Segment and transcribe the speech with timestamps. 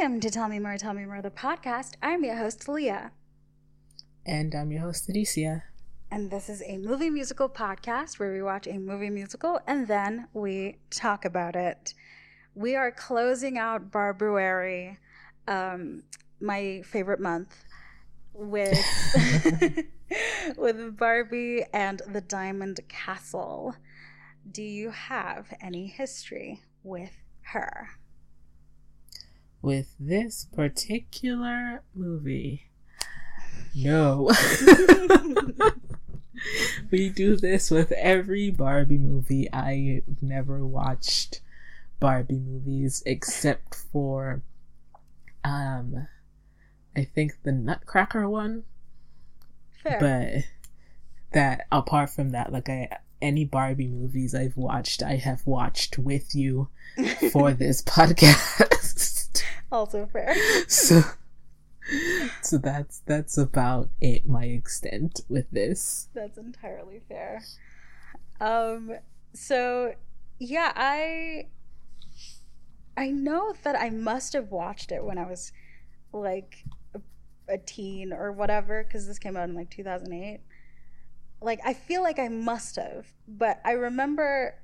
[0.00, 1.92] Welcome to Tell Me More, Tell Me More, the podcast.
[2.02, 3.12] I'm your host, Leah.
[4.24, 5.64] And I'm your host, Alicia.
[6.10, 10.26] And this is a movie musical podcast where we watch a movie musical and then
[10.32, 11.92] we talk about it.
[12.54, 14.96] We are closing out Barbuary,
[15.46, 16.04] um,
[16.40, 17.62] my favorite month,
[18.32, 18.82] with
[20.56, 23.74] with Barbie and the Diamond Castle.
[24.50, 27.12] Do you have any history with
[27.42, 27.90] her?
[29.62, 32.70] With this particular movie,
[33.74, 34.30] no.
[36.90, 39.52] we do this with every Barbie movie.
[39.52, 41.40] I've never watched
[41.98, 44.42] Barbie movies except for
[45.44, 46.06] um
[46.96, 48.64] I think the Nutcracker one.
[49.82, 49.98] Fair.
[50.00, 50.44] But
[51.32, 56.34] that apart from that, like I any Barbie movies I've watched, I have watched with
[56.34, 56.68] you
[57.32, 58.79] for this podcast.
[59.72, 60.34] Also fair.
[60.68, 61.02] So
[62.42, 66.08] so that's that's about it my extent with this.
[66.14, 67.42] That's entirely fair.
[68.40, 68.92] Um
[69.34, 69.94] so
[70.38, 71.46] yeah i
[72.96, 75.52] i know that i must have watched it when i was
[76.12, 77.00] like a,
[77.48, 80.40] a teen or whatever because this came out in like 2008
[81.40, 84.54] like i feel like i must have but i remember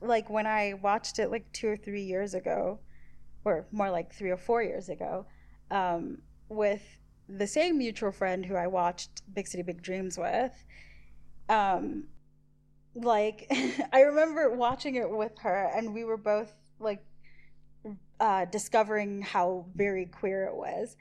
[0.00, 2.80] like when i watched it like two or three years ago
[3.44, 5.26] or more like three or four years ago
[5.70, 6.82] um, with
[7.28, 10.52] the same mutual friend who I watched Big City Big Dreams with.
[11.48, 12.04] Um,
[12.94, 13.46] like
[13.92, 17.02] I remember watching it with her, and we were both like
[18.18, 20.96] uh, discovering how very queer it was.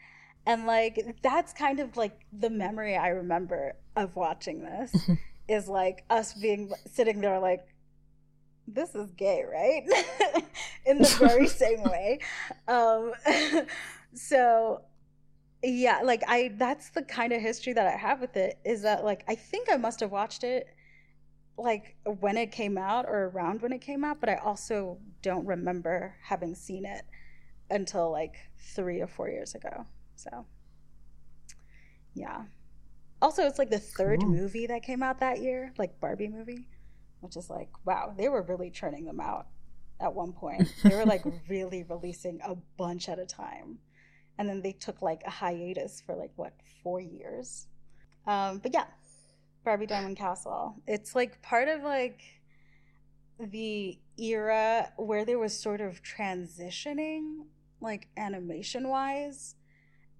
[0.45, 4.95] And like that's kind of like the memory I remember of watching this
[5.47, 7.67] is like us being sitting there like
[8.73, 9.83] this is gay, right?
[10.85, 12.19] In the very same way.
[12.67, 13.13] Um,
[14.13, 14.81] so
[15.63, 19.03] yeah like i that's the kind of history that i have with it is that
[19.03, 20.67] like i think i must have watched it
[21.57, 25.45] like when it came out or around when it came out but i also don't
[25.45, 27.03] remember having seen it
[27.69, 29.85] until like three or four years ago
[30.15, 30.45] so
[32.13, 32.43] yeah
[33.21, 34.29] also it's like the third cool.
[34.29, 36.65] movie that came out that year like barbie movie
[37.21, 39.47] which is like wow they were really churning them out
[40.01, 40.73] at one point.
[40.83, 43.79] They were like really releasing a bunch at a time.
[44.37, 46.53] And then they took like a hiatus for like what
[46.83, 47.67] four years?
[48.25, 48.85] Um but yeah
[49.65, 50.75] barbie diamond castle.
[50.87, 52.21] It's like part of like
[53.39, 57.45] the era where there was sort of transitioning
[57.81, 59.55] like animation wise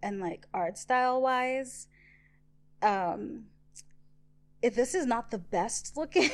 [0.01, 1.87] and like art style wise
[2.81, 3.43] um
[4.61, 6.23] if this is not the best looking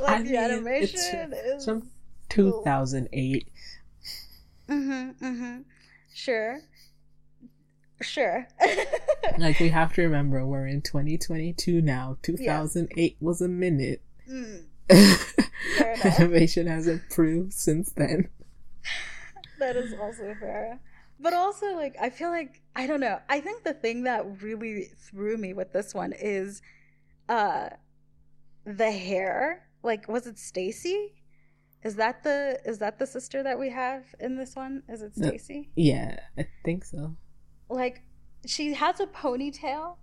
[0.00, 1.90] like I the mean, animation is some
[2.28, 3.48] 2008.
[4.68, 5.60] Mm-hmm, mm-hmm.
[6.14, 6.60] Sure.
[8.00, 8.46] Sure.
[9.38, 12.16] like we have to remember we're in 2022 now.
[12.22, 13.12] 2008 yes.
[13.20, 14.02] was a minute.
[14.30, 14.64] Mm.
[16.18, 18.28] Animation has improved since then.
[19.58, 20.80] That is also fair.
[21.20, 23.18] But also like I feel like I don't know.
[23.28, 26.62] I think the thing that really threw me with this one is
[27.28, 27.70] uh
[28.64, 29.68] the hair.
[29.82, 31.14] Like was it Stacy?
[31.82, 34.82] Is that the is that the sister that we have in this one?
[34.88, 35.70] Is it Stacy?
[35.76, 37.16] Yeah, I think so.
[37.68, 38.02] Like
[38.46, 39.96] she has a ponytail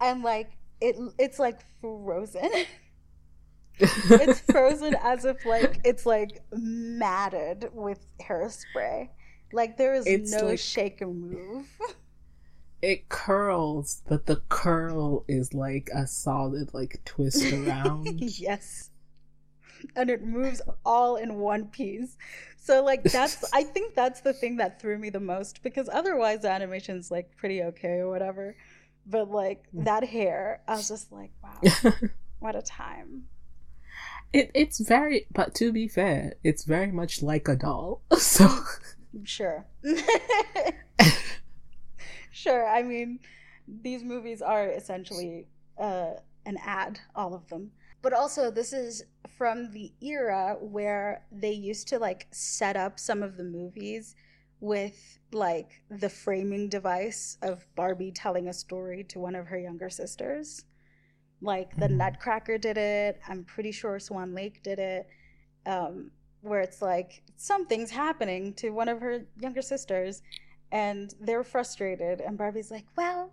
[0.00, 0.50] and like
[0.80, 2.50] it it's like frozen.
[3.78, 9.08] it's frozen as if like it's like matted with hairspray.
[9.52, 11.66] Like there is it's no like, shake and move.
[12.82, 18.20] it curls, but the curl is like a solid like twist around.
[18.20, 18.90] yes
[19.96, 22.16] and it moves all in one piece.
[22.56, 26.42] So like that's I think that's the thing that threw me the most because otherwise
[26.42, 28.56] the animation's like pretty okay or whatever.
[29.06, 29.84] But like hmm.
[29.84, 31.92] that hair, I was just like, wow,
[32.40, 33.24] what a time.
[34.32, 38.02] It it's very but to be fair, it's very much like a doll.
[38.18, 38.48] So
[39.24, 39.66] sure.
[42.30, 42.68] sure.
[42.68, 43.20] I mean,
[43.66, 45.46] these movies are essentially
[45.78, 46.14] uh,
[46.46, 47.70] an ad, all of them.
[48.00, 49.04] But also, this is
[49.36, 54.14] from the era where they used to like set up some of the movies
[54.60, 59.90] with like the framing device of Barbie telling a story to one of her younger
[59.90, 60.64] sisters.
[61.40, 61.98] Like the mm-hmm.
[61.98, 63.20] Nutcracker did it.
[63.28, 65.06] I'm pretty sure Swan Lake did it.
[65.66, 66.10] Um,
[66.42, 70.22] where it's like something's happening to one of her younger sisters
[70.70, 73.32] and they're frustrated and Barbie's like, "Well,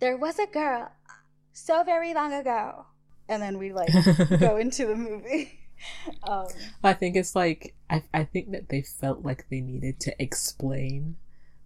[0.00, 0.90] there was a girl
[1.52, 2.86] so very long ago
[3.28, 3.92] and then we like
[4.40, 5.58] go into the movie
[6.24, 6.46] um,
[6.84, 11.16] I think it's like I I think that they felt like they needed to explain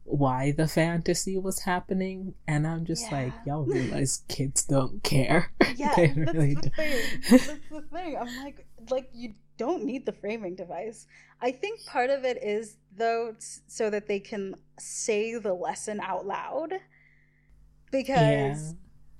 [0.05, 5.53] why the fantasy was happening, and I'm just like, y'all realize kids don't care.
[5.75, 6.75] yeah, They that's really the don't.
[6.77, 7.01] thing.
[7.29, 8.17] That's the thing.
[8.17, 11.07] I'm like, like you don't need the framing device.
[11.41, 16.27] I think part of it is though so that they can say the lesson out
[16.27, 16.75] loud,
[17.91, 18.75] because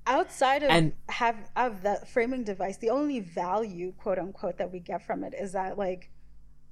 [0.07, 4.81] outside of And- have of that framing device, the only value, quote unquote, that we
[4.81, 6.11] get from it is that like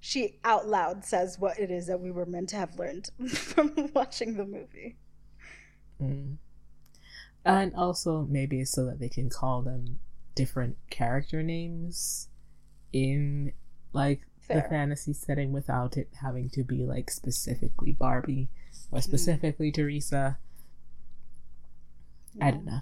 [0.00, 3.90] she out loud says what it is that we were meant to have learned from
[3.94, 4.96] watching the movie.
[6.00, 6.36] Mm.
[7.44, 10.00] And also maybe so that they can call them
[10.34, 12.28] different character names
[12.94, 13.52] in
[13.92, 18.48] like the fantasy setting without it having to be like specifically Barbie
[18.90, 20.38] or specifically Teresa.
[22.40, 22.80] I don't know.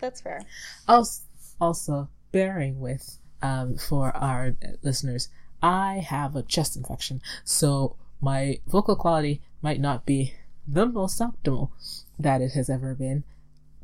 [0.00, 0.40] That's fair.
[0.86, 1.22] Also,
[1.60, 5.28] also bearing with um, for our listeners,
[5.62, 10.34] I have a chest infection, so my vocal quality might not be
[10.66, 11.70] the most optimal
[12.18, 13.24] that it has ever been.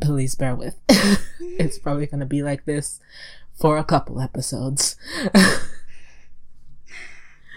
[0.01, 0.77] Please bear with.
[1.41, 3.01] it's probably going to be like this
[3.55, 4.97] for a couple episodes.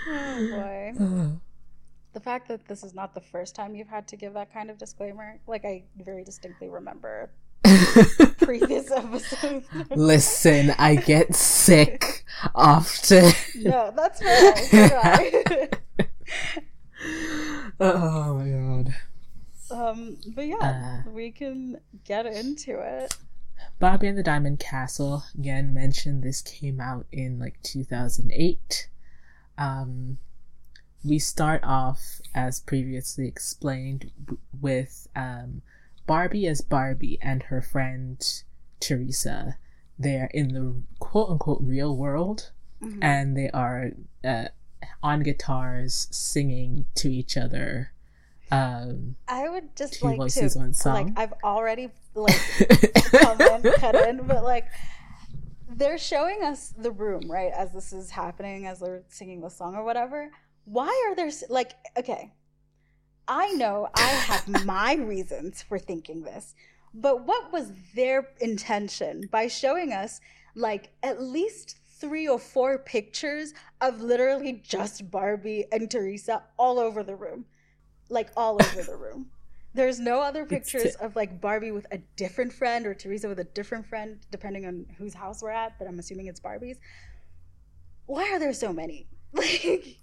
[0.09, 0.93] Oh boy.
[2.13, 4.71] The fact that this is not the first time you've had to give that kind
[4.71, 7.29] of disclaimer, like I very distinctly remember
[8.41, 9.67] previous episodes.
[9.91, 13.31] Listen, I get sick often.
[13.57, 14.55] no, that's fair.
[14.55, 15.69] So do I.
[17.81, 18.95] oh my god.
[19.69, 21.09] um, but yeah, Uh.
[21.11, 23.15] we can get into it.
[23.79, 28.89] Barbie and the Diamond Castle, again mentioned this came out in like 2008.
[29.57, 30.17] Um,
[31.03, 34.11] we start off, as previously explained,
[34.59, 35.61] with um,
[36.07, 38.19] Barbie as Barbie and her friend
[38.79, 39.57] Teresa.
[39.99, 42.51] They're in the quote unquote real world
[42.81, 42.99] Mhm.
[43.01, 43.89] and they are
[44.23, 44.49] uh,
[45.01, 47.91] on guitars singing to each other.
[48.49, 50.49] Um, I would just like to
[50.85, 52.39] like I've already like
[53.11, 54.65] come in, cut in, but like
[55.69, 57.51] they're showing us the room, right?
[57.55, 60.31] As this is happening, as they're singing the song or whatever.
[60.65, 62.31] Why are there like okay?
[63.27, 66.55] I know I have my reasons for thinking this,
[66.93, 70.21] but what was their intention by showing us
[70.55, 77.03] like at least three or four pictures of literally just Barbie and Teresa all over
[77.03, 77.45] the room?
[78.09, 79.27] Like all over the room.
[79.73, 83.43] There's no other pictures of like Barbie with a different friend or Teresa with a
[83.43, 86.77] different friend, depending on whose house we're at, but I'm assuming it's Barbie's.
[88.07, 89.07] Why are there so many?
[89.33, 89.97] Like,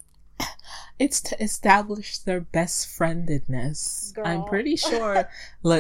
[0.98, 4.12] it's to establish their best friendedness.
[4.24, 5.28] I'm pretty sure,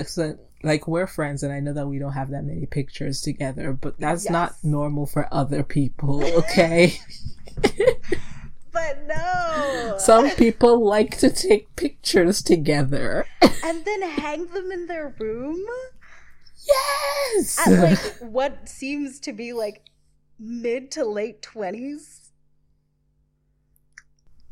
[0.06, 3.72] so, like we're friends, and I know that we don't have that many pictures together,
[3.72, 6.24] but that's not normal for other people.
[6.24, 6.98] Okay,
[8.74, 9.94] but no.
[9.98, 13.24] some people like to take pictures together.
[13.64, 15.64] and then hang them in their room
[16.66, 17.58] Yes.
[17.66, 19.82] at like what seems to be like
[20.38, 22.20] mid to late 20s.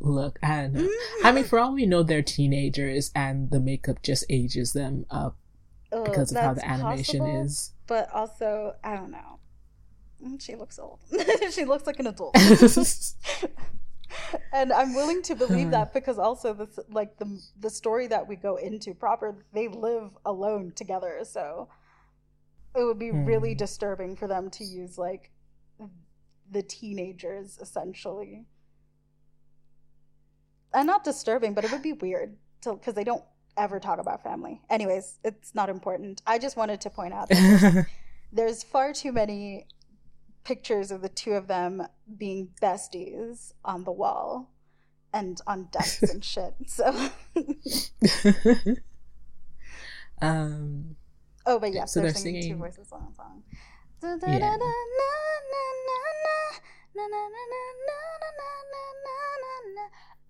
[0.00, 0.88] Look, I don't know.
[1.24, 5.36] I mean, for all we know, they're teenagers, and the makeup just ages them up
[5.92, 7.72] Ugh, because of how the animation possible, is.
[7.86, 9.38] But also, I don't know.
[10.24, 10.98] Mm, She looks old.
[11.52, 12.36] she looks like an adult.
[14.52, 18.36] and I'm willing to believe that because also the like the the story that we
[18.36, 21.68] go into proper, they live alone together, so
[22.74, 23.58] it would be really Hmm.
[23.58, 25.30] disturbing for them to use like
[26.50, 28.46] the teenagers essentially.
[30.74, 33.24] And not disturbing, but it would be weird to because they don't
[33.56, 34.62] ever talk about family.
[34.70, 36.22] Anyways, it's not important.
[36.26, 37.30] I just wanted to point out
[38.32, 39.66] there's far too many
[40.44, 41.82] pictures of the two of them
[42.16, 44.50] being besties on the wall
[45.12, 46.54] and on desks and shit.
[46.66, 46.84] So,
[50.20, 50.96] um,
[51.46, 53.42] oh, but yes, So they're, they're singing, two voices on a song.
[54.26, 54.56] Yeah.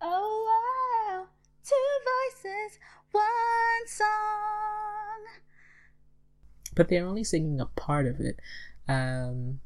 [0.04, 1.26] Oh wow,
[1.64, 2.78] two voices,
[3.12, 4.08] one song.
[6.74, 8.40] but they're only singing a part of it,
[8.88, 9.60] um,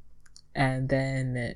[0.56, 1.54] and then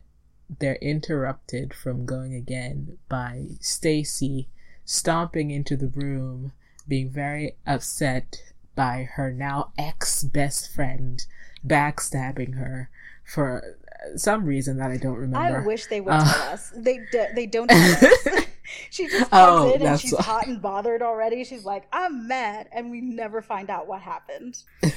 [0.58, 4.48] they're interrupted from going again by Stacy
[4.84, 6.52] stomping into the room,
[6.86, 8.42] being very upset
[8.76, 11.24] by her now ex best friend
[11.66, 12.90] backstabbing her
[13.24, 13.76] for
[14.16, 15.60] some reason that I don't remember.
[15.62, 16.24] I wish they would Uh.
[16.24, 16.72] tell us.
[16.76, 18.44] They d- they don't tell us.
[18.90, 21.44] she just comes Oh, in and she's hot and bothered already.
[21.44, 24.62] She's like, "I'm mad," and we never find out what happened.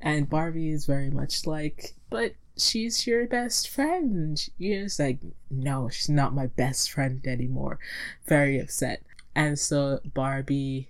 [0.00, 4.48] And Barbie is very much like, but she's your best friend.
[4.58, 5.18] You're just like,
[5.50, 7.78] no, she's not my best friend anymore.
[8.26, 9.02] Very upset.
[9.34, 10.88] And so Barbie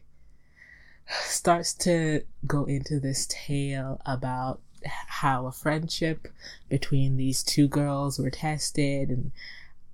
[1.08, 6.28] starts to go into this tale about how a friendship
[6.68, 9.32] between these two girls were tested and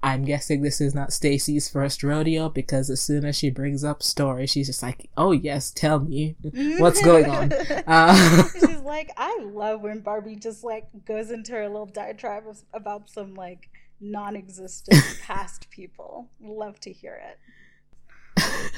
[0.03, 4.03] I'm guessing this is not Stacy's first rodeo because as soon as she brings up
[4.03, 6.35] story, she's just like, "Oh yes, tell me
[6.79, 7.53] what's going on."
[7.87, 13.11] Uh, she's like, "I love when Barbie just like goes into her little diatribe about
[13.11, 13.69] some like
[14.01, 16.29] non-existent past people.
[16.41, 17.21] Love to hear
[18.37, 18.73] it."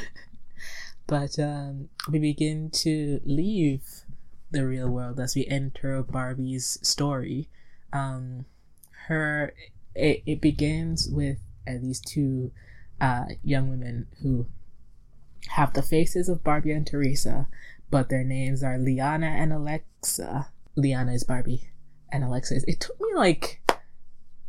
[1.06, 4.04] but um, we begin to leave
[4.50, 7.48] the real world as we enter Barbie's story.
[7.92, 8.44] Um,
[9.06, 9.54] her
[9.94, 12.52] it, it begins with uh, these two
[13.00, 14.46] uh, young women who
[15.48, 17.48] have the faces of Barbie and Teresa,
[17.90, 20.48] but their names are Liana and Alexa.
[20.76, 21.70] Liana is Barbie,
[22.10, 22.64] and Alexa is.
[22.64, 23.60] It took me like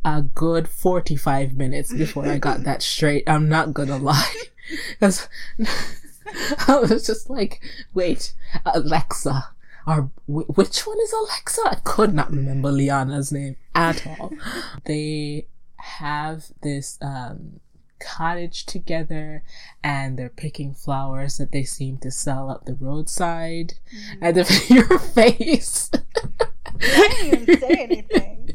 [0.04, 3.24] a good 45 minutes before I got that straight.
[3.28, 4.34] I'm not gonna lie.
[4.98, 5.28] Because
[6.66, 7.62] I was just like,
[7.94, 8.34] wait,
[8.64, 9.50] Alexa.
[9.86, 11.62] Or which one is Alexa?
[11.66, 14.32] I could not remember Liana's name at all.
[14.84, 17.60] they have this um,
[18.00, 19.42] cottage together
[19.82, 23.74] and they're picking flowers that they seem to sell up the roadside.
[23.94, 24.18] Mm.
[24.22, 25.90] And if your face.
[26.80, 28.50] I didn't even say anything.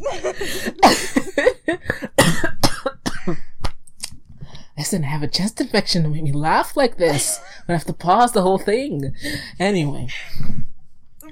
[4.77, 7.39] Listen, I have a chest infection to make me laugh like this.
[7.67, 9.13] I have to pause the whole thing.
[9.59, 10.07] Anyway.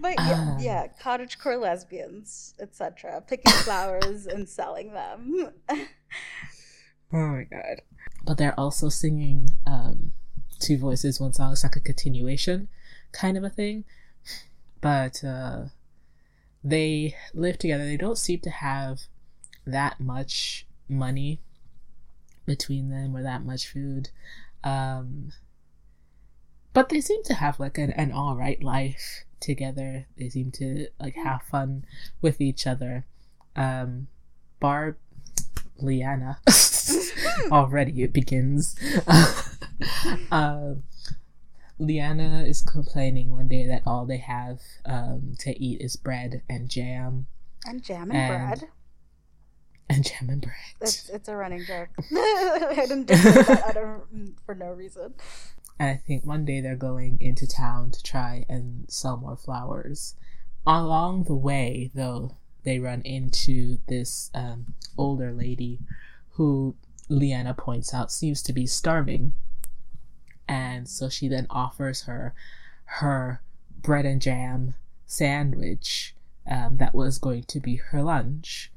[0.01, 5.51] But yeah, yeah cottage core lesbians, etc., picking flowers and selling them.
[5.69, 5.85] oh
[7.11, 7.81] my god!
[8.25, 10.11] But they're also singing um,
[10.59, 11.51] two voices, one song.
[11.51, 12.69] It's like a continuation
[13.11, 13.85] kind of a thing.
[14.81, 15.65] But uh,
[16.63, 17.85] they live together.
[17.85, 19.01] They don't seem to have
[19.65, 21.39] that much money
[22.45, 24.09] between them or that much food.
[24.63, 25.31] Um,
[26.73, 30.07] but they seem to have like an, an all right life together.
[30.17, 31.85] They seem to like have fun
[32.21, 33.05] with each other.
[33.55, 34.07] Um,
[34.59, 34.97] Barb,
[35.77, 36.39] Liana,
[37.51, 38.75] already it begins.
[40.31, 40.75] uh,
[41.79, 46.69] Liana is complaining one day that all they have um, to eat is bread and
[46.69, 47.27] jam.
[47.65, 48.69] And jam and, and bread.
[49.89, 50.55] And jam and bread.
[50.81, 51.89] It's, it's a running joke.
[52.11, 54.01] I didn't do that
[54.45, 55.13] for no reason.
[55.79, 60.15] And I think one day they're going into town to try and sell more flowers.
[60.67, 65.79] Along the way, though, they run into this um, older lady
[66.31, 66.75] who
[67.07, 69.33] Liana points out seems to be starving.
[70.47, 72.33] And so she then offers her
[72.85, 73.41] her
[73.81, 74.73] bread and jam
[75.05, 76.13] sandwich
[76.49, 78.71] um, that was going to be her lunch.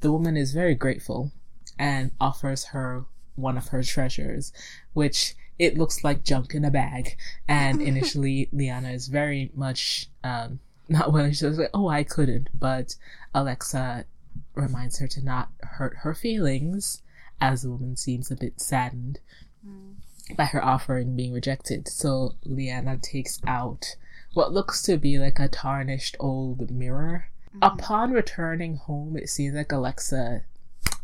[0.00, 1.30] The woman is very grateful
[1.78, 3.04] and offers her
[3.36, 4.52] one of her treasures,
[4.92, 7.16] which it looks like junk in a bag.
[7.46, 11.32] And initially, Liana is very much um, not willing.
[11.32, 12.96] She's like, "Oh, I couldn't," but
[13.34, 14.06] Alexa
[14.54, 17.02] reminds her to not hurt her feelings,
[17.40, 19.20] as the woman seems a bit saddened
[19.66, 19.94] mm.
[20.34, 21.86] by her offering being rejected.
[21.88, 23.96] So Liana takes out
[24.32, 27.26] what looks to be like a tarnished old mirror.
[27.54, 27.74] Mm.
[27.74, 30.42] Upon returning home, it seems like Alexa,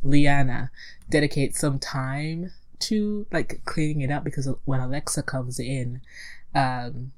[0.02, 0.70] Liana,
[1.10, 6.00] dedicates some time to like cleaning it up because when Alexa comes in,
[6.54, 7.12] um,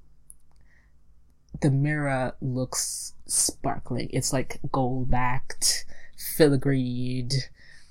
[1.61, 4.09] the mirror looks sparkling.
[4.13, 5.85] It's like gold backed,
[6.17, 7.35] filigreed,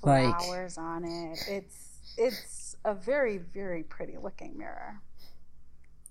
[0.02, 1.38] like flowers on it.
[1.48, 5.00] It's it's a very very pretty looking mirror.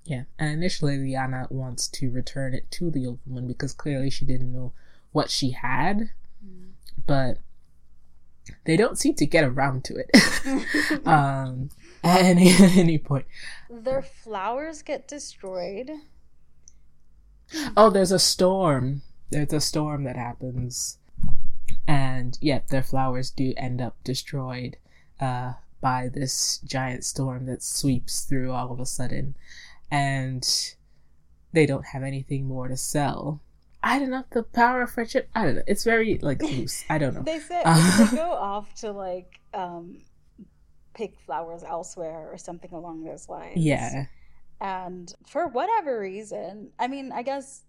[0.03, 4.23] Yeah, and initially Liana wants to return it to the old woman because clearly she
[4.23, 4.71] didn't know
[5.11, 6.11] what she had,
[6.45, 6.69] mm.
[7.05, 7.39] but
[8.66, 10.10] they don't seem to get around to it
[11.08, 11.70] um,
[12.04, 13.25] at any, any point.
[13.70, 15.92] Their flowers get destroyed.
[17.75, 19.01] Oh, there's a storm.
[19.30, 21.00] There's a storm that happens.
[21.88, 24.77] And yeah, their flowers do end up destroyed
[25.20, 29.36] uh, by this giant storm that sweeps through all of a sudden.
[29.89, 30.46] And
[31.54, 33.42] they don't have anything more to sell.
[33.84, 35.29] I don't know the power of friendship.
[35.36, 35.63] I don't know.
[35.67, 36.84] It's very like loose.
[36.89, 37.24] I don't know.
[37.24, 40.01] they say uh, they go off to like um
[40.93, 43.57] pick flowers elsewhere or something along those lines.
[43.57, 44.05] Yeah.
[44.60, 47.63] And for whatever reason, I mean, I guess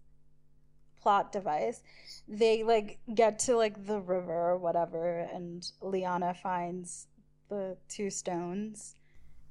[1.03, 1.83] plot device,
[2.27, 7.07] they like get to like the river or whatever, and Liana finds
[7.51, 8.95] the two stones,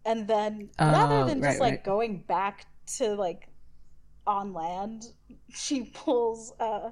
[0.05, 1.83] and then rather oh, than just like right.
[1.83, 2.65] going back
[2.97, 3.49] to like
[4.27, 5.05] on land,
[5.53, 6.91] she pulls uh,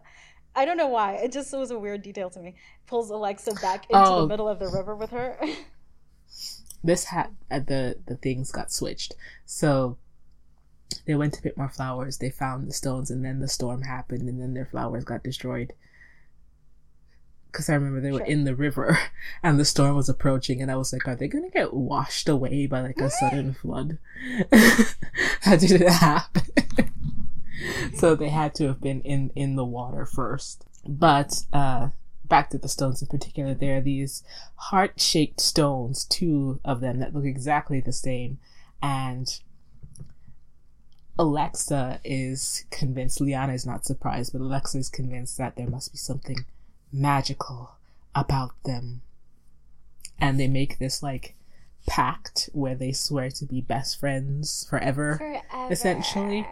[0.56, 1.16] I don't know why.
[1.16, 2.56] It just was a weird detail to me.
[2.88, 4.22] Pulls Alexa back into Oh.
[4.22, 5.38] the middle of the river with her.
[6.84, 9.16] this hat uh, the the things got switched
[9.46, 9.98] so
[11.08, 14.30] they went to pick more flowers they found the stones and then the storm happened
[14.30, 15.74] and then their flowers got destroyed
[17.52, 18.28] because i remember they were Sure.
[18.28, 19.00] in the river
[19.44, 22.68] and the storm was approaching and i was like are they gonna get washed away
[22.68, 23.98] by like a sudden flood
[25.42, 26.44] how did it happen
[27.96, 31.90] so they had to have been in in the water first but uh
[32.28, 34.24] back to the stones in particular, there are these
[34.56, 38.40] heart shaped stones, two of them that look exactly the same.
[38.82, 39.40] And
[41.18, 45.98] Alexa is convinced, Liana is not surprised, but Alexa is convinced that there must be
[45.98, 46.46] something
[46.92, 47.76] magical
[48.14, 49.02] about them.
[50.20, 51.36] And they make this like
[51.88, 55.18] pact where they swear to be best friends forever.
[55.18, 55.72] Forever.
[55.72, 56.46] Essentially.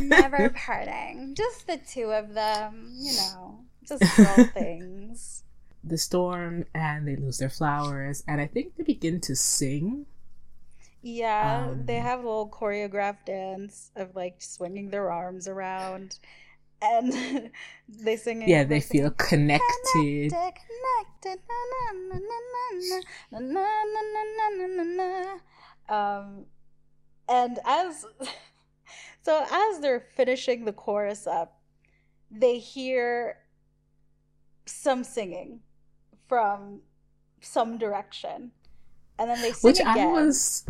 [0.00, 1.34] Never parting.
[1.36, 5.42] Just the two of them, you know, just little things.
[5.84, 10.06] The storm, and they lose their flowers, and I think they begin to sing.
[11.02, 16.18] Yeah, um, they have a little choreographed dance of like swinging their arms around,
[16.82, 17.50] and
[17.88, 18.48] they sing.
[18.48, 20.32] Yeah, they feel connected.
[20.32, 21.40] connected,
[25.88, 26.46] um,
[27.28, 28.04] and as
[29.22, 31.60] so as they're finishing the chorus up,
[32.30, 33.38] they hear
[34.66, 35.60] some singing
[36.28, 36.80] from
[37.40, 38.50] some direction,
[39.18, 40.64] and then they sing Which I was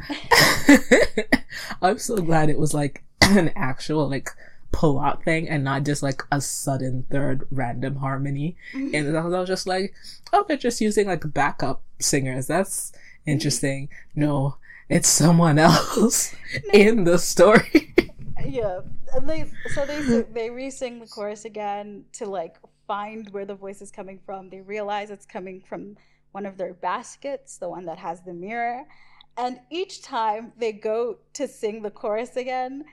[1.82, 4.30] I'm so glad it was like an actual like
[4.70, 8.56] pull out thing and not just like a sudden third random harmony.
[8.72, 8.94] Mm-hmm.
[8.94, 9.94] And I was just like,
[10.32, 12.46] oh, they're just using like backup singers.
[12.46, 13.30] That's mm-hmm.
[13.30, 13.88] interesting.
[14.14, 14.56] No,
[14.88, 16.34] it's someone else
[16.72, 17.94] in the story.
[18.46, 18.80] yeah
[19.14, 23.82] and they so they they re-sing the chorus again to like find where the voice
[23.82, 24.48] is coming from.
[24.48, 25.96] They realize it's coming from
[26.32, 28.84] one of their baskets the one that has the mirror.
[29.36, 32.84] And each time they go to sing the chorus again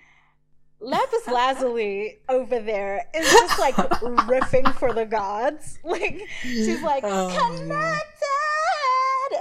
[0.81, 5.79] lapis lazuli over there is just like riffing for the gods.
[5.85, 8.01] Like she's like Oh, connected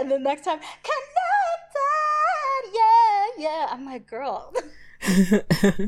[0.01, 1.15] and the next time connected
[2.73, 4.53] yeah yeah i'm like girl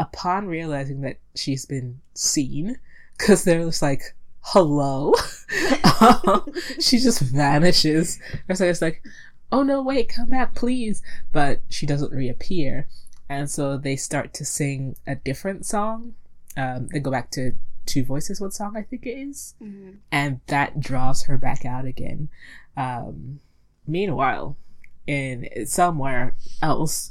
[0.00, 2.78] Upon realizing that she's been seen,
[3.16, 4.02] because they're just like,
[4.40, 5.14] hello,
[6.80, 8.18] she just vanishes.
[8.48, 9.04] It's like, it's like,
[9.52, 11.00] oh no, wait, come back, please.
[11.30, 12.88] But she doesn't reappear.
[13.28, 16.14] And so they start to sing a different song.
[16.56, 17.52] Um, they go back to
[17.86, 19.54] Two Voices, what song I think it is.
[19.62, 19.98] Mhm.
[20.10, 22.30] and that draws her back out again.
[22.76, 23.38] Um,
[23.86, 24.56] meanwhile,
[25.06, 27.10] in somewhere else,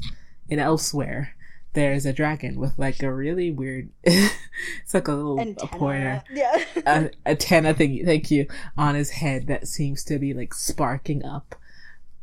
[0.49, 1.35] in elsewhere,
[1.73, 3.89] there's a dragon with like a really weird.
[4.03, 5.71] it's like a little a antenna.
[5.71, 6.63] pointer, Yeah.
[6.85, 8.05] a antenna thing.
[8.05, 11.55] Thank you on his head that seems to be like sparking up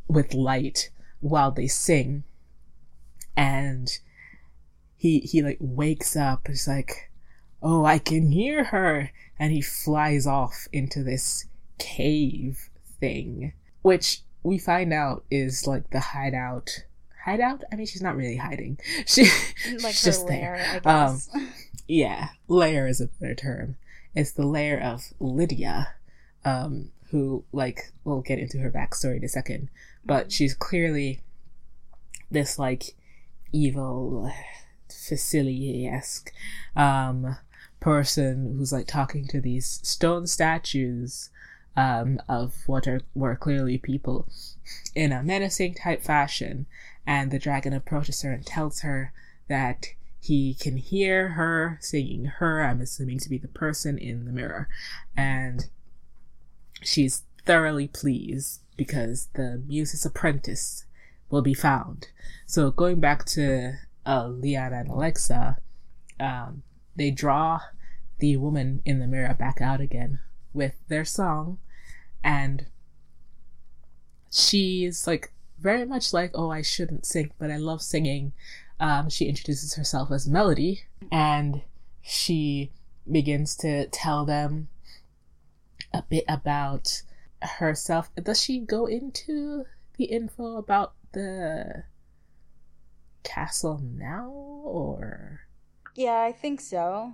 [0.07, 2.23] with light while they sing,
[3.35, 3.99] and
[4.95, 6.47] he he like wakes up.
[6.47, 7.11] He's like,
[7.61, 11.45] "Oh, I can hear her," and he flies off into this
[11.77, 16.85] cave thing, which we find out is like the hideout.
[17.25, 17.63] Hideout?
[17.71, 18.79] I mean, she's not really hiding.
[19.05, 20.55] She like she's just there.
[20.55, 21.21] lair, I Um,
[21.87, 23.75] yeah, lair is a better term.
[24.15, 25.93] It's the lair of Lydia,
[26.43, 29.69] um, who, like, we'll get into her backstory in a second,
[30.05, 31.21] but she's clearly
[32.29, 32.95] this, like,
[33.51, 34.31] evil,
[34.89, 36.31] Facilier esque,
[36.75, 37.37] um,
[37.79, 41.29] person who's, like, talking to these stone statues,
[41.75, 44.27] um, of what are, were clearly people
[44.95, 46.65] in a menacing type fashion,
[47.05, 49.13] and the dragon approaches her and tells her
[49.47, 49.87] that
[50.19, 52.25] he can hear her singing.
[52.25, 54.69] Her i'm assuming to be the person in the mirror.
[55.17, 55.65] And
[56.81, 60.85] she's thoroughly pleased because the muse's apprentice
[61.29, 62.09] will be found.
[62.45, 63.73] So going back to
[64.05, 65.57] uh, liana and alexa
[66.19, 66.63] um,
[66.95, 67.59] they draw
[68.19, 70.19] the woman in the mirror back out again
[70.53, 71.57] with their song
[72.23, 72.65] and
[74.31, 78.31] she's like very much like oh i shouldn't sing but i love singing
[78.81, 81.61] um, she introduces herself as Melody, and
[82.01, 82.71] she
[83.09, 84.69] begins to tell them
[85.93, 87.03] a bit about
[87.43, 88.09] herself.
[88.15, 89.65] Does she go into
[89.97, 91.83] the info about the
[93.23, 95.41] castle now, or
[95.95, 97.13] Yeah, I think so.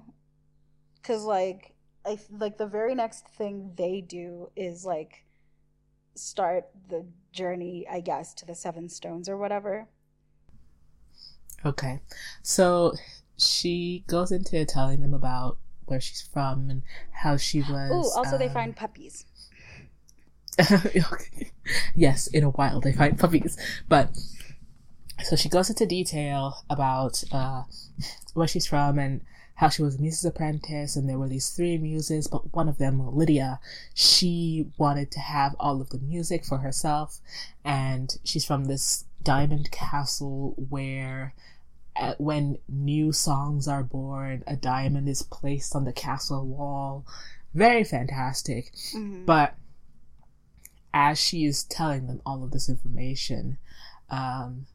[1.03, 1.73] Cause like
[2.07, 5.25] I like the very next thing they do is like
[6.15, 9.87] start the journey, I guess, to the Seven Stones or whatever.
[11.65, 11.99] okay?
[12.41, 12.93] So
[13.37, 17.91] she goes into telling them about where she's from and how she was.
[17.91, 19.25] Oh, also they um, find puppies.
[20.59, 21.51] Okay.
[21.95, 23.57] yes, in a while they find puppies.
[23.87, 24.17] But
[25.23, 27.63] so she goes into detail about uh,
[28.33, 29.21] where she's from and
[29.57, 32.77] how she was a muse's apprentice, and there were these three muses, but one of
[32.79, 33.59] them, Lydia,
[33.93, 37.19] she wanted to have all of the music for herself,
[37.63, 41.33] and she's from this diamond castle where.
[41.99, 47.03] uh when new songs are born, a diamond is placed on the castle wall.
[47.55, 48.71] Very fantastic.
[48.93, 49.25] Mhm.
[49.25, 49.55] But
[50.93, 53.57] as she is telling them all of this information,
[54.11, 54.67] um,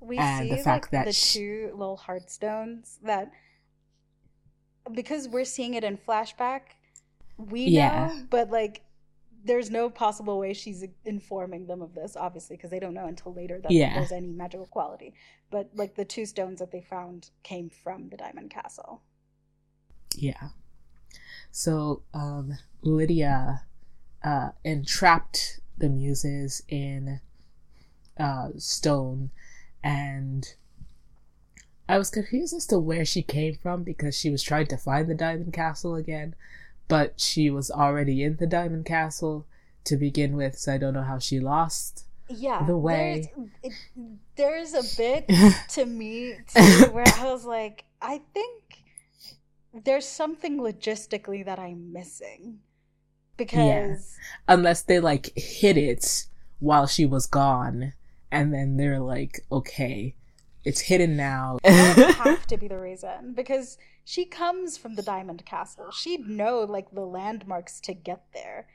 [0.00, 3.30] we and see the fact like that the she- two little heartstones that
[4.88, 6.60] because we're seeing it in flashback
[7.36, 8.08] we Yeah.
[8.08, 8.82] know but like
[9.44, 13.32] there's no possible way she's informing them of this obviously because they don't know until
[13.32, 13.94] later that Yeah.
[13.94, 15.14] there's any magical quality
[15.50, 19.02] but like the two stones that they found came from the diamond castle
[20.16, 20.48] yeah.
[21.52, 23.62] So um, Lydia
[24.24, 27.20] uh, entrapped the muses in
[28.18, 29.30] uh, stone,
[29.82, 30.54] and
[31.88, 35.08] I was confused as to where she came from because she was trying to find
[35.08, 36.34] the diamond castle again,
[36.86, 39.46] but she was already in the diamond castle
[39.84, 42.04] to begin with, so I don't know how she lost.
[42.28, 45.30] yeah The way- there's, it, there's a bit
[45.70, 48.64] to me too, where I was like, I think
[49.84, 52.58] there's something logistically that I'm missing
[53.36, 54.16] because
[54.48, 56.26] unless they like hid it
[56.58, 57.92] while she was gone
[58.32, 60.14] and then they're like okay
[60.64, 61.72] it's hidden now would
[62.16, 66.90] have to be the reason because she comes from the diamond castle she'd know like
[66.92, 68.66] the landmarks to get there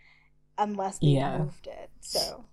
[0.57, 1.39] unless they Yeah.
[1.39, 2.45] moved it so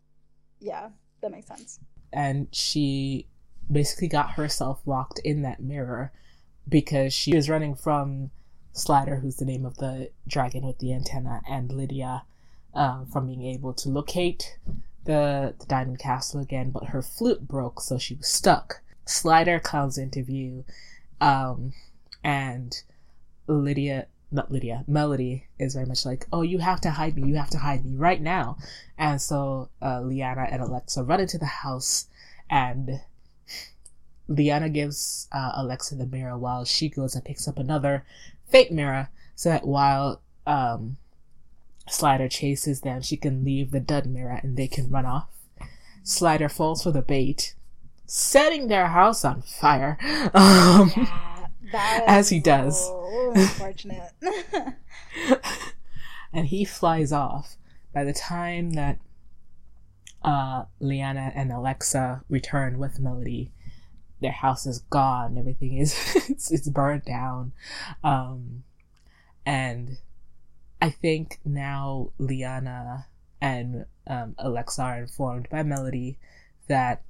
[0.60, 0.88] yeah
[1.22, 1.78] that makes sense
[2.12, 3.26] and she
[3.70, 6.12] basically got herself locked in that mirror
[6.68, 8.30] because she was running from
[8.72, 12.22] Slider, who's the name of the dragon with the antenna, and Lydia
[12.74, 14.56] uh, from being able to locate
[15.04, 18.80] the, the diamond castle again, but her flute broke, so she was stuck.
[19.10, 20.64] Slider comes into view,
[21.20, 21.72] um,
[22.22, 22.80] and
[23.46, 27.28] Lydia, not Lydia, Melody is very much like, "Oh, you have to hide me!
[27.28, 28.56] You have to hide me right now!"
[28.96, 32.06] And so uh, Liana and Alexa run into the house,
[32.48, 33.00] and
[34.28, 38.04] Liana gives uh, Alexa the mirror while she goes and picks up another
[38.48, 40.98] fake mirror, so that while um,
[41.88, 45.28] Slider chases them, she can leave the dud mirror and they can run off.
[46.04, 47.54] Slider falls for the bait,
[48.10, 49.96] setting their house on fire.
[50.34, 50.92] Um,
[51.72, 52.84] yeah As he does.
[52.86, 54.12] so unfortunate
[56.32, 57.56] and he flies off.
[57.94, 58.98] By the time that
[60.22, 63.52] uh, Liana and Alexa return with Melody,
[64.20, 65.38] their house is gone.
[65.38, 65.96] Everything is
[66.28, 67.52] it's, it's burned down,
[68.04, 68.64] um,
[69.46, 69.98] and
[70.82, 73.06] I think now Liana
[73.40, 76.18] and um, Alexa are informed by Melody
[76.68, 77.02] that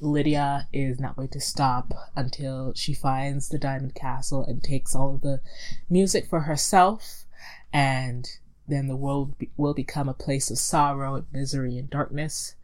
[0.00, 5.14] Lydia is not going to stop until she finds the Diamond Castle and takes all
[5.14, 5.40] of the
[5.88, 7.26] music for herself,
[7.72, 8.28] and
[8.66, 12.54] then the world be- will become a place of sorrow and misery and darkness.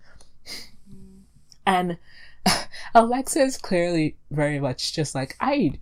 [1.67, 1.99] And
[2.95, 5.79] Alexa is clearly very much just like I.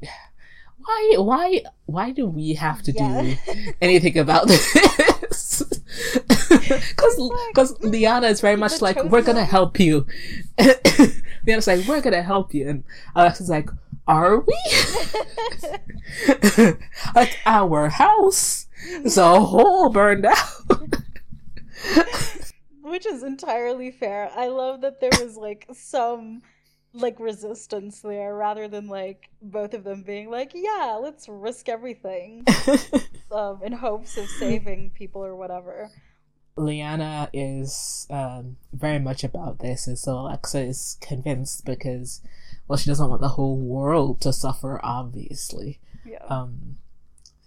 [0.84, 1.14] Why?
[1.18, 1.60] Why?
[1.86, 3.22] Why do we have to Yeah.
[3.22, 3.36] do
[3.80, 5.62] anything about this?
[6.64, 7.20] Because
[7.52, 10.06] because mm, Liana is very much like we're gonna help you.
[11.46, 13.68] Liana's like we're gonna help you, and Alexa's like,
[14.08, 14.58] are we?
[17.14, 18.66] like our house
[19.04, 20.38] is a whole burned out.
[22.82, 26.40] which is entirely fair i love that there was like some
[26.94, 32.44] like resistance there rather than like both of them being like yeah let's risk everything
[33.32, 35.90] um, in hopes of saving people or whatever
[36.56, 42.20] Liana is um, very much about this, and so Alexa is convinced because,
[42.68, 45.80] well, she doesn't want the whole world to suffer, obviously.
[46.06, 46.76] yeah Um,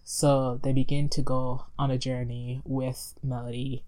[0.03, 3.83] so they begin to go on a journey with Melody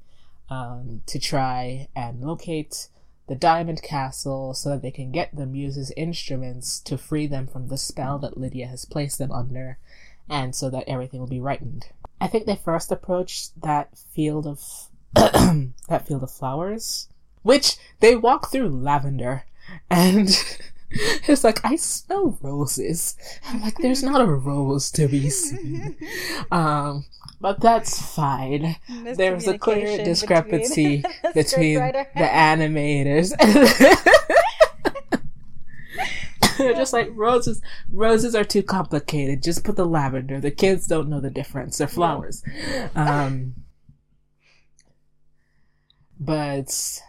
[0.50, 2.90] um, to try and locate
[3.30, 7.68] the Diamond Castle so that they can get the Muse's instruments to free them from
[7.68, 9.78] the spell that Lydia has placed them under,
[10.28, 11.86] and so that everything will be rightened.
[12.20, 17.08] I think they first approached that field of that field of flowers,
[17.44, 19.46] which they walk through lavender,
[19.92, 20.30] and
[21.28, 23.16] it's like I smell roses.
[23.48, 25.96] I'm like, there's not a rose to be seen.
[26.52, 27.06] Um,
[27.42, 28.78] but that's fine.
[29.04, 33.34] There's a clear discrepancy the between the animators.
[36.58, 37.62] They're just like roses.
[37.92, 39.44] Roses are too complicated.
[39.44, 40.40] Just put the lavender.
[40.40, 41.78] The kids don't know the difference.
[41.78, 42.44] They're flowers.
[42.96, 43.56] Um,
[46.20, 47.02] but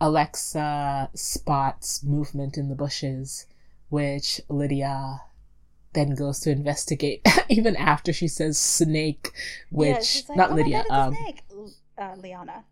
[0.00, 3.46] Alexa spots movement in the bushes,
[3.88, 5.22] which Lydia
[5.92, 7.26] then goes to investigate.
[7.48, 9.30] Even after she says snake,
[9.70, 11.42] which yeah, like, not oh Lydia, God, um, snake.
[11.96, 12.64] Uh, Liana.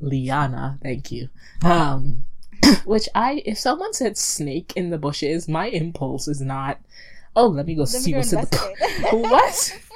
[0.00, 1.28] Liana, thank you.
[1.64, 2.24] Um,
[2.84, 6.78] which I, if someone said snake in the bushes, my impulse is not,
[7.36, 9.08] oh, let me go Let see me go what's in the.
[9.12, 9.78] what?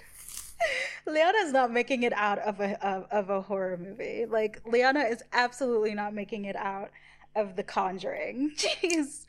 [1.07, 4.27] Liana's not making it out of a of, of a horror movie.
[4.29, 6.91] Like Liana is absolutely not making it out
[7.35, 8.53] of The Conjuring.
[8.57, 9.27] She's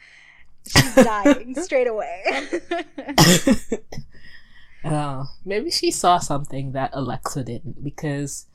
[0.67, 2.23] she's dying straight away.
[4.83, 8.45] Uh, maybe she saw something that Alexa didn't because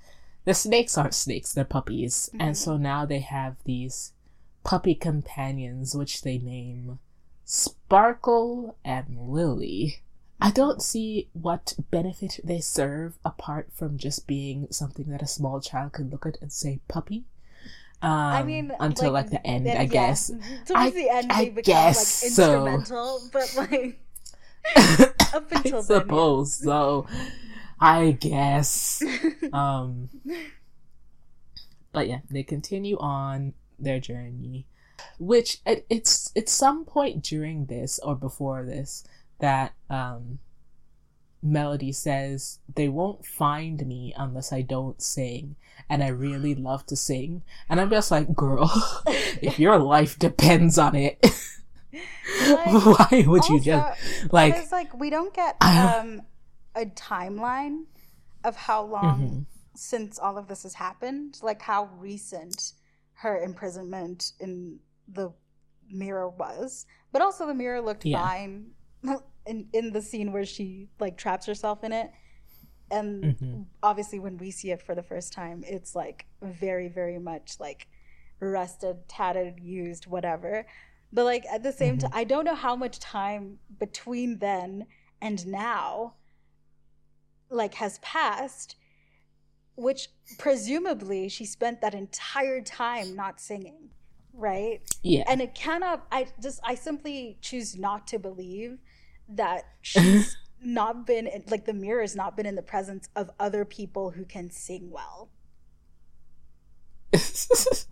[0.45, 2.31] the snakes aren't snakes, they're puppies.
[2.39, 4.13] And so now they have these
[4.65, 7.01] puppy companions, which they name
[7.45, 10.03] Sparkle and Lily.
[10.43, 15.61] I don't see what benefit they serve apart from just being something that a small
[15.61, 17.25] child could look at and say puppy.
[18.03, 20.27] Um, I mean, until like, the end, then, I yeah, guess.
[20.67, 22.67] Towards I- the end, I they become guess like so.
[22.67, 24.01] instrumental, but like
[25.33, 27.07] up I until then, suppose so.
[27.81, 29.01] I guess.
[29.53, 30.09] um,
[31.93, 34.67] but yeah, they continue on their journey,
[35.21, 39.05] which it, it's it's some point during this or before this
[39.43, 40.39] that um,
[41.43, 45.57] Melody says they won't find me unless I don't sing,
[45.91, 48.71] and I really love to sing, and I'm just like, girl,
[49.07, 51.19] if your life depends on it.
[52.41, 56.23] Like, Why would you just like it's like we don't get um
[56.75, 57.85] a timeline
[58.45, 59.45] of how long Mhm.
[59.75, 62.73] since all of this has happened like how recent
[63.15, 65.33] her imprisonment in the
[65.91, 68.23] mirror was but also the mirror looked Yeah.
[68.23, 68.71] fine
[69.47, 72.11] in in the scene where she like traps herself in it
[72.91, 73.67] and Mhm.
[73.83, 77.89] obviously when we see it for the first time it's like very very much like
[78.41, 80.67] rusted tattered used whatever
[81.13, 82.01] but like at the same Mhm.
[82.03, 84.87] time i don't know how much time between then
[85.21, 86.15] and now
[87.51, 88.77] like has passed
[89.75, 93.91] which presumably she spent that entire time not singing
[94.35, 98.79] right yeah and it cannot i just i simply choose not to believe
[99.29, 103.65] that she's not been like the mirror has not been in the presence of other
[103.65, 105.31] people who can sing well.
[107.11, 107.87] Because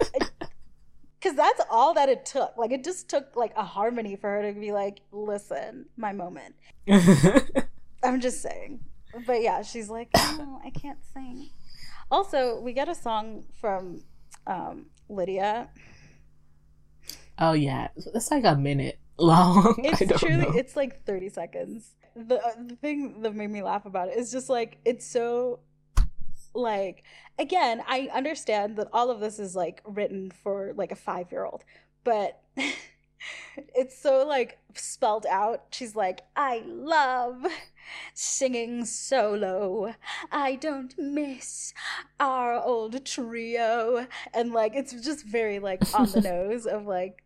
[1.37, 2.57] that's all that it took.
[2.57, 6.55] Like it just took like a harmony for her to be like listen my moment.
[8.03, 8.81] I'm just saying.
[9.27, 11.51] But yeah she's like no i can't sing.
[12.11, 14.03] Also we get a song from
[14.47, 15.69] um lydia.
[17.38, 19.74] Oh yeah, it's like a minute long.
[19.85, 20.52] It's truly know.
[20.54, 24.30] it's like 30 seconds the, uh, the thing that made me laugh about it is
[24.30, 25.61] just like it's so
[26.54, 27.04] like
[27.38, 31.44] again i understand that all of this is like written for like a five year
[31.44, 31.64] old
[32.02, 32.40] but
[33.74, 37.46] it's so like spelled out she's like i love
[38.14, 39.94] singing solo
[40.33, 41.72] i don't miss
[42.18, 47.22] our old trio and like it's just very like on the nose of like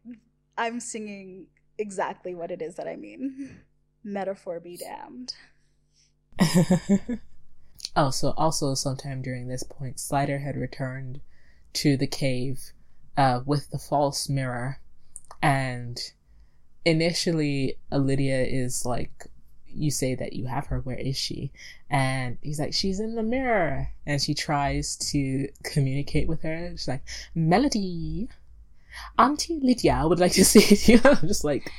[0.59, 1.47] i'm singing
[1.79, 3.57] exactly what it is that i mean
[4.05, 5.35] metaphor be damned
[7.97, 11.21] oh, so also sometime during this point, Slider had returned
[11.75, 12.73] to the cave
[13.17, 14.81] uh, with the false mirror,
[15.43, 15.99] and
[16.85, 19.27] initially, Lydia is like,
[19.67, 20.81] "You say that you have her.
[20.81, 21.53] Where is she?"
[21.91, 26.71] And he's like, "She's in the mirror," and she tries to communicate with her.
[26.73, 28.29] She's like, "Melody."
[29.19, 31.01] Auntie Lydia would like to see you.
[31.05, 31.71] I'm just like,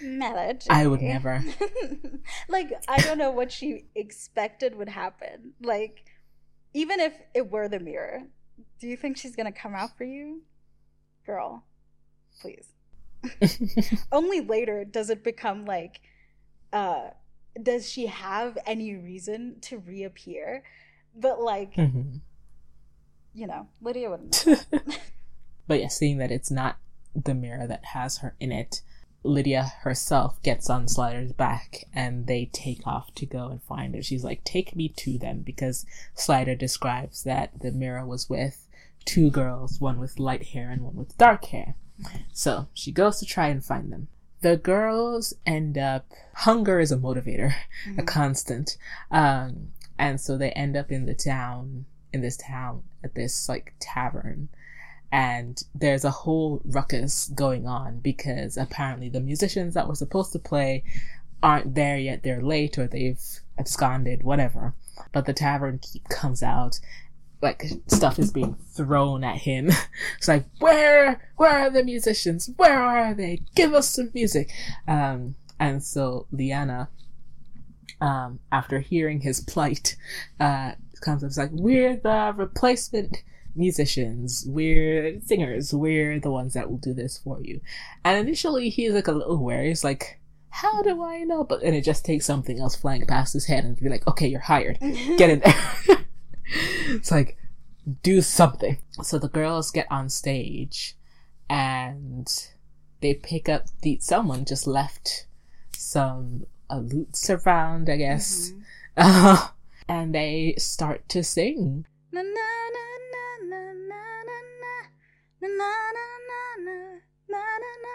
[0.00, 1.44] melody I would never.
[2.48, 6.04] like i don't know what she expected would happen like
[6.74, 8.22] even if it were the mirror
[8.80, 10.42] do you think she's gonna come out for you
[11.24, 11.64] girl
[12.40, 12.66] please
[14.12, 16.00] only later does it become like
[16.72, 17.10] uh
[17.62, 20.64] does she have any reason to reappear
[21.14, 22.20] but like Mhm.
[23.34, 24.44] you know lydia wouldn't
[25.66, 26.78] But seeing that it's not
[27.14, 28.82] the mirror that has her in it,
[29.24, 34.02] Lydia herself gets on Slider's back and they take off to go and find her.
[34.02, 38.66] She's like, Take me to them because Slider describes that the mirror was with
[39.04, 41.76] two girls, one with light hair and one with dark hair.
[42.32, 44.08] So she goes to try and find them.
[44.40, 47.54] The girls end up, hunger is a motivator,
[47.96, 48.76] a constant.
[49.10, 53.74] Um, and so they end up in the town, in this town, at this like
[53.78, 54.48] tavern
[55.12, 60.38] and there's a whole ruckus going on because apparently the musicians that were supposed to
[60.38, 60.82] play
[61.42, 62.22] aren't there yet.
[62.22, 63.20] They're late or they've
[63.58, 64.74] absconded, whatever.
[65.12, 66.80] But the tavern keep comes out
[67.42, 69.68] like stuff is being thrown at him.
[70.16, 72.48] it's like, where, where are the musicians?
[72.56, 73.40] Where are they?
[73.54, 74.50] Give us some music.
[74.86, 76.88] Um, and so Liana,
[78.00, 79.96] um, after hearing his plight,
[80.38, 86.70] uh, comes up, it's like, we're the replacement musicians, we're singers, we're the ones that
[86.70, 87.60] will do this for you.
[88.04, 91.44] And initially he's like a little wary, he's like, how do I know?
[91.44, 94.26] But and it just takes something else flying past his head and be like, okay,
[94.26, 94.78] you're hired.
[94.80, 95.96] Get in there.
[96.88, 97.38] it's like,
[98.02, 98.78] do something.
[99.02, 100.96] So the girls get on stage
[101.48, 102.28] and
[103.00, 105.26] they pick up the someone just left
[105.76, 108.50] some uh, lutes around, I guess.
[108.50, 108.60] Mm-hmm.
[108.96, 109.48] Uh,
[109.88, 111.86] and they start to sing.
[112.12, 112.84] Na, na, na,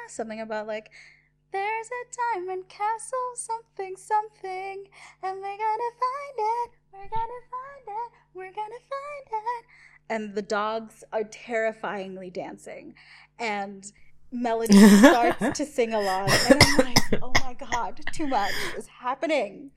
[0.10, 0.89] Something about like
[1.51, 4.86] there's a diamond castle, something, something,
[5.23, 6.71] and we're gonna find it.
[6.91, 8.12] We're gonna find it.
[8.33, 9.65] We're gonna find it.
[10.10, 12.95] And the dogs are terrifyingly dancing,
[13.39, 13.89] and
[14.31, 19.71] Melody starts to sing along, and I'm like, oh my god, too much is happening.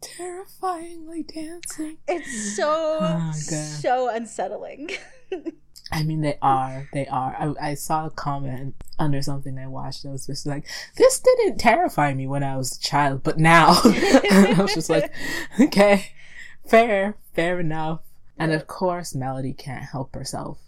[0.00, 1.98] Terrifyingly dancing.
[2.06, 4.90] It's so oh so unsettling.
[5.92, 6.88] I mean, they are.
[6.92, 7.36] They are.
[7.38, 11.58] I, I saw a comment under something I watched that was just like, this didn't
[11.58, 13.68] terrify me when I was a child, but now.
[13.84, 15.12] I was just like,
[15.60, 16.12] okay,
[16.66, 18.00] fair, fair enough.
[18.38, 20.58] And of course, Melody can't help herself.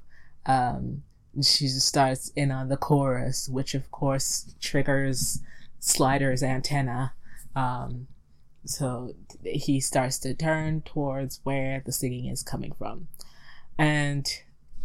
[0.46, 1.02] Um,
[1.42, 5.40] she just starts in on the chorus, which of course triggers
[5.80, 7.12] Slider's antenna.
[7.54, 8.06] Um,
[8.64, 13.08] so he starts to turn towards where the singing is coming from.
[13.76, 14.26] And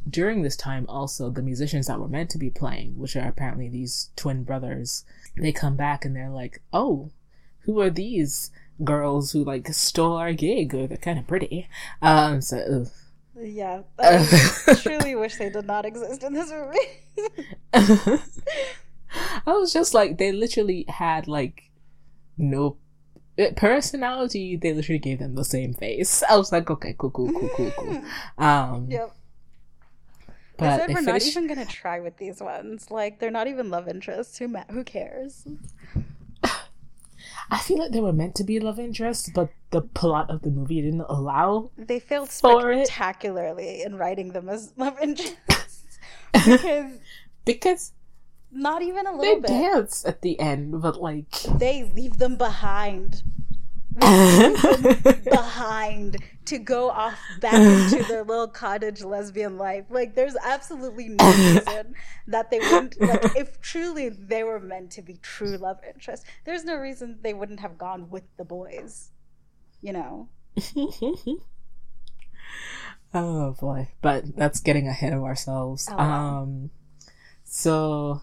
[0.10, 3.70] during this time also the musicians that were meant to be playing which are apparently
[3.70, 5.06] these twin brothers
[5.38, 7.10] they come back and they're like oh
[7.66, 8.52] who are these
[8.84, 10.74] girls who like stole our gig?
[10.74, 11.68] Or they're kind of pretty.
[12.02, 12.88] Um so ugh.
[13.40, 13.82] yeah.
[14.00, 16.78] I truly wish they did not exist in this movie.
[19.46, 21.70] I was just like they literally had like
[22.38, 22.78] no
[23.56, 26.24] personality they literally gave them the same face.
[26.30, 28.04] I was like okay cool cool cool cool cool.
[28.38, 29.16] Um yep
[30.58, 32.92] but I said we're not even gonna try with these ones.
[32.92, 34.38] Like they're not even love interests.
[34.38, 35.46] Who ma- who cares?
[37.50, 40.50] I feel like they were meant to be love interests, but the plot of the
[40.50, 41.72] movie didn't allow.
[41.78, 46.00] They failed spectacularly in writing them as love interests
[46.34, 46.92] because
[47.46, 47.92] because
[48.52, 49.48] not even a little they bit.
[49.48, 53.24] They dance at the end, but like they leave them behind.
[55.30, 59.86] behind to go off back into their little cottage lesbian life.
[59.90, 61.96] Like, there's absolutely no reason
[62.28, 63.00] that they wouldn't.
[63.00, 67.34] Like, if truly they were meant to be true love interests, there's no reason they
[67.34, 69.12] wouldn't have gone with the boys.
[69.82, 70.30] You know.
[73.14, 75.88] oh boy, but that's getting ahead of ourselves.
[75.92, 76.42] Oh, wow.
[76.42, 76.70] Um,
[77.44, 78.22] so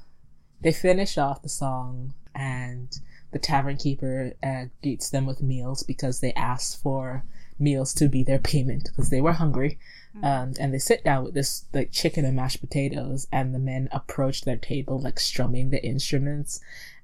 [0.61, 2.98] they finish off the song and
[3.32, 7.24] the tavern keeper uh, greets them with meals because they asked for
[7.58, 9.78] meals to be their payment because they were hungry.
[10.16, 10.24] Mm-hmm.
[10.24, 13.88] Um, and they sit down with this like chicken and mashed potatoes, and the men
[13.92, 16.60] approach their table like strumming the instruments,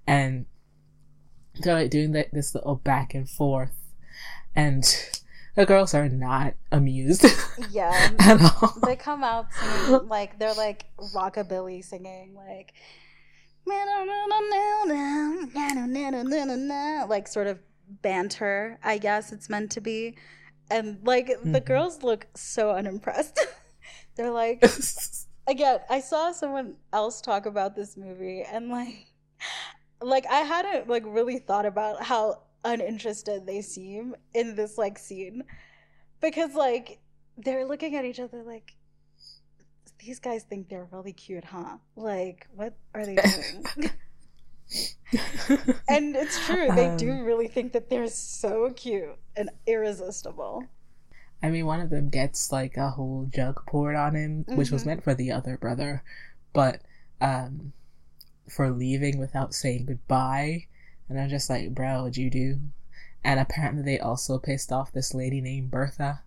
[0.06, 0.46] and
[1.60, 3.92] they're like doing like this little back and forth,
[4.56, 4.84] and
[5.54, 7.26] the girls are not amused.
[7.70, 8.74] Yeah, at all.
[8.84, 10.84] They come out singing like they're like
[11.14, 12.74] rockabilly singing like
[17.08, 17.58] like sort of
[18.02, 20.16] banter, I guess it's meant to be.
[20.70, 21.52] And like mm-hmm.
[21.52, 23.38] the girls look so unimpressed.
[24.16, 24.64] They're like
[25.46, 29.06] again, I saw someone else talk about this movie and like
[30.00, 35.44] like I hadn't like really thought about how uninterested they seem in this like scene
[36.20, 36.98] because like
[37.38, 38.74] they're looking at each other like
[40.06, 41.78] these guys think they're really cute, huh?
[41.96, 43.90] Like, what are they doing?
[45.88, 50.64] and it's true, they um, do really think that they're so cute and irresistible.
[51.42, 54.56] I mean, one of them gets like a whole jug poured on him, mm-hmm.
[54.56, 54.90] which was mm-hmm.
[54.90, 56.02] meant for the other brother,
[56.52, 56.80] but
[57.20, 57.72] um,
[58.48, 60.66] for leaving without saying goodbye.
[61.08, 62.60] And I'm just like, bro, what'd you do?
[63.22, 66.22] And apparently, they also pissed off this lady named Bertha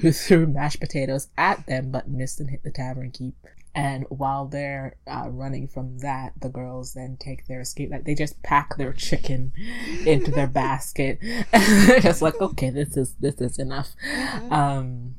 [0.00, 3.34] who threw mashed potatoes at them but missed and hit the tavern keep.
[3.72, 7.90] And while they're uh, running from that, the girls then take their escape.
[7.90, 9.52] Like they just pack their chicken
[10.06, 11.20] into their basket,
[12.00, 14.52] just like, "Okay, this is this is enough," mm-hmm.
[14.52, 15.14] um,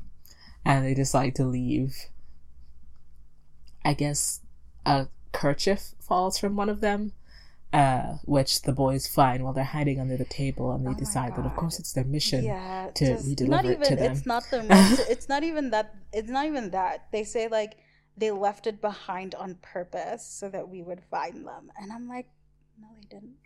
[0.66, 1.96] and they decide to leave.
[3.86, 4.40] I guess
[4.84, 7.12] a kerchief falls from one of them,
[7.72, 11.36] uh, which the boys find while they're hiding under the table, and they Oh decide
[11.36, 12.44] that of course it's their mission.
[12.44, 14.12] yeah, to just redeliver not it even to them.
[14.12, 17.06] it's not the most, it's not even that it's not even that.
[17.12, 17.78] They say like
[18.16, 21.70] they left it behind on purpose so that we would find them.
[21.80, 22.26] And i'm like
[22.80, 23.36] no they didn't.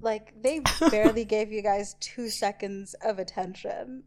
[0.00, 0.60] Like they
[0.90, 4.04] barely gave you guys two seconds of attention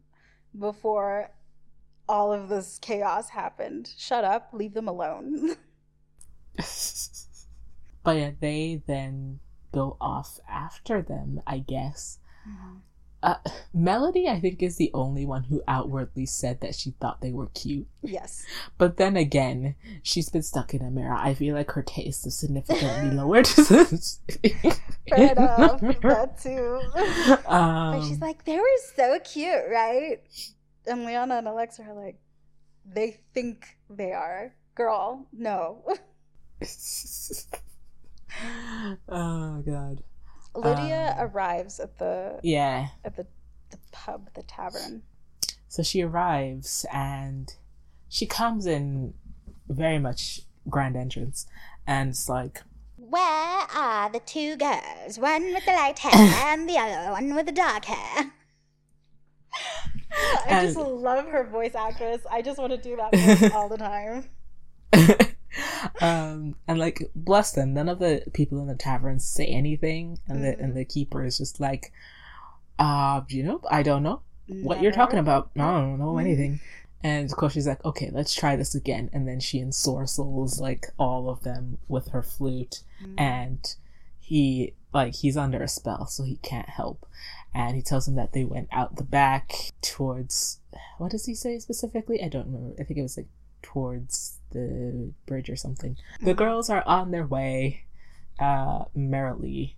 [0.58, 1.30] before
[2.08, 3.92] all of this chaos happened.
[3.96, 4.48] Shut up.
[4.52, 5.54] Leave them alone
[8.04, 9.40] but yeah, they then
[9.72, 12.18] go off after them, I guess.
[13.22, 13.36] Uh,
[13.72, 17.46] Melody, I think, is the only one who outwardly said that she thought they were
[17.54, 17.86] cute.
[18.02, 18.44] yes
[18.76, 21.14] But then again, she's been stuck in a mirror.
[21.16, 23.46] I feel like her taste is significantly lowered.
[23.48, 30.18] fair enough that too But um, she's like, they were so cute, right?
[30.86, 32.18] And Liana and Alexa are like,
[32.84, 34.54] they think they are.
[34.74, 35.82] Girl, no.
[39.08, 40.02] oh god.
[40.54, 42.88] Lydia Um, arrives at the Yeah.
[43.04, 43.26] at the,
[43.70, 45.02] the pub, the tavern.
[45.68, 47.52] So she arrives and
[48.08, 49.14] she comes in
[49.68, 51.46] very much grand entrance
[51.86, 52.62] and it's like
[52.96, 53.20] Where
[53.74, 55.18] are the two girls?
[55.18, 56.12] One with the light hair
[56.52, 58.32] and the other one with the dark hair.
[60.46, 62.22] I just love her voice actress.
[62.30, 64.28] I just want to do that voice all the time.
[66.00, 67.74] um and like bless them.
[67.74, 71.38] None of the people in the tavern say anything and the and the keeper is
[71.38, 71.92] just like
[72.78, 75.50] uh you know i don't know what you're talking about.
[75.56, 76.60] I don't know anything.
[77.02, 79.10] And of course she's like okay let's try this again.
[79.12, 83.14] And then she ensorcels like all of them with her flute Mm.
[83.18, 83.74] and
[84.20, 87.06] he like he's under a spell so he can't help.
[87.52, 89.52] And he tells them that they went out the back
[89.82, 90.58] towards
[90.98, 92.22] what does he say specifically?
[92.22, 92.74] I don't remember.
[92.80, 93.28] I think it was like
[93.62, 95.96] towards the bridge or something.
[96.20, 96.38] The Mhm.
[96.38, 97.84] girls are on their way
[98.38, 99.76] uh merrily.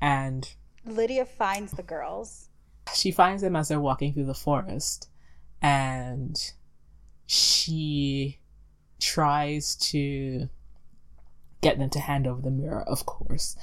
[0.00, 0.52] And
[0.84, 2.48] Lydia finds the girls.
[2.94, 5.08] she finds them as they're walking through the forest.
[5.62, 6.36] And
[7.26, 8.38] she
[9.00, 10.48] tries to
[11.60, 13.56] get them to hand over the mirror of course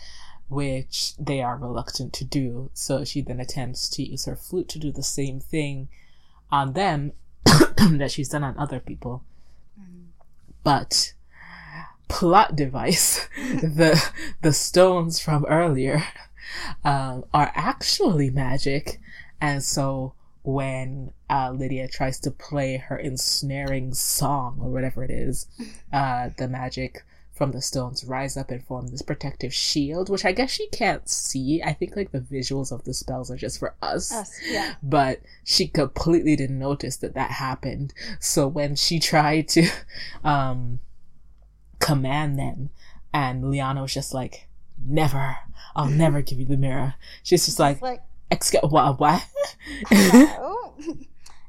[0.47, 2.69] which they are reluctant to do.
[2.73, 5.89] So she then attempts to use her flute to do the same thing
[6.51, 9.23] on them that she's done on other people
[10.65, 11.13] but
[12.09, 14.11] plot device the
[14.41, 16.03] the stones from earlier
[16.83, 18.99] um, are actually magic.
[19.39, 20.13] And so
[20.43, 25.47] when uh, lydia tries to play her ensnaring song or whatever it is
[25.93, 27.05] uh, the magic
[27.35, 31.09] from the stones rise up and form this protective shield which i guess she can't
[31.09, 34.75] see i think like the visuals of the spells are just for us Us, yeah.
[34.81, 37.93] but she completely didn't notice that that happened.
[38.19, 39.67] So when she tried to
[40.23, 40.79] um,
[41.79, 42.69] command them,
[43.13, 44.47] and Liana was just like,
[44.83, 45.37] "Never,
[45.75, 48.99] I'll never give you the mirror." She's just like, like, "Excuse what?
[48.99, 49.23] What?"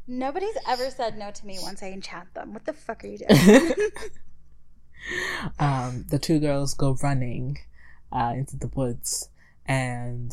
[0.07, 2.53] Nobody's ever said no to me once I enchant them.
[2.53, 3.91] What the fuck are you doing?
[5.59, 7.59] Um, the two girls go running
[8.13, 9.29] uh, into the woods,
[9.67, 10.33] and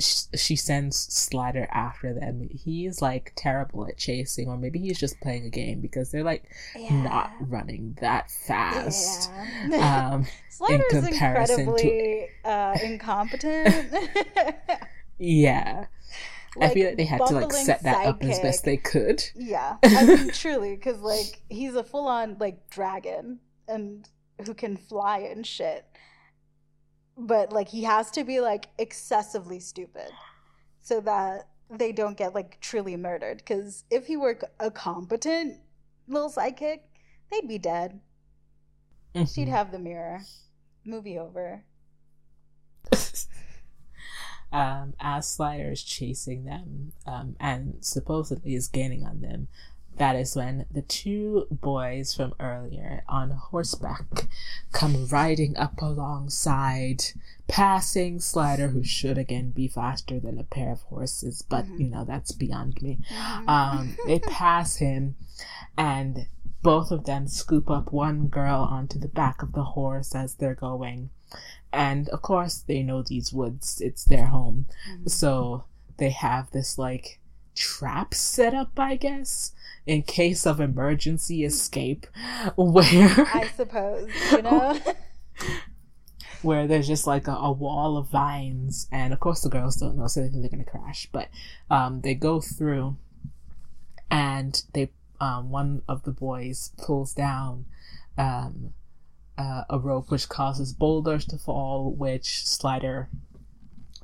[0.00, 2.48] sh- she sends Slider after them.
[2.52, 6.44] He's like terrible at chasing, or maybe he's just playing a game because they're like
[6.90, 9.30] not running that fast.
[9.68, 10.10] Yeah.
[10.12, 13.94] Um, Slider's comparison to- incredibly uh, incompetent.
[15.18, 15.86] yeah,
[16.60, 19.22] I feel like they had to like set that up as best they could.
[19.34, 24.08] Yeah, I mean, truly, because like he's a full-on like dragon and
[24.44, 25.86] who can fly and shit.
[27.16, 30.10] But like he has to be like excessively stupid
[30.80, 33.38] so that they don't get like truly murdered.
[33.38, 35.60] Because if he were a competent
[36.06, 36.80] little sidekick,
[37.30, 38.00] they'd be dead.
[39.14, 39.50] She'd Mhm.
[39.50, 40.20] have the mirror.
[40.84, 41.64] Movie over.
[44.52, 49.48] um, as Slider is chasing them um, and supposedly is gaining on them,
[49.96, 54.28] that is when the two boys from earlier on horseback
[54.72, 57.02] come riding up alongside,
[57.48, 61.78] passing Slider, who should again be faster than a pair of horses, but Mhm.
[61.80, 62.98] you know, that's beyond me.
[63.46, 65.16] Um, they pass him,
[65.76, 66.26] and
[66.62, 70.54] both of them scoop up one girl onto the back of the horse as they're
[70.54, 71.10] going.
[71.72, 74.66] And of course, they know these woods, it's their home.
[74.90, 75.10] Mhm.
[75.10, 75.64] So
[75.98, 77.20] they have this like
[77.54, 79.52] trap set up, I guess,
[79.86, 82.06] in case of emergency escape,
[82.56, 82.84] where
[83.34, 84.78] I suppose, you know?
[86.42, 89.96] where there's just like a, a wall of vines, and of course the girls don't
[89.96, 91.08] know, so they think they're gonna crash.
[91.12, 91.28] But
[91.70, 92.96] um, they go through,
[94.10, 97.66] and they um, one of the boys pulls down
[98.18, 98.72] um,
[99.38, 103.08] uh, a rope which causes boulders to fall, which Slider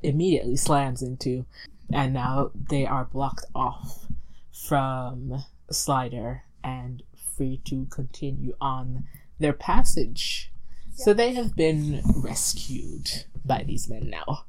[0.02, 1.44] immediately slams into,
[1.92, 4.06] and now they are blocked off
[4.52, 7.02] from Slider and
[7.36, 9.04] free to continue on
[9.38, 10.50] their passage.
[10.94, 14.44] So they have been rescued by these men now.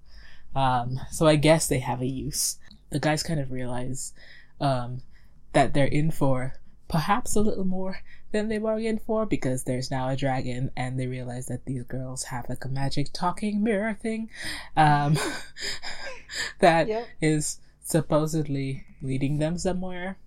[0.55, 2.57] Um, so I guess they have a use.
[2.91, 4.13] The guys kind of realize
[4.59, 5.01] um,
[5.53, 6.53] that they're in for
[6.87, 8.01] perhaps a little more
[8.31, 12.25] than they bargained for because there's now a dragon and they realize that these girls
[12.25, 14.29] have like a magic talking mirror thing
[14.75, 15.17] um,
[16.59, 17.07] that Yep.
[17.21, 20.17] is supposedly leading them somewhere.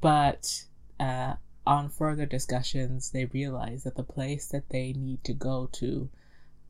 [0.00, 0.64] But
[0.98, 1.34] uh,
[1.66, 6.08] on further discussions, they realize that the place that they need to go to,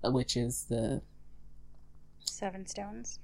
[0.05, 1.03] uh, which is the
[2.25, 3.19] Seven stones.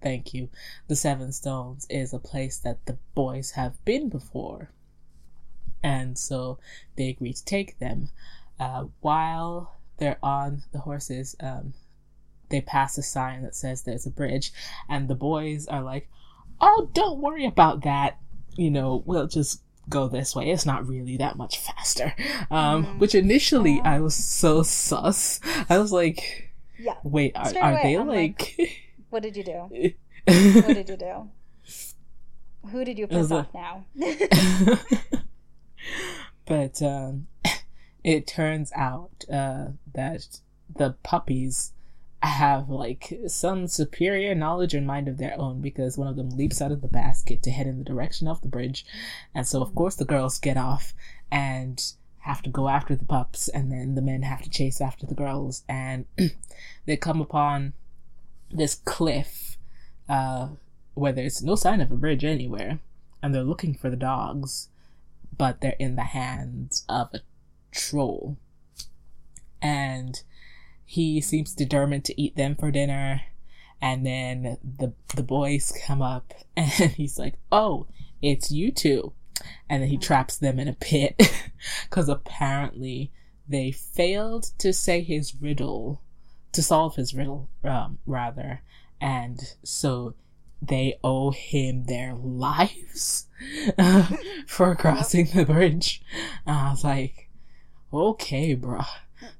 [0.00, 0.48] thank you,
[0.86, 4.70] the Seven Stones, is a place that the boys have been before.
[5.82, 6.58] And so
[6.96, 8.10] they agree to take them.
[8.58, 11.74] Uh, while they're on the horses, um,
[12.48, 14.52] they pass a sign that says there's a bridge,
[14.88, 16.08] and the boys are like,
[16.60, 18.18] "Oh, don't worry about that.
[18.58, 20.50] You know, we'll just go this way.
[20.50, 22.14] It's not really that much faster."
[22.50, 22.98] Um, Mhm.
[22.98, 25.40] Which initially I was so sus.
[25.70, 26.96] I was like, Yeah.
[27.02, 28.58] "Wait, are, are away, they I'm like?"
[29.10, 29.60] What did you do?
[30.26, 31.30] What did you do?
[32.70, 33.86] Who did you piss off now?
[36.44, 37.28] but um,
[38.04, 40.40] it turns out uh, that
[40.76, 41.72] the puppies
[42.22, 46.60] have like some superior knowledge and mind of their own because one of them leaps
[46.60, 48.84] out of the basket to head in the direction of the bridge
[49.34, 50.94] and so of course the girls get off
[51.30, 55.06] and have to go after the pups and then the men have to chase after
[55.06, 56.06] the girls and
[56.86, 57.72] they come upon
[58.50, 59.56] this cliff
[60.08, 60.48] uh,
[60.94, 62.80] where there's no sign of a bridge anywhere
[63.22, 64.68] and they're looking for the dogs
[65.38, 67.20] but they're in the hands of a
[67.70, 68.36] troll.
[69.62, 70.20] And
[70.90, 73.20] he seems determined to eat them for dinner.
[73.78, 77.86] And then the the boys come up and he's like, "Oh,
[78.22, 79.12] it's you two.
[79.68, 81.30] And then he traps them in a pit
[81.90, 83.12] cuz apparently
[83.46, 86.00] they failed to say his riddle,
[86.52, 88.62] to solve his riddle um, rather.
[88.98, 90.14] And so
[90.62, 93.26] they owe him their lives
[94.46, 96.00] for crossing the bridge.
[96.46, 97.28] And I was like,
[97.92, 98.86] okay, bruh.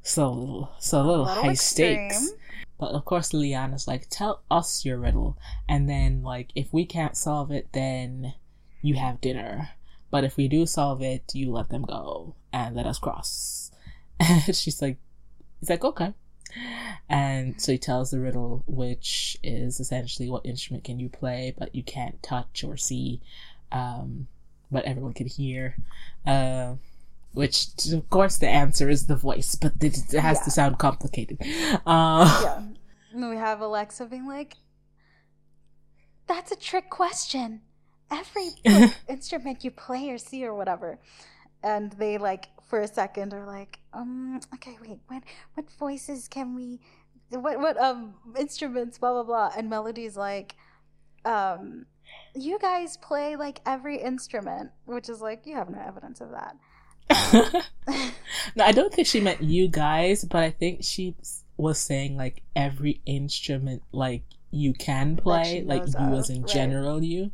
[0.02, 2.10] So so little, Little high extreme.
[2.10, 2.32] stakes.
[2.78, 5.36] But of course, Liana's like, tell us your riddle.
[5.68, 8.34] And then, like, if we can't solve it, then
[8.82, 9.70] you have dinner.
[10.10, 13.70] But if we do solve it, you let them go and let us cross.
[14.20, 14.96] And she's like,
[15.60, 16.14] he's like, okay.
[17.08, 21.74] And so he tells the riddle, which is essentially what instrument can you play, but
[21.74, 23.20] you can't touch or see,
[23.70, 24.26] um,
[24.70, 25.76] but everyone can hear.
[26.26, 26.74] Uh,
[27.32, 30.44] which, of course, the answer is the voice, but it, it has Yeah.
[30.44, 31.38] to sound complicated.
[31.86, 32.62] Uh, yeah.
[33.12, 34.56] And we have Alexa being like,
[36.26, 37.62] "That's a trick question.
[38.10, 40.98] Every like, instrument you play or see or whatever."
[41.62, 45.22] And they like for a second are like, "Um, okay, wait, what
[45.54, 46.80] what voices can we?
[47.30, 48.98] What what um instruments?
[48.98, 50.54] Blah blah blah." And Melody's like,
[51.24, 51.86] "Um,
[52.34, 56.56] you guys play like every instrument," which is like, you have no evidence of that.
[58.56, 61.14] no, I don't think she meant you guys, but I think she
[61.56, 66.50] was saying like every instrument like you can play, like you of, as in right.
[66.50, 67.30] general you.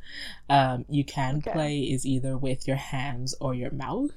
[0.49, 1.53] Um, you can Okay.
[1.53, 4.11] play is either with your hands or your mouth,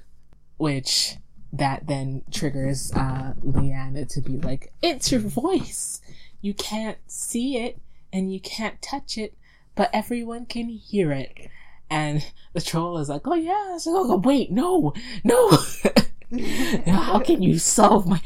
[0.56, 1.16] which
[1.52, 6.00] that then triggers uh Liana to be like, it's your voice.
[6.40, 7.80] You can't see it
[8.12, 9.36] and you can't touch it,
[9.74, 11.48] but everyone can hear it.
[11.90, 14.92] And the troll is like, oh yeah, so, oh, wait, no,
[15.24, 15.50] no.
[16.86, 18.20] How can you solve my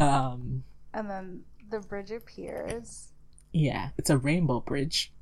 [0.00, 3.12] um And then the bridge appears.
[3.52, 5.12] yeah, it's a rainbow bridge.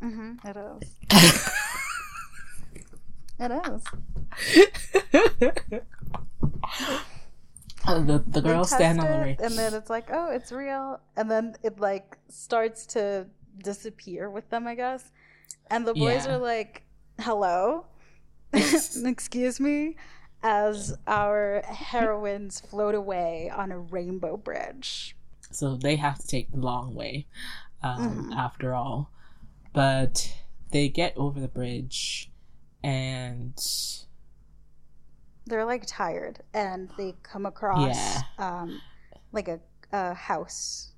[0.00, 0.46] Mm-hmm.
[0.46, 1.48] It is.
[3.40, 3.84] It is.
[7.86, 11.00] Uh, the the girls stand on the it, and then it's like, oh, it's real,
[11.16, 13.26] and then it like starts to
[13.62, 15.10] disappear with them, I guess.
[15.70, 16.34] And the boys Yeah.
[16.34, 16.82] are like,
[17.20, 17.86] "Hello,
[18.52, 19.96] excuse me,"
[20.42, 25.16] as our heroines float away on a rainbow bridge.
[25.50, 27.26] So they have to take the long way,
[27.82, 28.36] um, Mhm.
[28.36, 29.10] after all.
[29.72, 30.32] But
[30.70, 32.30] they get over the bridge,
[32.82, 33.58] and
[35.46, 38.22] They're like tired, and they come across Yeah.
[38.38, 38.82] um,
[39.32, 39.60] like a,
[39.92, 40.92] a house,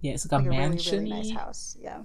[0.00, 1.76] yeah, it's like a like a really mansion really nice house.
[1.80, 2.02] Yeah.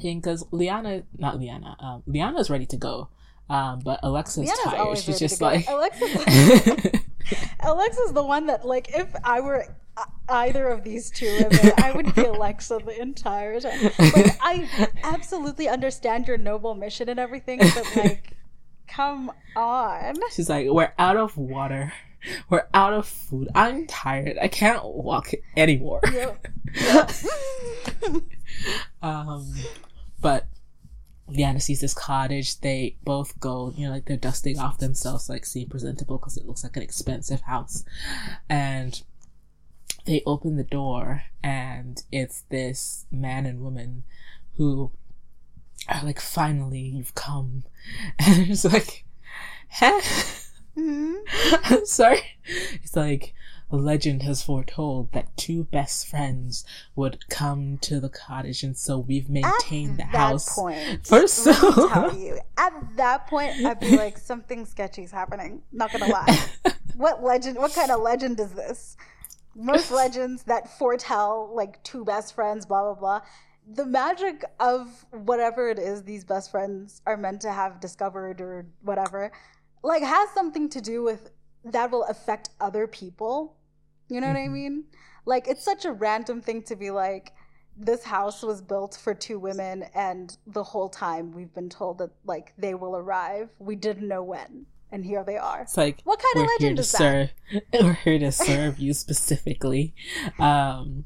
[0.00, 3.08] Thing because Liana, not Liana, um, Liana's ready to go.
[3.50, 4.98] Um, but Alexa's tired.
[4.98, 6.10] She's just like Alexa's,
[7.60, 9.64] Alexa's the one that, like, if I were
[9.96, 13.90] uh, either of these two women, I would be Alexa the entire time.
[13.98, 14.68] Like, I
[15.02, 18.36] absolutely understand your noble mission and everything, but like,
[18.88, 20.16] come on.
[20.32, 21.92] She's like, we're out of water.
[22.50, 23.48] We're out of food.
[23.54, 24.38] I'm tired.
[24.40, 26.00] I can't walk anymore.
[26.12, 26.48] Yep.
[26.74, 27.10] Yep.
[29.02, 29.54] Um,
[30.20, 30.46] but
[31.28, 32.60] Liana sees this cottage.
[32.60, 36.46] They both go, you know, like they're dusting off themselves, like seem presentable because it
[36.46, 37.84] looks like an expensive house.
[38.48, 39.00] And
[40.04, 44.04] they open the door, and it's this man and woman
[44.56, 44.90] who
[45.88, 47.64] are like, finally, you've come.
[48.18, 49.04] And it's like,
[49.70, 50.00] huh?
[50.76, 51.16] Mhm.
[51.64, 52.22] I'm sorry.
[52.82, 53.34] It's like
[53.76, 56.64] legend has foretold that two best friends
[56.96, 61.26] would come to the cottage, and so we've maintained the At house that point, for
[61.26, 65.62] so tell you, at that point, I'd be like, something sketchy's happening.
[65.70, 66.38] Not gonna lie.
[66.96, 67.58] what legend?
[67.58, 68.96] What kind of legend is this?
[69.54, 73.20] Most legends that foretell like two best friends, blah blah blah.
[73.70, 78.66] The magic of whatever it is these best friends are meant to have discovered or
[78.80, 79.30] whatever,
[79.82, 81.30] like has something to do with
[81.64, 83.56] that will affect other people.
[84.08, 84.52] You know what I Mhm.
[84.52, 84.84] mean?
[85.24, 87.32] Like it's such a random thing to be like,
[87.76, 92.10] this house was built for two women and the whole time we've been told that
[92.24, 96.18] like they will arrive we didn't know when and here they are It's like what
[96.18, 97.30] kind of legend is that serve.
[97.80, 99.94] We're here to serve you specifically.
[100.40, 101.04] Um,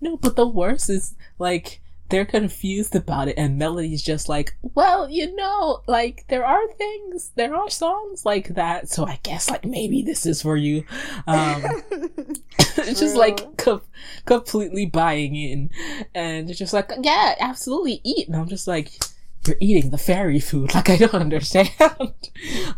[0.00, 1.80] no, but the worst is like
[2.10, 7.32] they're confused about it, and Melody's just like, well, you know, like there are things,
[7.34, 10.84] there are songs like that, so I guess like maybe this is for you.
[11.26, 13.82] Um, it's just like co-
[14.26, 15.70] completely buying in,
[16.14, 18.90] and it's just like, yeah, absolutely eat, and I'm just like.
[19.46, 20.74] You're eating the fairy food.
[20.74, 21.68] Like, I don't understand.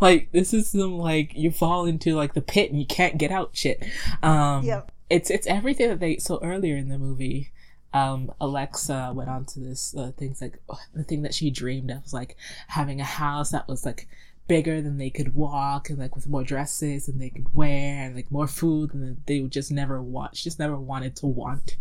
[0.00, 3.30] like, this is some, like, you fall into, like, the pit and you can't get
[3.30, 3.84] out shit.
[4.20, 4.90] Um, Yep.
[5.08, 7.52] it's, it's everything that they, so earlier in the movie,
[7.92, 10.58] um, Alexa went on to this, uh, things like,
[10.94, 12.36] the thing that she dreamed of was, like,
[12.68, 14.08] having a house that was, like,
[14.48, 18.14] bigger than they could walk and, like, with more dresses than they could wear and,
[18.14, 21.76] like, more food and they would just never want, she just never wanted to want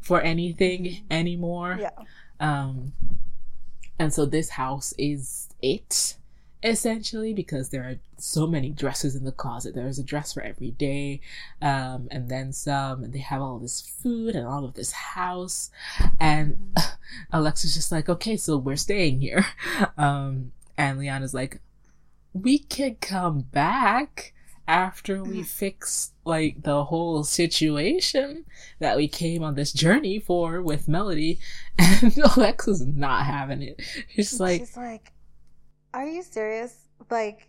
[0.00, 1.78] for anything anymore.
[1.80, 1.90] yeah
[2.40, 2.92] Um,
[3.98, 6.16] and so this house is it,
[6.62, 9.74] essentially, because there are so many dresses in the closet.
[9.74, 11.20] There's a dress for every day,
[11.62, 15.70] um, and then some, and they have all this food and all of this house.
[16.18, 16.76] And
[17.32, 19.46] Alexa's just like, okay, so we're staying here.
[19.96, 21.60] Um, and Liana's like,
[22.32, 24.32] we could come back
[24.66, 28.44] after we fix like the whole situation
[28.78, 31.40] that we came on this journey for with Melody,
[31.78, 33.82] and Alexa's not having it.
[34.08, 35.12] She's like, she's like
[35.94, 36.88] are you serious?
[37.10, 37.48] Like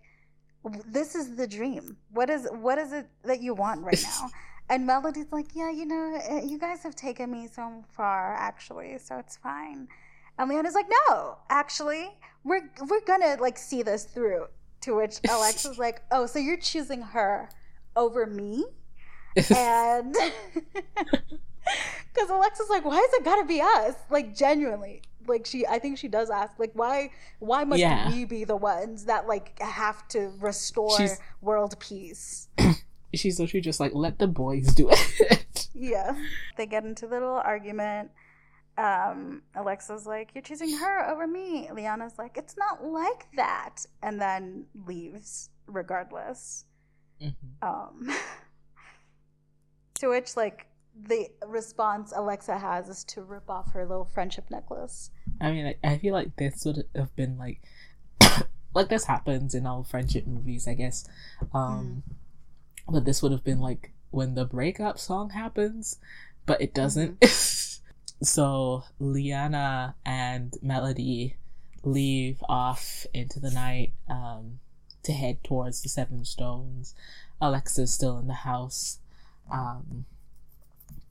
[0.87, 1.97] this is the dream.
[2.11, 4.29] What is what is it that you want right now?
[4.69, 8.97] And melody's like yeah you know eh, you guys have taken me so far actually
[8.99, 9.87] so it's fine.
[10.37, 12.09] And liana's like no actually
[12.43, 14.47] we're we're gonna like see this through.
[14.81, 17.49] To which alexa's like oh so you're choosing her
[17.95, 18.65] over me?
[19.55, 20.13] And
[22.13, 23.95] because alexa's like why has it gotta be us?
[24.09, 27.09] Like genuinely like she i think she does ask like why
[27.39, 28.09] why must Yeah.
[28.11, 32.47] we be the ones that like have to restore She's- world peace
[33.13, 35.67] she's literally just like, let the boys do it.
[35.73, 36.15] yeah
[36.57, 38.09] they get into the little argument
[38.77, 44.19] um alexa's like you're choosing her over me liana's like it's not like that and
[44.21, 46.65] then leaves regardless
[47.21, 47.33] Mhm.
[47.61, 48.09] Um,
[49.95, 50.65] to which, like,
[50.95, 55.11] the response Alexa has is to rip off her little friendship necklace.
[55.39, 57.61] I mean, I, I feel like this would have been like,
[58.73, 61.07] like this happens in all friendship movies, I guess.
[61.53, 62.03] Um,
[62.87, 65.97] but this would have been like when the breakup song happens,
[66.45, 67.23] but it doesn't.
[68.21, 71.37] so Liana and Melody
[71.83, 74.59] leave off into the night um,
[75.03, 76.93] to head towards the Seven Stones.
[77.41, 78.99] Alexa's still in the house.
[79.51, 80.05] Um,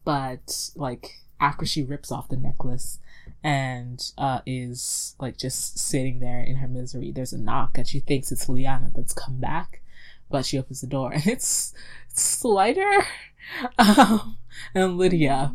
[0.05, 2.99] but like after she rips off the necklace
[3.43, 8.01] and uh, is like just sitting there in her misery, there's a knock and she
[8.01, 9.83] thinks it's Liana that's come back,
[10.31, 11.73] but she opens the door and it's
[12.09, 13.07] Slider
[13.79, 14.37] um,
[14.75, 15.55] and Lydia.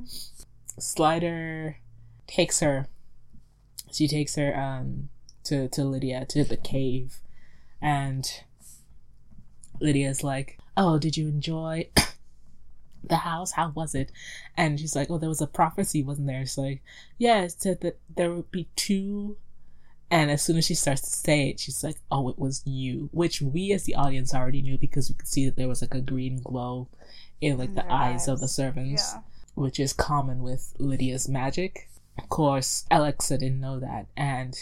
[0.77, 1.77] Slider
[2.27, 2.87] takes her.
[3.91, 5.09] She takes her um
[5.45, 7.19] to to Lydia to the cave,
[7.81, 8.25] and
[9.79, 11.89] Lydia's like, "Oh, did you enjoy
[13.09, 13.51] the house?
[13.51, 14.11] How was it?"
[14.57, 16.81] And she's like, "Oh, there was a prophecy, wasn't there?" It's like,
[17.17, 19.37] "Yeah, it said that there would be two
[20.11, 23.09] And as soon as she starts to say it, she's like, "Oh, it was you,"
[23.11, 25.95] which we as the audience already knew because we could see that there was like
[25.95, 26.87] a green glow
[27.41, 29.21] in like In the their eyes of the servants, Yeah.
[29.55, 31.89] which is common with Lydia's magic.
[32.19, 34.55] Of course, Alexa didn't know that, and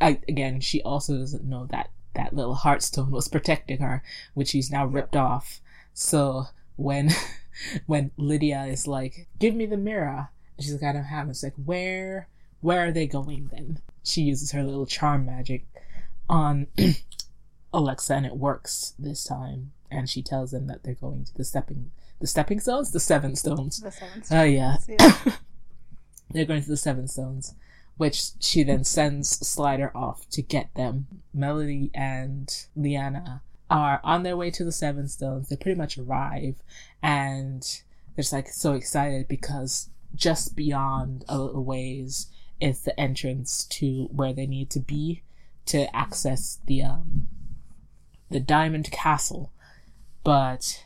[0.00, 4.02] I, again, she also doesn't know that that little heartstone was protecting her,
[4.34, 5.60] which she's now ripped off.
[5.92, 7.10] So when
[7.86, 11.30] when Lydia is like, "Give me the mirror," and she's like, "I don't have." it,"
[11.30, 12.28] It's like, "Where
[12.60, 15.66] where are they going then?" She uses her little charm magic
[16.28, 16.66] on
[17.72, 19.72] Alexa, and it works this time.
[19.90, 21.90] And she tells them that they're going to the stepping
[22.20, 23.80] the stepping stones, the seven stones.
[23.80, 25.32] The seven Oh yeah, stones, yeah.
[26.30, 27.54] they're going to the Seven Stones,
[27.96, 31.06] which she then sends Slider off to get them.
[31.32, 35.48] Melody and Liana are on their way to the Seven Stones.
[35.48, 36.56] They pretty much arrive,
[37.02, 37.62] and
[38.14, 42.28] they're just like so excited because just beyond a little ways
[42.60, 45.22] is the entrance to where they need to be
[45.66, 47.28] to access the um
[48.30, 49.52] the Diamond Castle.
[50.24, 50.84] But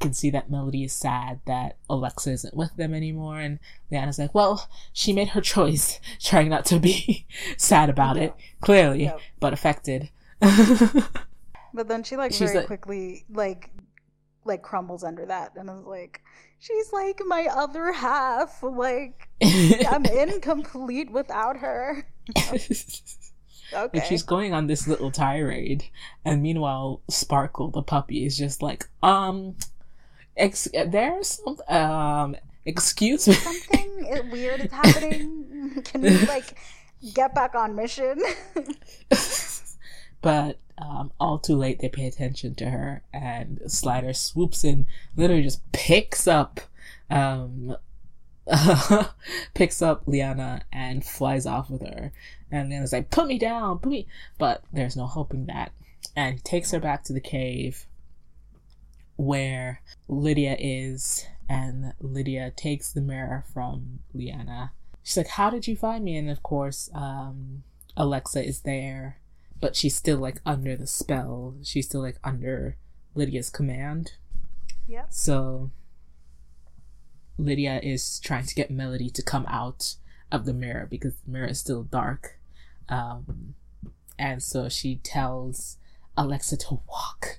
[0.00, 3.58] you can see that Melody is sad that Alexa isn't with them anymore, and
[3.90, 9.04] Liana's like, well, she made her choice, trying not to be sad about it, clearly,
[9.04, 9.16] Yeah.
[9.40, 10.10] but affected.
[11.74, 13.70] But then she like She's very like- quickly like
[14.44, 16.20] like crumbles under that and is like
[16.58, 18.62] she's like my other half.
[18.62, 22.06] Like I'm incomplete without her.
[23.74, 24.00] Okay.
[24.00, 25.84] Like she's going on this little tirade,
[26.26, 29.56] and meanwhile, Sparkle the puppy is just like, um,
[30.36, 33.32] ex- there's some, um, excuse me.
[33.32, 35.80] Something weird is happening.
[35.86, 36.54] Can we like
[37.14, 38.20] get back on mission?
[40.22, 45.42] But um, all too late, they pay attention to her, and Slider swoops in, literally
[45.42, 46.60] just picks up,
[47.10, 47.76] um,
[49.54, 52.12] picks up Liana and flies off with her.
[52.50, 54.06] And Liana's like, "Put me down, put me,"
[54.38, 55.72] but there's no helping that.
[56.16, 57.86] And takes her back to the cave
[59.16, 64.72] where Lydia is, and Lydia takes the mirror from Liana.
[65.02, 67.62] She's like, "How did you find me?" And of course, um,
[67.96, 69.18] Alexa is there,
[69.62, 71.54] but she's still like under the spell.
[71.62, 72.76] She's still like under
[73.14, 74.14] Lydia's command.
[74.88, 75.04] Yeah.
[75.08, 75.70] So
[77.38, 79.94] Lydia is trying to get Melody to come out
[80.32, 82.40] of the mirror because the mirror is still dark.
[82.88, 83.54] Um,
[84.18, 85.78] and so she tells
[86.16, 87.38] Alexa to walk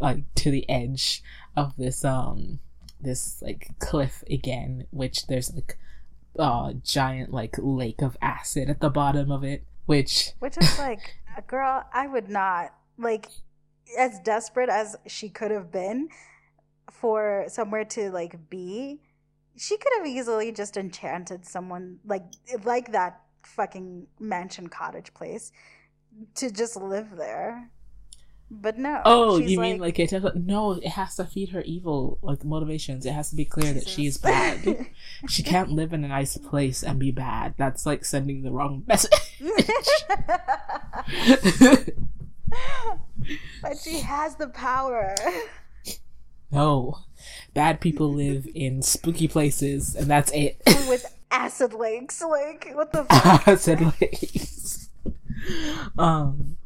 [0.00, 1.22] like to the edge
[1.56, 2.58] of this um
[3.00, 5.78] this like cliff again, which there's like
[6.36, 11.16] a giant like lake of acid at the bottom of it, which Which is like,
[11.42, 13.28] girl, I would not like
[13.98, 16.08] as desperate as she could have been
[16.90, 19.00] for somewhere to like be.
[19.56, 22.24] She could have easily just enchanted someone like
[22.64, 25.52] like that fucking mansion cottage place
[26.36, 27.70] to just live there.
[28.60, 29.02] But no.
[29.04, 30.12] Oh, you mean like it?
[30.36, 33.04] No, it has to feed her evil like motivations.
[33.06, 34.86] It has to be clear that she is bad.
[35.28, 37.54] she can't live in a nice place and be bad.
[37.56, 39.10] That's like sending the wrong message.
[43.62, 45.14] but she has the power.
[46.50, 46.98] no,
[47.54, 50.60] bad people live in spooky places, and that's it.
[50.88, 52.22] With acid lakes.
[52.22, 53.58] Like, what the fuck?
[53.58, 54.30] Said like,
[55.98, 56.56] um,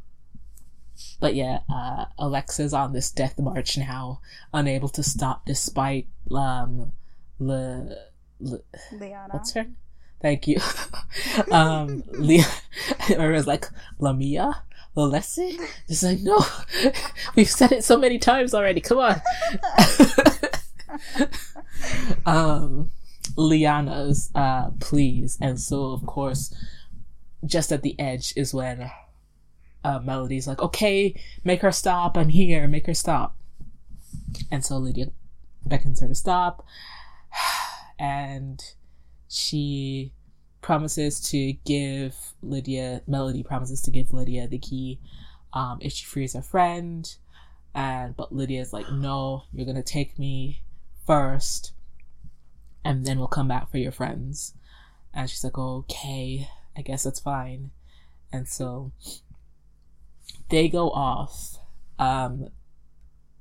[1.19, 4.21] but yeah, uh, Alexa's on this death march now,
[4.53, 6.93] unable to stop despite um,
[7.39, 7.95] le,
[8.39, 8.59] le
[8.91, 9.29] Liana.
[9.31, 9.67] what's her?
[10.21, 10.59] Thank you.
[11.51, 12.45] um, Leah,
[13.09, 13.67] it was like
[13.99, 14.63] Lamia,
[14.95, 15.59] Lalessi.
[15.87, 16.39] Just like no,
[17.35, 18.81] we've said it so many times already.
[18.81, 19.21] Come on.
[22.25, 22.91] um,
[23.37, 26.53] Liana's uh, pleas, and so of course,
[27.45, 28.89] just at the edge is when
[29.83, 32.17] uh, Melody's like, "Okay, make her stop.
[32.17, 32.67] I'm here.
[32.67, 33.35] Make her stop."
[34.51, 35.07] And so Lydia
[35.65, 36.65] beckons her to stop,
[37.99, 38.63] and
[39.27, 40.13] she
[40.61, 44.99] promises to give Lydia Melody promises to give Lydia the key
[45.53, 47.15] um, if she frees her friend.
[47.73, 50.61] And but Lydia's like, no, you're gonna take me
[51.05, 51.73] first,
[52.83, 54.53] and then we'll come back for your friends.
[55.13, 57.71] And she's like, okay, I guess that's fine.
[58.31, 58.91] And so
[60.49, 61.57] they go off.
[61.97, 62.49] Um,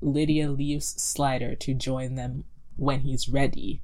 [0.01, 2.45] Lydia leaves Slider to join them
[2.77, 3.83] when he's ready.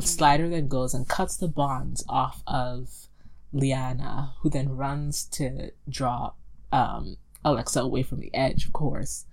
[0.00, 3.08] Slider then goes and cuts the bonds off of
[3.52, 6.32] Liana, who then runs to draw
[6.70, 9.26] um, Alexa away from the edge, of course.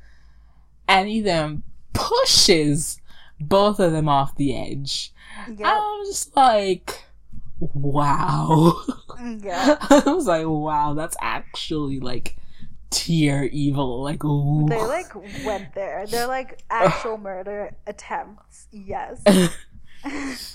[0.88, 1.64] And he then
[1.94, 3.00] pushes
[3.40, 5.14] both of them off the edge.
[5.48, 5.60] Yep.
[5.64, 7.04] I was just like,
[7.60, 8.82] wow.
[9.22, 9.76] Yeah.
[9.82, 12.38] I was like, wow, that's actually like
[12.90, 14.02] tier evil.
[14.02, 14.66] Like, ooh.
[14.68, 15.14] They like
[15.46, 16.06] went there.
[16.10, 18.68] They're like actual murder attempts.
[18.72, 19.24] Yes.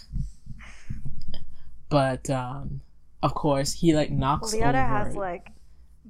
[1.89, 2.81] but um,
[3.23, 4.87] of course, he like knocks Liana over.
[4.87, 5.51] has like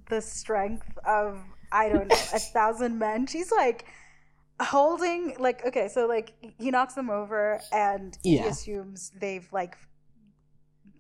[0.09, 1.41] the strength of
[1.73, 3.27] I don't know a thousand men.
[3.27, 3.87] She's like
[4.61, 9.77] holding like okay, so like he knocks them over and he assumes they've like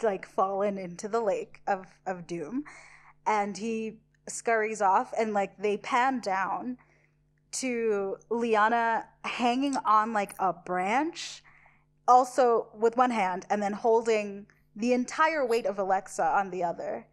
[0.03, 2.65] like fallen into the lake of of doom,
[3.27, 3.99] and he
[4.29, 6.79] scurries off and like they pan down
[7.53, 11.43] to Liana hanging on like a branch,
[12.09, 17.07] also with one hand, and then holding the entire weight of Alexa on the other.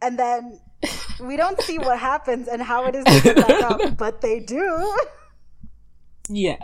[0.00, 0.60] And then
[1.20, 4.96] we don't see what happens and how it is to back up, but they do.
[6.28, 6.58] Yeah.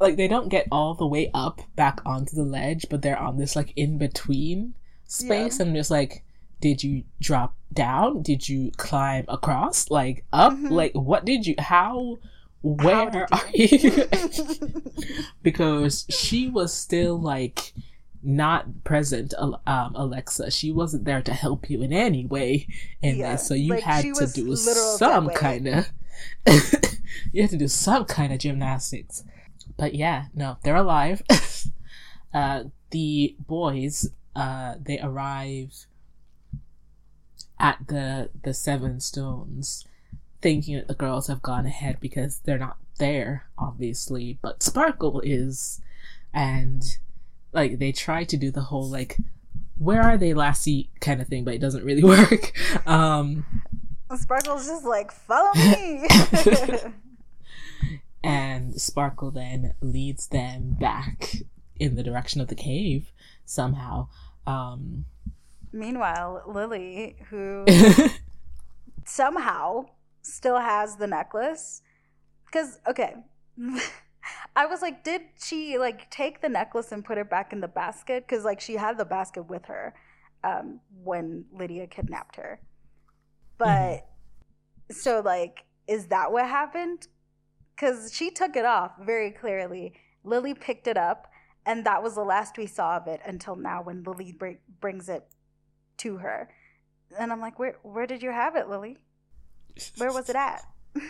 [0.00, 3.36] Like they don't get all the way up back onto the ledge, but they're on
[3.36, 4.74] this like in between
[5.06, 5.66] space Yeah.
[5.66, 6.24] and just like
[6.60, 8.22] did you drop down?
[8.22, 9.90] Did you climb across?
[9.90, 10.52] Like up?
[10.52, 10.70] Mhm.
[10.70, 12.18] Like what did you how
[12.62, 14.08] where did are you?
[15.42, 17.72] because she was still like
[18.22, 20.50] not present um Alexa.
[20.50, 22.66] She wasn't there to help you in any way
[23.02, 23.46] in Yeah, this.
[23.46, 25.88] So you like, had to do some kind of
[27.32, 29.24] you had to do some kind of gymnastics.
[29.76, 31.22] But yeah, no, they're alive.
[32.34, 35.86] uh, the boys, uh, they arrive
[37.58, 39.86] at the the Seven Stones,
[40.42, 44.38] thinking that the girls have gone ahead because they're not there, obviously.
[44.42, 45.80] But Sparkle is,
[46.32, 46.82] and
[47.52, 49.18] like they try to do the whole like,
[49.78, 52.52] where are they, lassie, kind of thing, but it doesn't really work.
[52.86, 53.44] Um,
[54.16, 56.06] Sparkle's just like, follow me.
[58.24, 61.36] and Sparkle then leads them back
[61.76, 63.12] in the direction of the cave
[63.44, 64.08] somehow.
[64.46, 65.06] Um,
[65.74, 67.66] Meanwhile, Lily, who
[69.04, 69.86] somehow
[70.22, 71.82] still has the necklace,
[72.46, 73.16] because okay,
[74.56, 77.66] I was like, did she like take the necklace and put it back in the
[77.66, 78.24] basket?
[78.24, 79.94] Because like she had the basket with her
[80.44, 82.60] um, when Lydia kidnapped her,
[83.58, 84.06] but
[84.92, 87.08] so like, is that what happened?
[87.74, 89.94] Because she took it off very clearly.
[90.22, 91.32] Lily picked it up,
[91.66, 95.08] and that was the last we saw of it until now when Lily br- brings
[95.08, 95.26] it
[95.98, 96.48] to her.
[97.18, 98.98] And I'm like, where where did you have it, Lily?
[99.96, 100.62] Where was it at?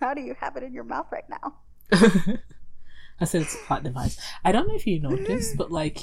[0.00, 1.56] How do you have it in your mouth right now?
[3.20, 4.18] I said it's a plot device.
[4.44, 5.98] I don't know if you noticed, but like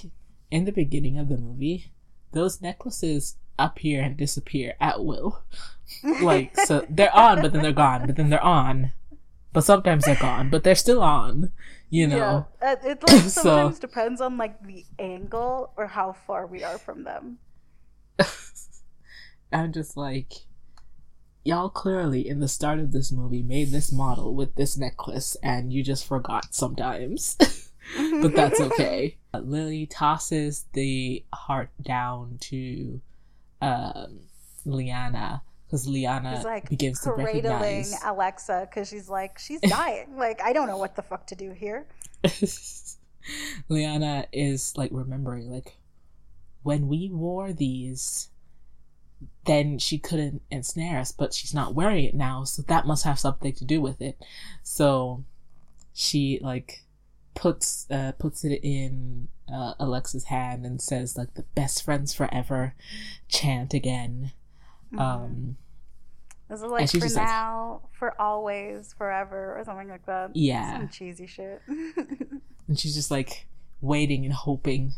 [0.52, 1.92] in the beginning of the movie,
[2.32, 5.44] those necklaces appear and disappear at will.
[6.22, 8.92] Like so they're on, but then they're gone, but then they're on.
[9.54, 11.54] But sometimes they're gone, but they're still on.
[11.90, 12.46] You know.
[12.62, 16.62] Yeah, it, it like So- sometimes depends on like the angle or how far we
[16.62, 17.40] are from them.
[19.52, 20.34] I'm just like,
[21.44, 25.72] y'all clearly in the start of this movie made this model with this necklace, and
[25.72, 27.38] you just forgot sometimes.
[28.22, 29.18] but that's okay.
[29.34, 33.02] Uh, Lily tosses the heart down to
[33.62, 34.20] um,
[34.66, 37.96] Liana because Liana She's like begins to cradling recognize.
[38.06, 40.16] Alexa because she's like she's dying.
[40.18, 41.88] like I don't know what the fuck to do here.
[43.70, 45.77] Liana is like remembering, like,
[46.64, 48.30] when we wore these,
[49.46, 53.20] then she couldn't ensnare us, but she's not wearing it now, so that must have
[53.20, 54.18] something to do with it.
[54.64, 55.24] So
[55.94, 56.84] she like
[57.34, 62.74] puts uh puts it in uh, Alexa's hand and says like the best friends forever
[63.28, 64.32] chant again.
[64.94, 65.00] Mm-hmm.
[65.00, 65.58] Um
[66.50, 70.36] Is it like for like- now, for always, forever, or something like that?
[70.36, 70.78] Yeah.
[70.78, 71.62] some cheesy shit.
[71.68, 73.48] and she's just like
[73.82, 74.94] waiting and hoping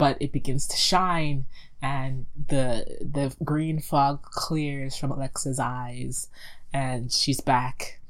[0.00, 1.46] but it begins to shine
[1.82, 6.28] and the the green fog clears from alexa's eyes
[6.72, 8.00] and she's back.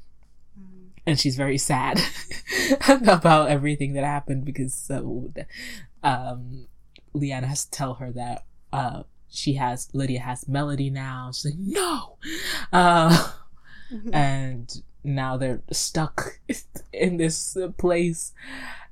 [1.05, 1.99] And she's very sad
[3.07, 5.31] about everything that happened because so
[6.03, 6.67] um
[7.13, 11.31] liana has to tell her that uh she has lydia has melody now.
[11.33, 12.17] She's like no!
[12.71, 13.31] Uh
[14.13, 16.39] and now they're stuck
[16.93, 18.33] in this uh, place.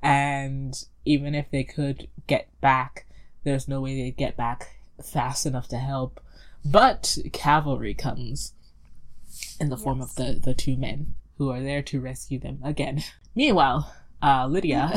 [0.01, 3.05] And even if they could get back
[3.43, 6.19] there's no way they'd get back fast enough to help.
[6.65, 8.53] But cavalry comes
[9.59, 13.03] in the form of the the two men who are there to rescue them again.
[13.35, 14.93] Meanwhile uh lydia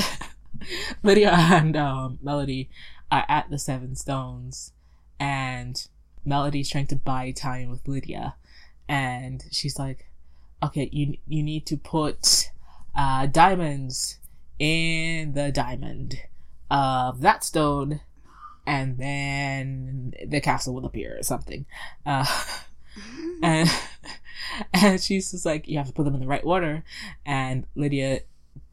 [1.03, 2.69] lydia and um, melody
[3.11, 4.73] are at the seven stones
[5.21, 5.87] and
[6.25, 8.35] melody's trying to buy time with lydia.
[8.89, 10.11] And she's like
[10.63, 12.51] okay you you need to put
[12.95, 14.19] uh diamonds
[14.59, 16.17] in the diamond
[16.71, 18.01] of that stone
[18.67, 21.67] and then the castle will appear or something.
[22.07, 22.27] Uh,
[23.43, 23.71] and
[24.73, 26.85] and she's just like, you have to put them in the right order,
[27.25, 28.21] and Lydia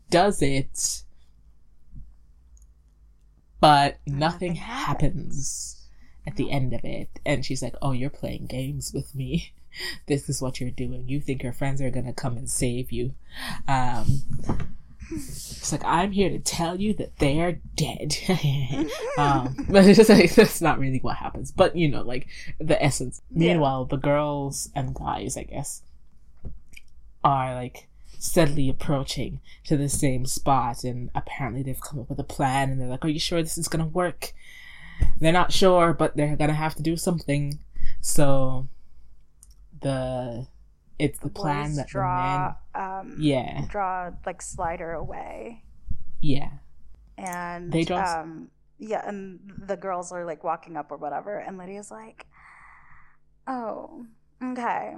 [0.09, 1.03] does it,
[3.59, 5.87] but nothing, Nothing happens
[6.27, 9.53] at the end of it, and she's like, oh, you're playing games with me.
[10.07, 11.07] This is what you're doing.
[11.07, 13.13] You think your friends are gonna come and save you.
[13.67, 14.21] Um,
[15.11, 18.17] it's like I'm here to tell you that they are dead.
[19.17, 21.51] um, but it's just like that's not really what happens.
[21.51, 22.27] But you know, like
[22.59, 23.21] the essence.
[23.31, 23.53] Yeah.
[23.53, 25.81] Meanwhile, the girls and guys, I guess,
[27.23, 27.87] are like
[28.19, 32.69] steadily approaching to the same spot, and apparently they've come up with a plan.
[32.69, 34.33] And they're like, "Are you sure this is gonna work?"
[35.19, 37.59] They're not sure, but they're gonna have to do something.
[38.01, 38.67] So
[39.81, 40.47] the
[40.97, 43.65] it's the plan that draw the men um yeah.
[43.69, 45.63] draw like slider away.
[46.21, 46.51] Yeah.
[47.17, 51.57] And They draw- um yeah and the girls are like walking up or whatever and
[51.57, 52.25] lydia's like
[53.47, 54.05] oh
[54.43, 54.95] okay.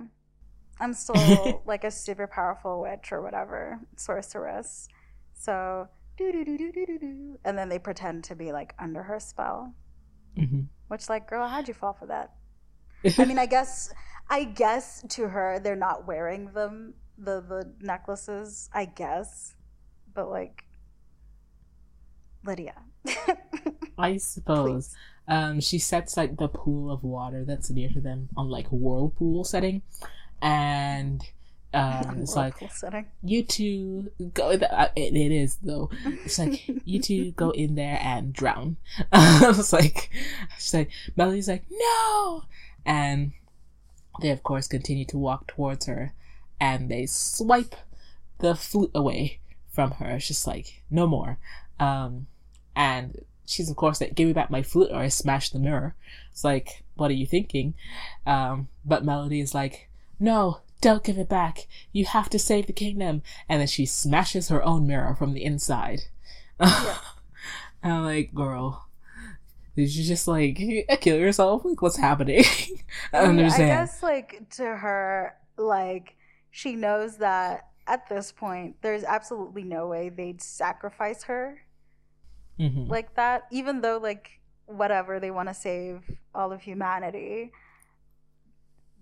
[0.80, 4.88] I'm still like a super powerful witch or whatever sorceress.
[5.34, 7.40] So do do do do do do do.
[7.46, 9.74] And then they pretend to be like under her spell.
[10.36, 10.62] Hmm
[10.92, 12.34] which like girl how'd you fall for that?
[13.18, 13.94] I mean, I guess,
[14.32, 18.70] I guess to her they're not wearing them the the necklaces.
[18.74, 19.56] I guess,
[20.14, 20.64] but like,
[22.46, 22.76] Lydia.
[23.98, 24.96] I suppose.
[25.28, 29.44] Um, she sets like the pool of water that's near to them on like whirlpool
[29.44, 29.82] setting,
[30.42, 31.22] and
[31.74, 33.08] um, it's like setting.
[33.22, 34.52] you two go.
[34.52, 35.90] In the, uh, it, it is though.
[36.24, 38.78] It's like you two go in there and drown.
[39.12, 40.10] I was like,
[40.58, 42.46] she's like Melody's like no,
[42.86, 43.34] and
[44.20, 46.14] they of course continue to walk towards her,
[46.60, 47.76] and they swipe
[48.40, 49.40] the flute away
[49.70, 50.10] from her.
[50.12, 51.38] It's just like no more.
[51.80, 52.28] Um,
[52.76, 55.96] and she's of course like, "Give me back my flute, or I smash the mirror."
[56.32, 57.74] It's like, what are you thinking?
[58.26, 59.90] Um, but Melody is like,
[60.20, 61.68] "No, don't give it back.
[61.92, 65.44] You have to save the kingdom." And then she smashes her own mirror from the
[65.44, 66.04] inside.
[66.60, 66.74] and
[67.84, 68.88] I'm like, "Girl."
[69.76, 70.56] Did you just like
[71.02, 71.64] kill yourself?
[71.66, 72.44] Like, what's happening?
[73.14, 73.70] I I, don't mean, I understand.
[73.70, 76.16] guess like to her, like
[76.52, 81.62] she knows that at this point, there's absolutely no way they'd sacrifice her
[82.60, 82.90] Mhm.
[82.90, 86.02] like that, even though like whatever they want to save
[86.36, 87.52] all of humanity.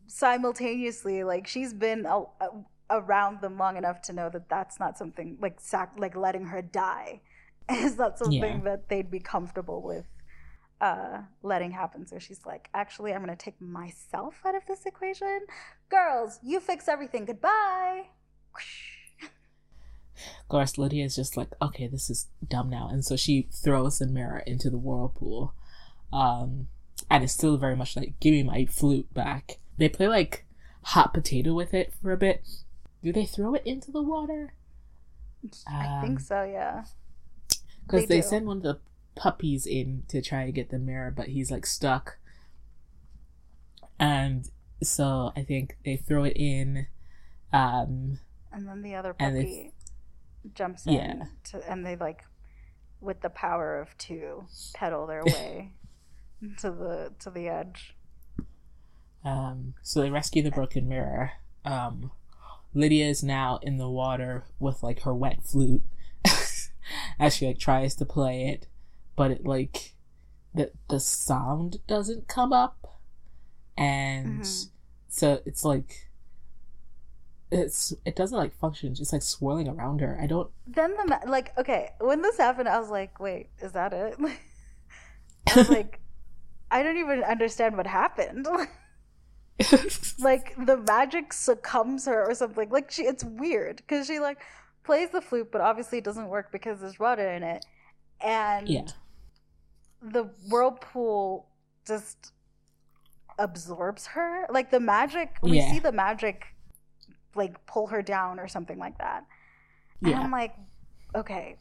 [0.07, 2.49] Simultaneously, like she's been a, a,
[2.89, 6.61] around them long enough to know that that's not something like sac- like letting her
[6.63, 7.22] die
[7.70, 8.63] is not something Yeah.
[8.63, 10.05] that they'd be comfortable with
[10.82, 15.39] uh letting happen so she's like actually i'm gonna take myself out of this equation
[15.89, 18.03] girls you fix everything goodbye
[20.41, 22.89] Of course, Lydia is just like, okay, this is dumb now.
[22.91, 25.53] And so she throws the mirror into the whirlpool.
[26.11, 26.67] Um,
[27.09, 29.59] and it's still very much like, give me my flute back.
[29.77, 30.45] They play like
[30.84, 32.45] hot potato with it for a bit.
[33.01, 34.53] Do they throw it into the water?
[35.67, 36.84] i think Um, so yeah
[37.86, 38.80] Because They they, send one of the
[39.20, 42.17] puppies in to try to get the mirror, but he's like stuck.
[43.99, 44.49] And
[44.82, 46.88] so I think they throw it in.
[47.51, 48.20] Um,
[48.51, 49.74] and then the other And puppy
[50.53, 51.26] jumps in Yeah.
[51.45, 52.24] to, and they like
[53.01, 55.74] with the power of two pedal their way
[56.59, 57.95] to the to the edge
[59.24, 61.32] Um, so they rescue the broken mirror.
[61.65, 62.11] Um,
[62.74, 65.84] Lydia is now in the water with like her wet flute
[67.20, 68.67] as she like tries to play it,
[69.20, 69.95] but it like
[70.55, 72.78] the the sound doesn't come up,
[73.78, 74.70] and Mhm.
[75.09, 76.09] so it's like
[77.51, 78.89] it's it doesn't like function.
[78.91, 80.17] It's just like swirling around her.
[80.22, 80.49] I don't.
[80.65, 84.15] then the ma- like okay when this happened i was like wait is that it
[85.47, 85.99] i was like
[86.72, 88.47] i don't even understand what happened
[90.20, 94.39] like the magic succumbs her or something like she it's weird because she like
[94.84, 97.65] plays the flute but obviously it doesn't work because there's water in it
[98.22, 98.86] and yeah.
[100.02, 101.47] The whirlpool
[101.88, 102.32] just
[103.38, 105.72] absorbs her like the magic we Yeah.
[105.72, 106.45] see the magic
[107.36, 109.26] like pull her down or something like that
[110.02, 110.20] and Yeah.
[110.22, 110.56] i'm like
[111.16, 111.56] okay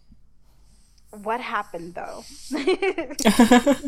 [1.23, 2.25] what happened though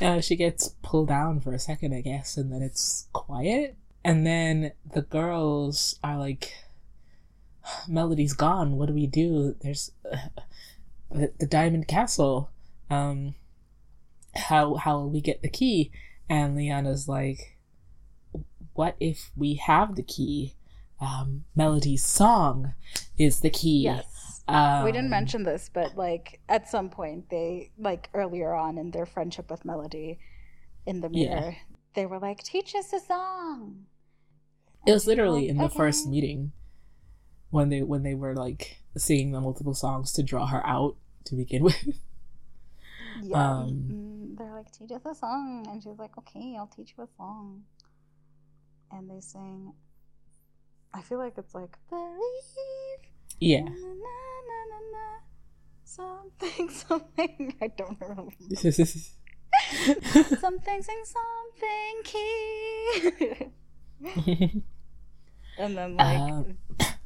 [0.00, 3.76] uh, she gets pulled down for a second, I guess, and then it's quiet.
[4.04, 6.54] And then the girls are like,
[7.88, 8.76] Melody's gone.
[8.76, 9.54] What do we do?
[9.60, 10.16] There's uh,
[11.10, 12.50] the, the Diamond Castle.
[12.92, 13.34] Um,
[14.34, 15.90] how how will we get the key?
[16.28, 17.58] And Liana's like,
[18.74, 20.54] what if we have the key?
[21.00, 22.74] Um, Melody's song
[23.18, 23.82] is the key.
[23.82, 28.78] yes Um, we didn't mention this, but like at some point they like earlier on
[28.78, 30.18] in their friendship with Melody
[30.86, 31.34] in the Yeah.
[31.34, 31.56] mirror,
[31.94, 33.86] they were like, "Teach us a song."
[34.86, 36.52] It was literally like, in the first meeting
[37.50, 41.34] when they when they were like singing the multiple songs to draw her out to
[41.34, 41.98] begin with.
[43.20, 43.50] Yeah.
[43.60, 45.66] Um, Mm, they're like, teach us a song.
[45.68, 47.62] And she's like, okay, I'll teach you a song.
[48.90, 49.72] And they sing,
[50.94, 52.18] I feel like it's like, believe.
[53.40, 53.60] yeah.
[53.60, 53.76] Na, na,
[54.48, 55.06] na, na, na,
[55.84, 57.54] something, something.
[57.60, 58.32] I don't remember.
[60.40, 63.52] something, sing something, key.
[65.58, 66.58] and then, like, Um,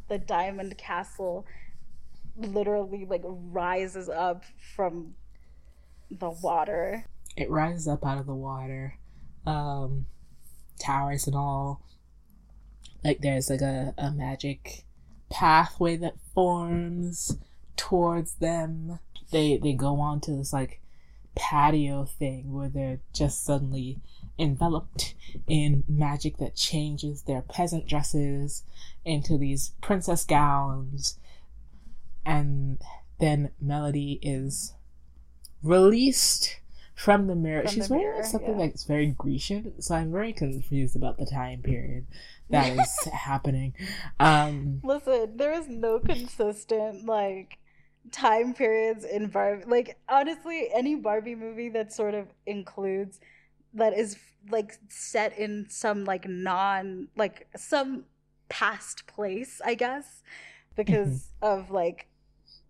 [0.08, 1.46] the diamond castle
[2.36, 4.44] literally, like, rises up
[4.74, 5.14] from
[6.10, 7.06] the water.
[7.36, 8.98] it rises up out of the water,
[9.44, 10.06] um,
[10.78, 11.82] towers and all.
[13.04, 14.84] Like there's like a, a magic
[15.30, 17.38] pathway that forms
[17.76, 18.98] towards them.
[19.30, 20.80] They they go on to this like
[21.34, 24.00] patio thing where they're just suddenly
[24.38, 25.14] enveloped
[25.46, 28.64] in magic that changes their peasant dresses
[29.04, 31.18] into these princess gowns.
[32.24, 32.80] And
[33.20, 34.74] then Melody is
[35.62, 36.58] released
[36.94, 37.62] from the mirror.
[37.62, 38.66] From She's the wearing mirror, something yeah.
[38.66, 42.06] that's very Grecian, so I'm very confused about the time period
[42.50, 43.74] that is happening.
[44.20, 47.58] Um, Listen, there is no consistent like
[48.12, 49.64] time periods in Barbie.
[49.66, 53.20] Like honestly, any Barbie movie that sort of includes
[53.74, 54.16] that is
[54.50, 58.04] like set in some like non like some
[58.48, 60.22] past place, I guess,
[60.76, 62.08] because of like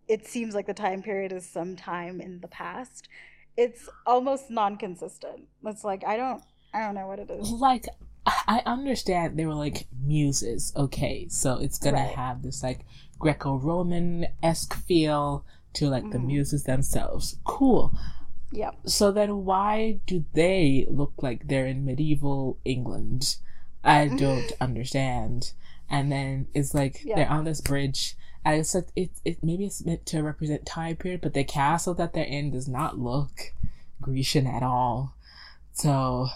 [0.09, 3.09] it seems like the time period is some time in the past.
[3.57, 5.48] It's almost non-consistent.
[5.64, 6.42] It's like I don't
[6.74, 7.50] I don't know what it is.
[7.50, 7.86] like
[8.26, 12.14] I understand they were like muses, okay, so it's gonna Right.
[12.16, 12.84] have this like
[13.18, 15.44] Greco-Roman esque feel
[15.74, 16.26] to like the Mhm.
[16.26, 17.38] muses themselves.
[17.44, 17.92] Cool.
[18.50, 18.72] Yeah.
[18.84, 23.36] So then why do they look like they're in medieval England?
[23.84, 25.52] I don't understand.
[25.88, 28.16] And then it's like they're on this bridge.
[28.55, 32.12] It's like it, it maybe it's meant to represent time period, but the castle that
[32.12, 33.53] they're in does not look
[34.01, 35.14] Grecian at all.
[35.72, 36.28] So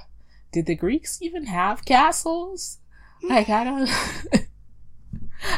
[0.53, 2.79] did the Greeks even have castles?
[3.23, 3.89] Like I don't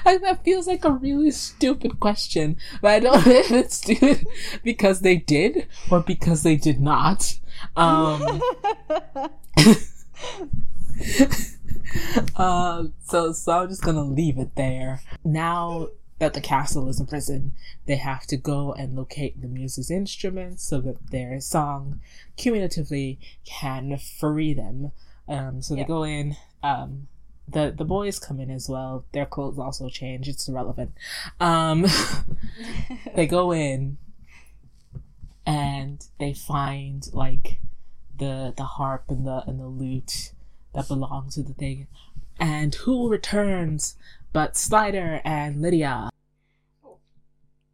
[0.06, 4.26] I, that feels like a really stupid question, but I don't know if it's stupid
[4.62, 7.38] because they did or because they did not.
[7.76, 8.40] Um,
[12.36, 15.00] uh, so so I'm just gonna leave it there.
[15.24, 15.88] Now
[16.22, 17.50] that the castle is a prison,
[17.86, 21.98] they have to go and locate the muse's instruments so that their song
[22.36, 24.92] cumulatively can free them.
[25.26, 26.36] Um, so they go in.
[26.62, 27.08] Um,
[27.48, 29.04] the the boys come in as well.
[29.10, 30.28] Their clothes also change.
[30.28, 30.92] It's irrelevant.
[31.40, 31.86] Um,
[33.16, 33.98] they go in
[35.44, 37.58] and they find like
[38.16, 40.30] the the harp and the and the lute
[40.72, 41.88] that belong to the thing.
[42.38, 43.96] And who returns
[44.32, 46.11] but Slider and Lydia?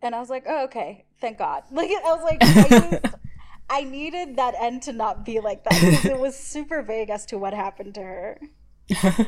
[0.02, 1.64] And I was like, oh, okay, thank God.
[1.70, 2.68] Like, I was like, I,
[3.00, 3.14] just,
[3.70, 7.26] I needed that end to not be like that because it was super vague as
[7.26, 8.40] to what happened to her.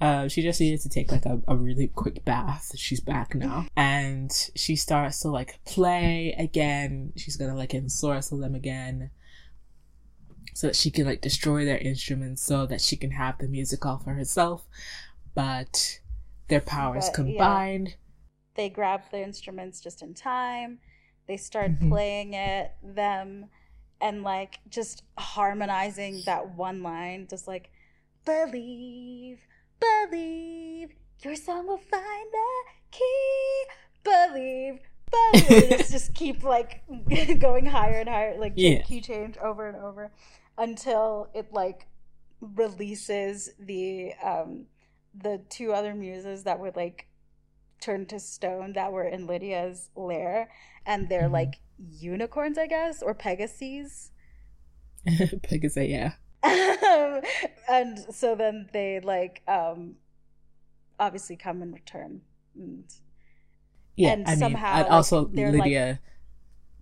[0.00, 2.72] uh, she just needed to take like a, a really quick bath.
[2.76, 3.66] She's back now.
[3.76, 7.12] And she starts to like play again.
[7.16, 9.10] She's gonna like ensorcel them again.
[10.52, 13.86] So that she can like destroy their instruments so that she can have the music
[13.86, 14.66] all for herself.
[15.34, 16.00] But
[16.48, 17.14] their powers But,
[17.86, 17.94] yeah.
[18.54, 20.80] They grab the instruments just in time.
[21.26, 21.88] They start Mhm.
[21.88, 23.46] playing it, them,
[24.00, 27.70] and like just harmonizing that one line, just like,
[28.24, 29.46] believe,
[29.78, 30.90] believe,
[31.22, 33.64] your song will find the key.
[34.02, 35.78] Believe, believe.
[35.90, 36.82] Just keep like
[37.38, 38.80] going higher and higher, like Yeah.
[38.82, 40.10] key change over and over
[40.56, 41.86] until it like
[42.40, 44.66] releases the um
[45.14, 47.06] the two other muses that would like
[47.80, 50.50] turn to stone that were in Lydia's lair
[50.86, 51.32] and they're Mhm.
[51.32, 54.10] like unicorns I guess or pegasus
[55.42, 56.12] Pegasus, yeah.
[57.68, 59.96] and so then they like um
[60.98, 62.20] obviously come in return
[62.54, 62.84] and
[63.96, 66.00] Yeah, And I mean, somehow, and like, also they're, like- Lydia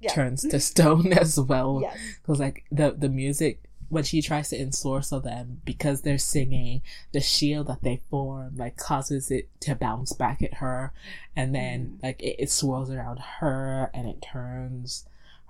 [0.01, 1.81] yeah turns to stone as well.
[1.83, 6.83] yes Because like the the music when she tries to ensorcel them because they're singing,
[7.13, 10.93] the shield that they form like causes it to bounce back at her,
[11.35, 12.03] and then Mhm.
[12.03, 15.07] like it, it swirls around her and it turns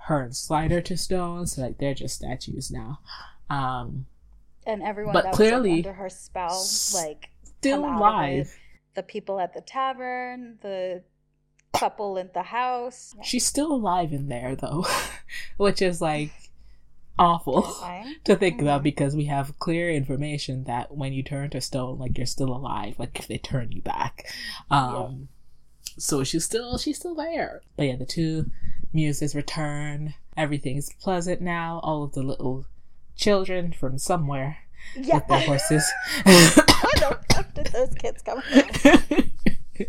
[0.06, 1.46] her and Slider to stone.
[1.46, 3.00] So like they're just statues now.
[3.50, 4.06] Um,
[4.66, 8.32] and everyone But that clearly, under her spell like still come out of it.
[8.38, 8.58] alive.
[8.94, 11.02] the people at the tavern the
[11.74, 13.14] couple in the house.
[13.22, 14.86] She's still alive in there though,
[15.56, 16.30] which is like
[17.18, 17.62] awful
[18.24, 18.84] to think about Mhm.
[18.84, 22.96] because we have clear information that when you turn to stone, like you're still alive,
[22.98, 24.26] like if they turn you back.
[24.70, 25.28] Um,
[25.98, 27.62] so she's still she's still there.
[27.76, 28.50] But yeah, the two
[28.92, 30.14] muses return.
[30.36, 31.80] Everything's pleasant now.
[31.82, 32.64] All of the little
[33.16, 34.58] children from somewhere
[34.96, 35.16] Yeah.
[35.16, 35.90] with their horses.
[36.22, 38.62] Where the fuck did those kids come from?
[39.80, 39.84] I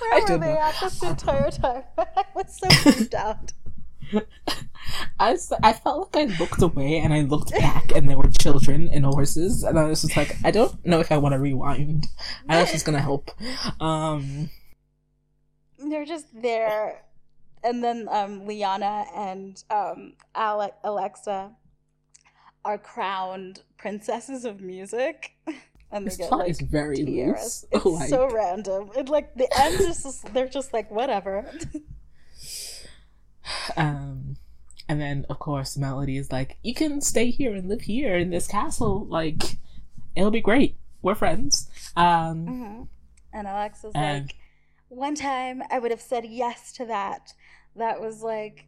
[0.00, 0.58] Where were they know.
[0.60, 1.82] at this entire time?
[1.98, 3.52] I was so freaked out.
[5.18, 8.88] I, I felt like I looked away and I looked back and there were children
[8.92, 12.06] and horses and I was just like I don't know if I want to rewind.
[12.48, 13.30] I was just gonna help.
[13.80, 14.50] Um,
[15.78, 17.02] They're just there,
[17.62, 21.52] and then um, Liana and um, Ale- Alexa
[22.64, 25.32] are crowned princesses of music,
[25.92, 27.64] and they this get plot like is very tiaras.
[27.64, 27.64] loose.
[27.72, 28.90] It's Like, so random.
[28.96, 31.50] It like the end is just they're just like whatever.
[33.76, 34.36] um,
[34.88, 38.30] and then of course Melody is like, "You can stay here and live here in
[38.30, 39.06] this castle.
[39.06, 39.58] Like,
[40.16, 40.76] it'll be great.
[41.02, 42.82] We're friends." Um, hmm
[43.32, 44.36] And Alexa's And- like,
[44.88, 47.32] one time I would have said yes to that.
[47.76, 48.66] That was like,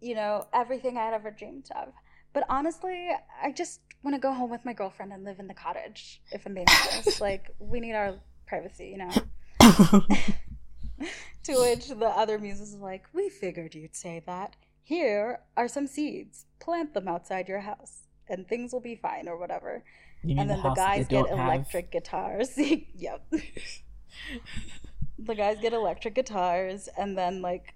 [0.00, 1.92] you know, everything I had ever dreamed of.
[2.32, 3.10] But honestly,
[3.42, 6.46] I just want to go home with my girlfriend and live in the cottage, if
[6.46, 7.20] I'm being honest.
[7.28, 8.14] like, we need our
[8.46, 9.10] privacy, you know?
[11.44, 14.56] to which the other muses is like, we figured you'd say that.
[14.90, 16.46] Here are some seeds.
[16.58, 19.84] Plant them outside your house, and things will be fine, or whatever
[20.22, 21.46] and then the that guys get don't have?
[21.46, 22.50] electric guitars.
[22.96, 23.24] yep.
[25.18, 27.74] the guys get electric guitars, and then like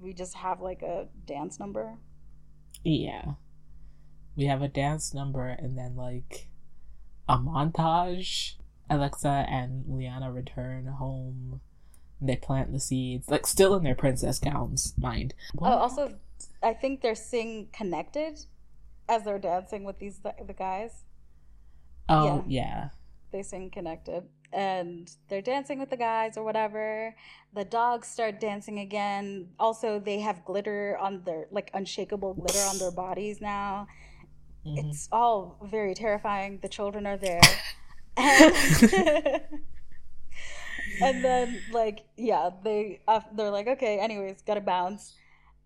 [0.00, 1.98] we just have like a dance number.
[2.84, 3.32] Yeah.
[4.36, 6.48] We have a dance number and then like
[7.28, 8.54] a montage.
[8.90, 11.60] Alexa and Liana return home.
[12.20, 15.34] They plant the seeds, like still in their princess gowns, mind.
[15.60, 16.14] Oh, also,
[16.62, 18.38] I think they're sing connected
[19.08, 21.04] as they're dancing with these the guys.
[22.08, 22.90] oh yeah.
[23.30, 24.22] They sing connected,
[24.54, 27.14] and they're dancing with the guys or whatever.
[27.54, 29.48] The dogs start dancing again.
[29.58, 33.86] Also, they have glitter on their like unshakable glitter on their bodies now.
[34.66, 34.78] Mhm.
[34.78, 36.58] it's all very terrifying.
[36.62, 37.40] The children are there.
[38.16, 38.54] And,
[41.02, 45.14] and then like yeah, they uh, they're like okay, anyways, got to bounce.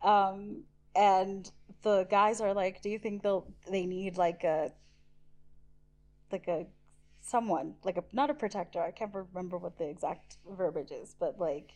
[0.02, 0.64] Um
[0.94, 1.50] and
[1.82, 4.72] the guys are like, "Do you think they'll they need like a
[6.30, 6.66] like a
[7.20, 8.82] someone, like a not a protector.
[8.82, 11.72] I can't remember what the exact verbiage is, but like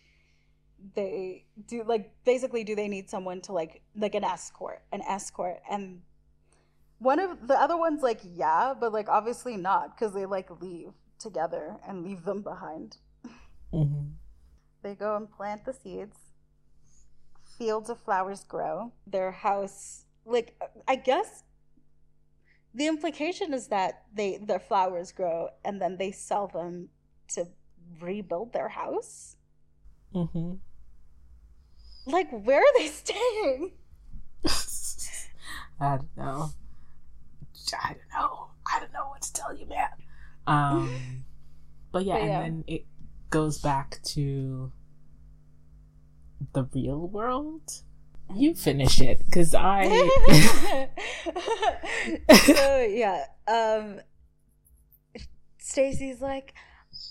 [0.94, 5.60] they do like basically do they need someone to like like an escort, an escort
[5.70, 6.02] and
[6.98, 10.92] one of the other ones like yeah, but like obviously not because they like leave
[11.18, 12.98] together and leave them behind.
[13.72, 14.12] Mhm.
[14.82, 16.25] They go and plant the seeds.
[17.58, 18.92] Fields of flowers grow.
[19.06, 21.44] Their house, like I guess,
[22.74, 26.88] the implication is that they their flowers grow and then they sell them
[27.28, 27.46] to
[28.00, 29.36] rebuild their house.
[30.14, 30.58] Mhm.
[32.06, 33.72] Like, where are they staying?
[35.80, 36.50] I don't know.
[37.82, 38.46] I don't know.
[38.72, 39.88] I don't know what to tell you, man.
[40.46, 41.24] Um,
[41.92, 42.40] but yeah, But yeah.
[42.42, 42.86] and then it
[43.30, 44.70] goes back to
[46.56, 47.82] the real world.
[48.34, 49.84] You finish it, cause I.
[52.34, 54.00] so yeah, um,
[55.58, 56.54] Stacy's like,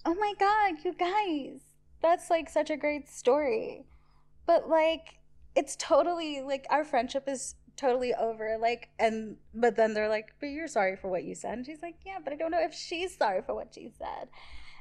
[0.03, 1.61] "Oh my god, you guys,
[2.01, 3.85] that's like such a great story,"
[4.45, 5.19] but like,
[5.55, 8.57] it's totally like our friendship is totally over.
[8.59, 11.83] Like, and but then they're like, "But you're sorry for what you said," and she's
[11.83, 14.27] like, "Yeah, but I don't know if she's sorry for what she said."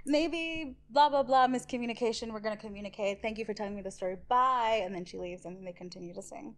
[0.07, 2.33] Maybe blah blah blah miscommunication.
[2.33, 3.23] We're gonna communicate.
[3.23, 4.17] Thank you for telling me the story.
[4.29, 4.83] Bye.
[4.85, 6.57] And then she leaves, and then they continue to sing.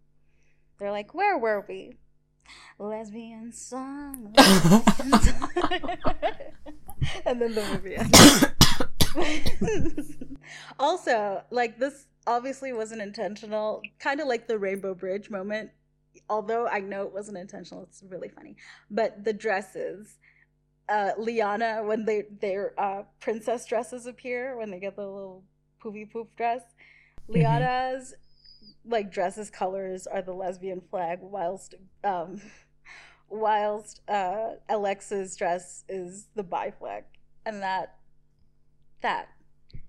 [0.79, 1.99] They're like, "Where were we?"
[2.79, 4.35] Lesbian song.
[4.37, 5.81] lesbian song."
[7.25, 8.47] and then the movie ends.
[10.79, 13.83] also, like this obviously wasn't intentional.
[13.99, 15.71] Kind of like the Rainbow Bridge moment.
[16.29, 18.57] Although I know it wasn't intentional, it's really funny.
[18.91, 20.19] But the dresses,
[20.89, 25.45] uh, Liana, when they their uh, princess dresses appear, when they get the little
[25.83, 26.63] poofy poof dress,
[27.29, 28.15] Liana's
[28.85, 32.41] like dresses colors are the lesbian flag, whilst um,
[33.29, 37.05] whilst uh, Alexa's dress is the bi flag,
[37.45, 37.97] and that
[39.03, 39.29] that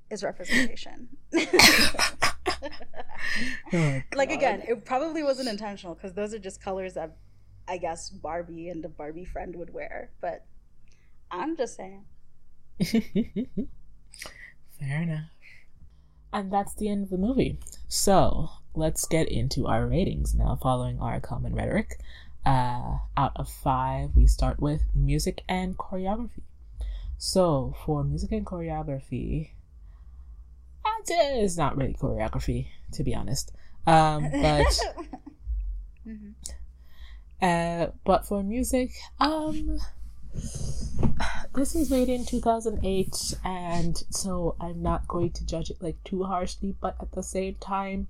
[0.09, 1.09] is representation.
[3.73, 7.17] Oh, like again, it probably wasn't intentional because those are just colors that
[7.67, 10.11] I guess Barbie and a Barbie friend would wear.
[10.21, 10.45] But
[11.31, 12.03] I'm just saying.
[14.79, 15.25] Fair enough.
[16.31, 17.57] And that's the end of the movie.
[17.87, 21.99] So let's get into our ratings now, following our common rhetoric.
[22.45, 26.41] Uh, out of five, we start with music and choreography.
[27.17, 29.49] So for music and choreography,
[31.09, 33.51] it's not really choreography, to be honest.
[33.85, 34.65] Um, but
[36.07, 36.33] Mhm.
[37.41, 39.79] uh, but for music, um,
[41.57, 46.23] this was made in 2008, and so I'm not going to judge it like too
[46.23, 46.75] harshly.
[46.79, 48.07] But at the same time,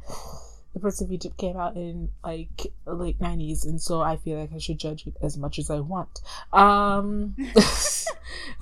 [0.74, 4.54] The Prince of Egypt came out in like late 90s, and so I feel like
[4.54, 6.22] I should judge it as much as I want.
[6.52, 7.36] Um,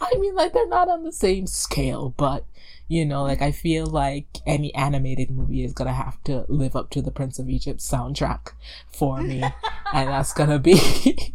[0.00, 2.44] I mean, like they're not on the same scale, but
[2.86, 6.90] you know, like I feel like any animated movie is gonna have to live up
[6.90, 8.52] to the Prince of Egypt soundtrack
[8.86, 9.42] for me,
[9.92, 11.34] and that's gonna be.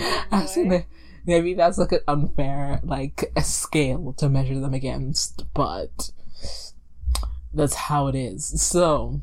[0.30, 0.46] boy.
[0.54, 0.86] gonna-
[1.26, 6.10] maybe that's like an unfair like a scale to measure them against, but
[7.52, 8.60] that's how it is.
[8.62, 9.22] So,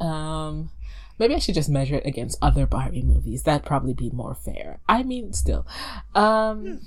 [0.00, 0.70] um,
[1.18, 3.42] maybe I should just measure it against other Barbie movies.
[3.42, 4.80] That'd probably be more fair.
[4.88, 5.66] I mean, still,
[6.14, 6.80] um.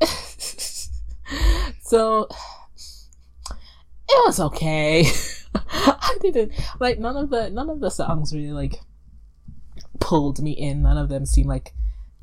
[1.82, 2.26] so
[4.08, 5.04] it was okay.
[5.54, 8.80] I didn't like none of the none of the songs really like
[10.00, 10.82] pulled me in.
[10.82, 11.74] None of them seem like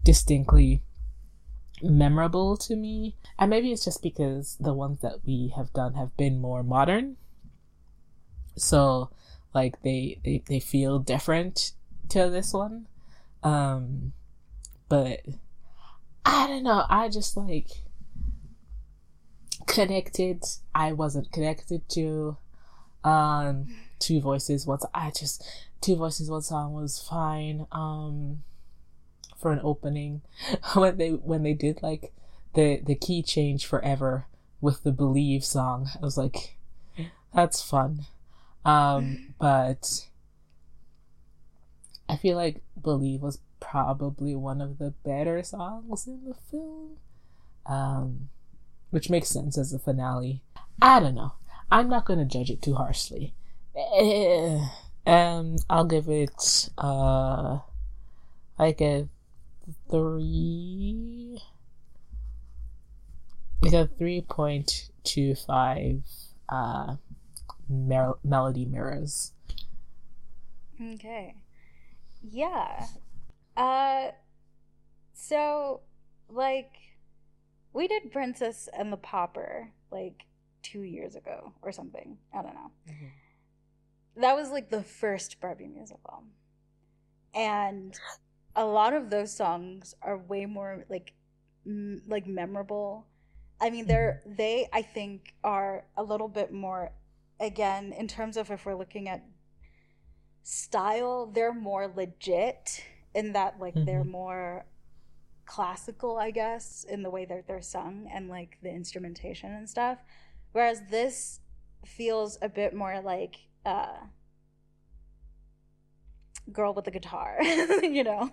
[0.04, 0.82] distinctly
[1.82, 3.16] memorable to me.
[3.38, 7.18] And maybe it's just because the ones that we have done have been more modern.
[8.56, 9.12] So
[9.54, 11.72] like they they, they feel different
[12.10, 12.88] to this one.
[13.44, 14.14] Um
[14.90, 15.22] but
[16.26, 17.70] I don't know, I just like
[19.66, 20.44] connected
[20.74, 22.38] I wasn't connected to
[23.04, 23.68] um
[24.00, 25.44] two voices once I just
[25.82, 28.44] two voices one song was fine um
[29.38, 30.22] for an opening.
[30.76, 32.14] When they when they did like
[32.54, 34.26] the the key change forever
[34.62, 36.58] with the believe song I was like
[37.34, 38.06] that's fun.
[38.66, 40.08] Um but
[42.10, 46.98] I feel like believe was probably one of the better songs in the film
[47.66, 48.30] um
[48.90, 50.42] which makes sense as a finale.
[50.82, 51.34] I don't know.
[51.70, 53.34] I'm not gonna judge it too harshly
[55.06, 57.60] um I'll give it uh
[58.58, 59.08] like a
[59.90, 61.40] three
[63.62, 66.02] like a 3.25
[66.50, 66.96] uh
[67.70, 69.34] mel- melody mirrors
[70.94, 71.36] Okay.
[72.22, 72.88] Yeah.
[73.56, 74.12] Uh
[75.14, 75.82] so
[76.30, 76.72] like
[77.74, 80.24] we did Princess and the Pauper like
[80.64, 82.18] 2 years ago or something.
[82.34, 82.72] I don't know.
[84.18, 86.24] That was like the first Barbie musical.
[87.34, 87.94] And
[88.56, 91.14] a lot of those songs are way more like
[91.66, 93.06] m- like memorable.
[93.62, 96.92] I mean they're they I think are a little bit more
[97.40, 99.24] again in terms of if we're looking at
[100.44, 102.84] style they're more legit
[103.14, 104.12] in that like they're Mhm.
[104.12, 104.66] more
[105.46, 110.00] classical i guess in the way that they're sung and like the instrumentation and stuff
[110.54, 111.40] whereas this
[111.86, 113.98] feels a bit more like uh
[116.54, 117.38] girl with a guitar
[117.84, 118.32] you know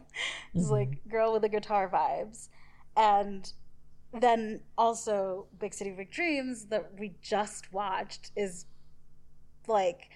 [0.55, 0.71] it's Mhm.
[0.71, 2.49] like girl with a guitar vibes
[2.97, 3.53] and
[4.13, 8.67] then also big city big dreams that we just watched is
[9.67, 10.11] like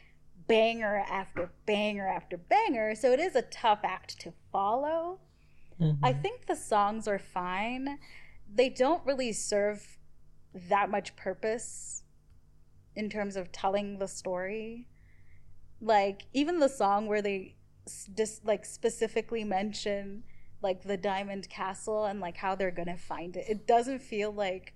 [0.47, 5.19] banger after banger after banger so it is a tough act to follow
[6.03, 6.23] I Mhm.
[6.23, 8.01] think the songs are fine.
[8.53, 9.99] They don't really serve
[10.53, 12.03] that much purpose
[12.97, 14.89] in terms of telling the story.
[15.81, 17.55] Like even the song where they
[18.17, 20.25] just like specifically mention
[20.61, 23.47] like the diamond castle and like how they're to find it.
[23.49, 24.75] It doesn't feel like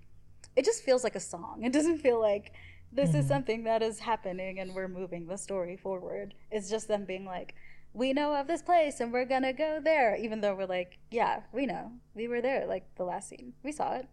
[0.55, 1.61] it just feels like a song.
[1.63, 2.53] It doesn't feel like
[2.91, 3.27] this is Mhm.
[3.27, 6.35] something that is happening and we're moving the story forward.
[6.51, 7.55] It's just them being like
[7.95, 11.41] we know of this place and we're gonna go there even though we're like yeah
[11.51, 14.07] we know we were there like the last scene we saw it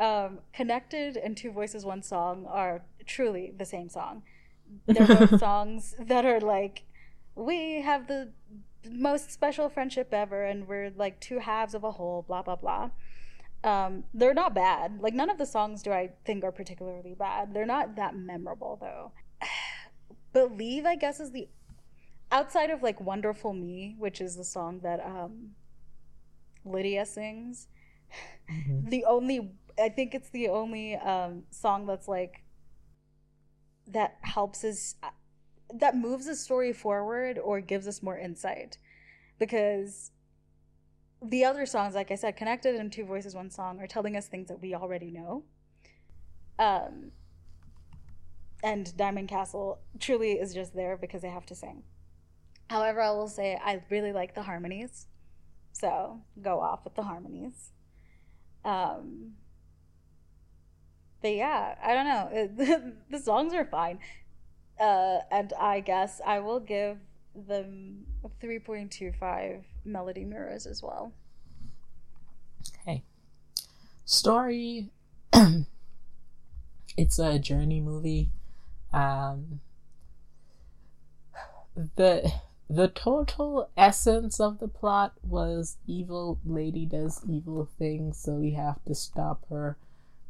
[0.00, 4.22] um, connected and two voices one song are truly the same song
[4.86, 6.84] they're both songs that are like
[7.34, 8.32] we have the
[8.90, 12.90] most special friendship ever and we're like two halves of a whole blah blah blah.
[13.64, 15.00] Um, they're not bad.
[15.00, 17.54] Like none of the songs do i think are particularly bad.
[17.54, 19.12] They're not that memorable though.
[20.32, 21.48] Believe i guess is the
[22.32, 25.50] outside of like wonderful me which is the song that um
[26.64, 27.68] lydia sings
[28.50, 28.90] Mhm.
[28.94, 32.43] the only i think it's the only um song that's like
[33.86, 34.94] that helps us
[35.72, 38.78] that moves the story forward or gives us more insight
[39.38, 40.10] because
[41.22, 44.26] the other songs like i said connected and two voices one song are telling us
[44.26, 45.44] things that we already know
[46.58, 47.12] Um,
[48.62, 51.82] and Diamond Castle truly is just there because they have to sing.
[52.70, 55.06] However, I will say I really like the harmonies.
[55.72, 57.72] So go off with the harmonies.
[58.64, 59.32] Um,
[61.24, 62.92] but yeah, I don't know.
[63.10, 63.98] The songs are fine.
[64.78, 66.98] Uh, and I guess I will give
[67.34, 68.04] them
[68.42, 71.14] 3.25 melody mirrors as well.
[72.82, 73.04] Okay.
[74.04, 74.90] Story.
[76.98, 78.28] it's a journey movie.
[78.92, 79.60] Um,
[81.96, 82.34] the
[82.68, 88.84] the total essence of the plot was evil lady does evil things, so we have
[88.84, 89.78] to stop her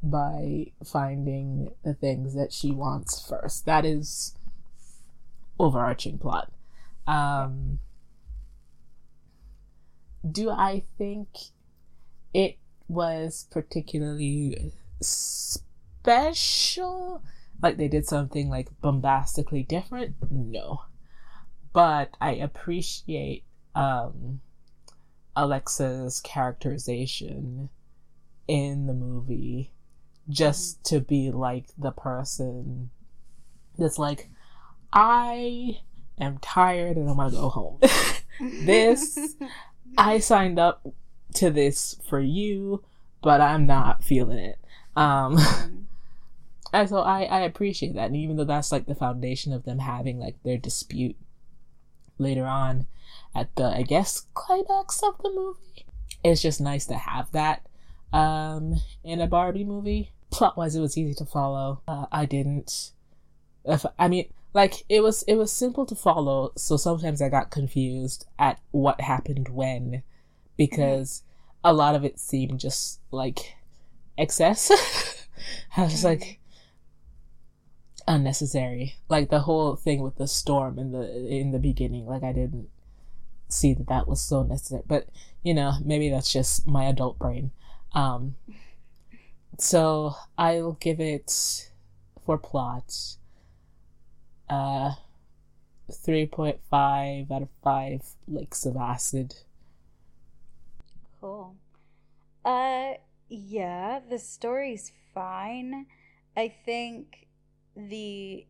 [0.05, 3.65] by finding the things that she wants first.
[3.65, 4.37] That is
[5.59, 6.53] overarching plot.
[7.07, 7.79] Um,
[10.31, 11.29] do I think
[12.35, 15.63] it was particularly special?
[17.63, 20.17] Like they did something like bombastically different?
[20.31, 20.83] No.
[21.73, 23.45] But I appreciate
[23.75, 24.41] um
[25.35, 27.71] Alexa's characterization
[28.47, 29.73] in the movie
[30.29, 32.91] just to be like the person
[33.79, 34.29] that's like
[34.93, 35.81] I
[36.19, 37.81] am tired and I'm gonna go home.
[38.65, 39.37] this
[39.99, 40.87] I signed up
[41.35, 42.85] to this for you,
[43.23, 44.59] but I'm not feeling it.
[44.97, 45.39] Um
[46.73, 48.07] and so I, I appreciate that.
[48.07, 51.17] And even though that's like the foundation of them having like their dispute
[52.19, 52.87] later on
[53.35, 55.87] at the I guess climax of the movie.
[56.23, 57.67] It's just nice to have that
[58.13, 60.13] um in a Barbie movie.
[60.35, 61.81] Plot wise it was easy to follow.
[61.87, 62.93] Uh, I didn't.
[63.65, 67.51] If I mean like it was it was simple to follow so sometimes i got
[67.51, 70.05] confused at what happened when
[70.57, 71.25] because
[71.65, 73.57] a lot of it seemed just like
[74.19, 74.71] excess.
[75.77, 76.07] I was mm-hmm.
[76.07, 76.41] like
[78.07, 78.97] unnecessary.
[79.09, 82.69] Like the whole thing with the storm in the in the beginning like i didn't
[83.49, 84.83] see that that was so necessary.
[84.87, 85.09] But
[85.43, 87.51] you know maybe that's just my adult brain.
[87.93, 88.37] Um
[89.59, 91.71] so i'll give it
[92.25, 93.17] for plot
[94.51, 94.93] uh
[95.91, 99.35] 3.5 out of 5 licks of acid.
[101.21, 101.57] Cool.
[102.45, 102.95] Uh
[103.29, 105.87] yeah, the story's fine.
[106.37, 107.29] I think
[107.77, 108.47] the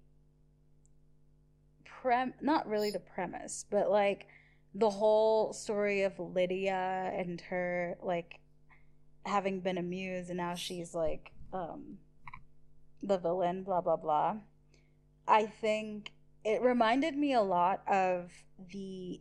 [1.84, 4.26] prem not really the premise, but like
[4.74, 8.40] the whole story of Lydia and her like
[9.24, 11.98] having been a muse and now she's like um
[13.02, 14.36] the villain, blah blah blah.
[15.26, 16.12] I think
[16.44, 18.30] it reminded me a lot of
[18.72, 19.20] the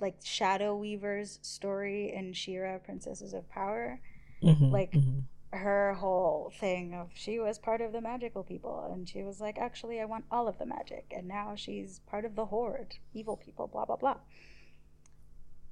[0.00, 4.00] like Shadow Weaver's story in She-Ra Princesses of Power.
[4.42, 5.56] Mm-hmm, like mm-hmm.
[5.56, 9.58] her whole thing of she was part of the magical people and she was like,
[9.58, 13.36] actually I want all of the magic and now she's part of the horde, evil
[13.36, 14.16] people, blah blah blah.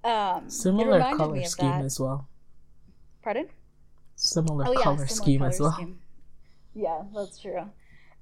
[0.05, 1.85] Um similar color scheme that.
[1.85, 2.29] as well.
[3.23, 3.49] Pardon?
[4.17, 5.73] Similar oh, yeah, color similar scheme color as well.
[5.73, 5.99] Scheme.
[6.75, 7.71] Yeah, that's true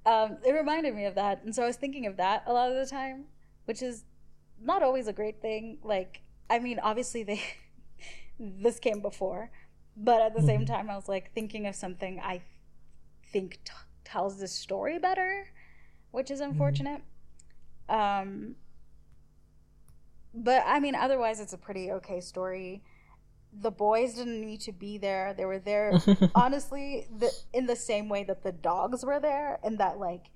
[0.06, 2.70] um, it reminded me of that, and so I was thinking of that a lot
[2.70, 3.24] of the time,
[3.64, 4.04] which is
[4.62, 5.78] not always a great thing.
[5.82, 7.42] Like, I mean, obviously they
[8.40, 9.50] this came before,
[9.96, 10.46] but at the mm-hmm.
[10.46, 12.42] same time, I was like thinking of something I
[13.32, 13.72] think t-
[14.04, 15.48] tells the story better,
[16.12, 16.52] which is mm-hmm.
[16.52, 17.02] unfortunate.
[17.90, 18.28] Mm-hmm.
[18.28, 18.54] Um,
[20.32, 22.84] but I mean, otherwise, it's a pretty okay story
[23.60, 25.34] the boys didn't need to be there.
[25.34, 25.92] They were there
[26.34, 30.26] honestly the, in the same way that the dogs were there and that like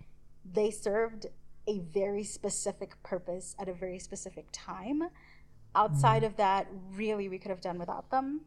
[0.51, 1.27] they served
[1.67, 5.03] a very specific purpose at a very specific time.
[5.75, 6.27] Outside mm.
[6.27, 8.43] of that, really we could have done without them.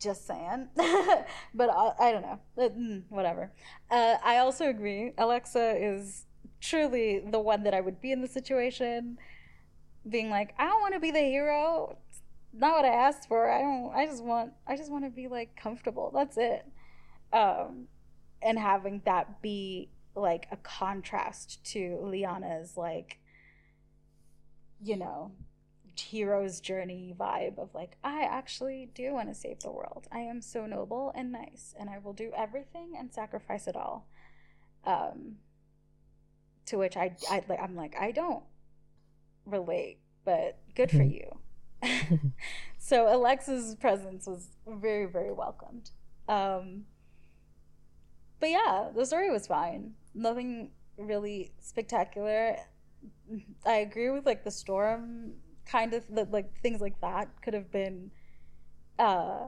[0.00, 0.68] Just saying.
[1.54, 2.40] but I, I, don't know.
[2.58, 3.52] Uh, mm, whatever.
[3.90, 5.12] Uh, I also agree.
[5.18, 6.24] Alexa is
[6.60, 9.18] truly the one that I would be in the situation
[10.08, 11.96] being like, I don't want to be the hero.
[12.08, 12.22] It's
[12.52, 13.50] not what I asked for.
[13.50, 13.92] I don't.
[13.94, 14.52] I just want.
[14.66, 16.10] I just want to be like comfortable.
[16.14, 16.66] That's it.
[17.32, 17.88] Um,
[18.42, 23.18] and having that be like a contrast to Liana's like,
[24.80, 25.32] you know,
[25.98, 30.06] hero's journey vibe of like, I actually do want to save the world.
[30.12, 34.06] I am so noble and nice, and I will do everything and sacrifice it all.
[34.84, 35.36] Um,
[36.66, 38.42] to which I, I I'm like, I don't
[39.46, 41.28] relate, but good for mm-hmm.
[41.82, 42.32] you.
[42.78, 45.90] so Alexa's presence was very, very welcomed.
[46.28, 46.84] Um,
[48.40, 49.92] but yeah, the story was fine.
[50.14, 52.56] Nothing really spectacular.
[53.66, 55.32] I agree with like the storm
[55.66, 58.10] kind of like things like that could have been
[58.98, 59.46] uh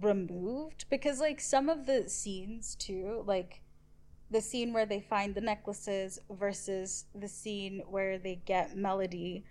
[0.00, 3.60] removed because like some of the scenes too like
[4.30, 9.44] the scene where they find the necklaces versus the scene where they get melody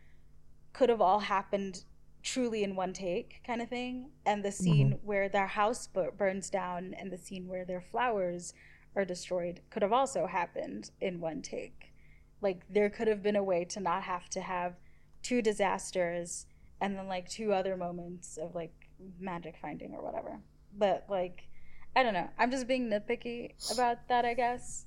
[0.73, 1.83] could have all happened
[2.23, 4.09] truly in one take kind of thing.
[4.25, 4.63] And the mm-hmm.
[4.63, 8.53] scene where their house bu- burns down and the scene where their flowers
[8.95, 11.93] are destroyed could have also happened in one take.
[12.41, 14.75] Like there could have been a way to not have to have
[15.21, 16.45] two disasters
[16.81, 18.73] and then like two other moments of like
[19.19, 20.39] magic finding or whatever.
[20.77, 21.47] But like
[21.95, 22.29] i don't know.
[22.37, 24.85] I'm just being nitpicky about that i guess.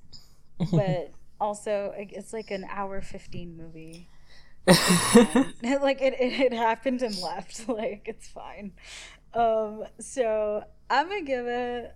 [0.72, 4.08] But also it's like an hour 15 movie.
[5.62, 7.68] Like it, it, it happened and left.
[7.80, 8.72] Like it's fine.
[9.34, 11.94] Um so i'm gonna give it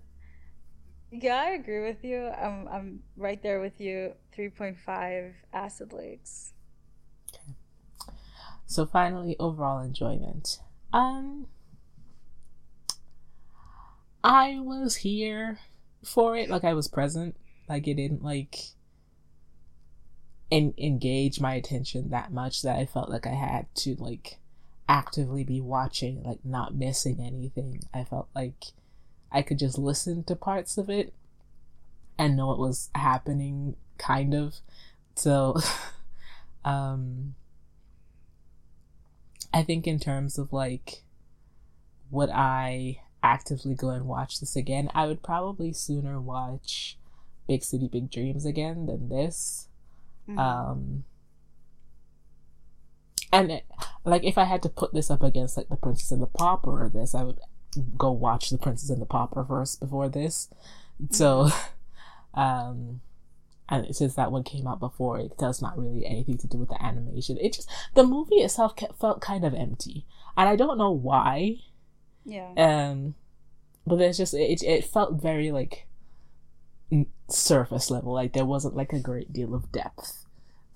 [1.11, 2.29] yeah i agree with you.
[2.29, 4.13] I'm i'm right there with you.
[4.37, 6.53] 3.5 acid lakes
[7.35, 7.55] Okay.
[8.67, 10.59] So finally, overall enjoyment.
[10.93, 11.47] Um,
[14.23, 15.59] I was here
[16.05, 17.37] for it, like I was present.
[17.69, 18.59] Like it didn't like
[20.51, 24.39] en- engage my attention that much that I felt like I had to like
[24.89, 27.83] actively be watching, like not missing anything.
[27.95, 28.67] I felt like
[29.33, 31.15] I could just listen to parts of it
[32.19, 34.57] and know what was happening, kind of.
[35.15, 35.57] So,
[36.65, 37.35] um,
[39.55, 41.05] I think in terms of like
[42.11, 46.99] would I actively go and watch this again, I would probably sooner watch
[47.49, 49.69] Big City Big Dreams again than this.
[50.29, 50.39] Mhm.
[50.39, 51.05] Um
[53.33, 53.65] and it,
[54.05, 56.85] like if I had to put this up against like The Princess and the Pauper
[56.85, 57.39] or this, I would
[57.97, 60.49] go watch The Princess and the Pauper first before this.
[61.11, 61.51] So
[62.35, 63.01] um
[63.71, 66.71] and since that one came out before, it does not really anything to do with
[66.71, 67.39] the animation.
[67.41, 70.07] It just the movie itself felt kind of empty,
[70.37, 71.59] and I don't know why.
[72.25, 73.15] Yeah Um,
[73.87, 74.63] but there's just it.
[74.63, 75.87] It felt very like
[77.29, 78.13] surface level.
[78.13, 80.27] Like there wasn't like a great deal of depth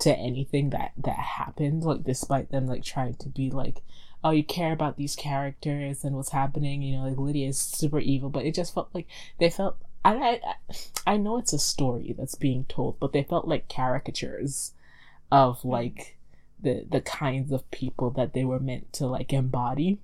[0.01, 1.85] to anything that that happened.
[1.85, 3.83] Like despite them like trying to be like,
[4.23, 6.83] oh, you care about these characters and what's happening.
[6.83, 9.07] You know, like Lydia is super evil, but it just felt like
[9.39, 9.77] they felt.
[10.05, 10.41] I, I
[11.07, 14.73] I know it's a story that's being told, but they felt like caricatures
[15.33, 16.17] of like
[16.61, 19.99] the the kinds of people that they were meant to like embody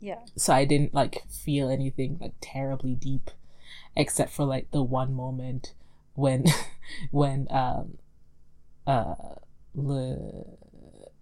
[0.00, 3.30] yeah so I didn't like feel anything like terribly deep,
[3.96, 5.72] except for like the one moment
[6.14, 6.44] when
[7.10, 7.98] when um
[8.86, 9.14] uh
[9.74, 10.44] Le-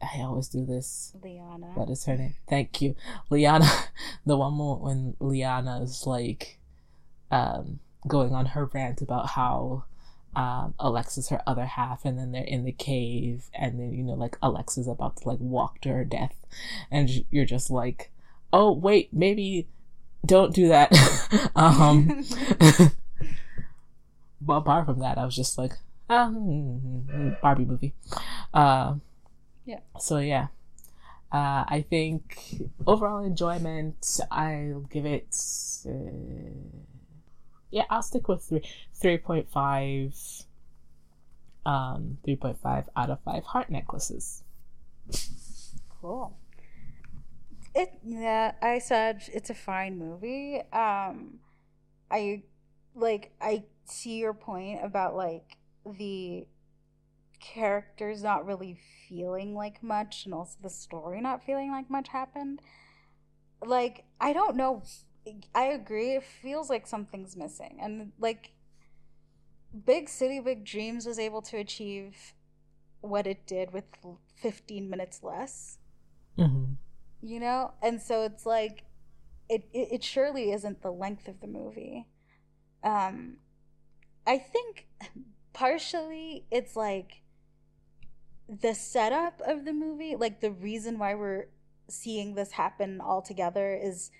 [0.03, 1.13] I always do this.
[1.23, 2.35] liana What is her name?
[2.49, 2.95] Thank you,
[3.31, 3.67] Liana.
[4.27, 6.59] The one moment when Liana is like
[7.31, 9.85] um going on her rant about how
[10.37, 14.15] um Alexa's her other half and then they're in the cave and then you know
[14.15, 16.35] like Alexa's about to like walk to her death
[16.91, 18.11] and you're just like
[18.55, 19.67] oh wait maybe
[20.25, 20.93] don't do that
[21.57, 22.25] um
[24.41, 25.73] but apart from that I was just like
[26.09, 27.95] um Barbie movie
[28.55, 28.95] uh
[29.67, 29.81] Yeah.
[29.99, 30.49] so yeah
[31.35, 35.35] uh, I think overall enjoyment, I'll give it.
[35.85, 36.71] Uh,
[37.73, 38.63] yeah, I'll stick with three,
[38.95, 40.15] three point five.
[41.67, 44.45] Um, three point five out of five heart necklaces.
[46.01, 46.37] Cool.
[47.75, 50.61] It yeah, I said it's a fine movie.
[50.73, 51.41] Um
[52.11, 52.43] I
[52.95, 56.47] like I see your point about like the
[57.41, 58.79] characters not really
[59.09, 62.61] feeling like much and also the story not feeling like much happened.
[63.65, 64.83] Like I don't know
[65.55, 68.53] I agree it feels like something's missing and like
[69.87, 72.35] Big City Big Dreams was able to achieve
[73.01, 73.85] what it did with
[74.37, 75.79] 15 minutes less
[76.39, 76.75] Mm-hmm.
[77.25, 77.73] You know?
[77.83, 78.85] And so it's like
[79.49, 82.07] it, it it surely isn't the length of the movie.
[82.83, 83.39] Um
[84.27, 84.87] i think
[85.53, 87.23] partially it's like
[88.49, 91.47] the setup of the movie like the reason why we're
[91.89, 94.11] seeing this happen all together is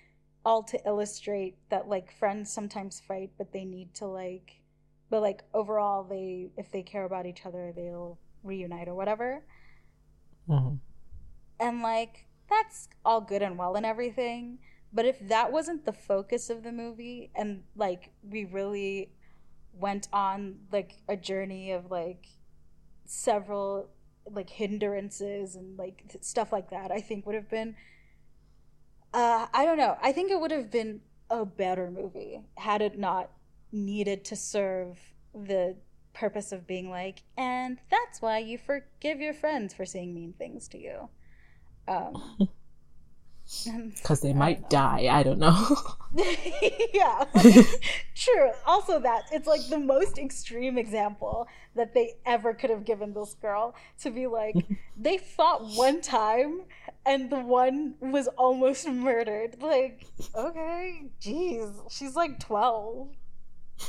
[0.45, 4.61] all to illustrate that like friends sometimes fight but they need to like
[5.09, 9.43] but like overall they if they care about each other they'll reunite or whatever.
[10.47, 10.75] Mm-hmm.
[11.59, 14.59] and like that's all good and well and everything
[14.93, 19.09] but if that wasn't the focus of the movie and like we really
[19.73, 22.27] went on like a journey of like
[23.05, 23.89] several
[24.31, 27.75] like hindrances and like th- stuff like that i think would have been
[29.13, 29.97] uh i don't know.
[30.01, 33.31] I think it would have been a better movie had it not
[33.71, 34.99] needed to serve
[35.33, 35.75] the
[36.13, 40.67] purpose of being like and that's why you forgive your friends for saying mean things
[40.69, 41.09] to you
[41.87, 42.49] um
[43.95, 45.07] Because they might die.
[45.11, 45.77] I don't know.
[46.93, 47.25] yeah,
[48.15, 48.51] true.
[48.65, 53.35] Also, that it's like the most extreme example that they ever could have given this
[53.35, 54.55] girl to be like,
[54.97, 56.61] they fought one time
[57.05, 59.61] and the one was almost murdered.
[59.61, 63.09] Like, okay, jeez, she's like 12.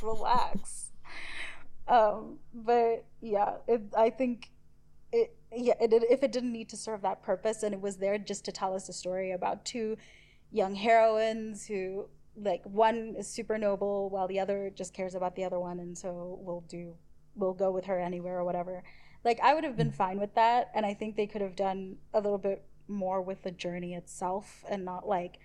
[0.02, 0.90] Relax.
[1.88, 4.50] Um, but yeah, it, I think
[5.54, 8.44] yeah, it, if it didn't need to serve that purpose and it was there just
[8.46, 9.96] to tell us a story about two
[10.50, 15.44] young heroines who like one is super noble while the other just cares about the
[15.44, 16.94] other one and so we'll do
[17.34, 18.82] we'll go with her anywhere or whatever.
[19.24, 21.96] Like i would have been fine with that and i think they could have done
[22.14, 25.38] a little bit more with the journey itself and not like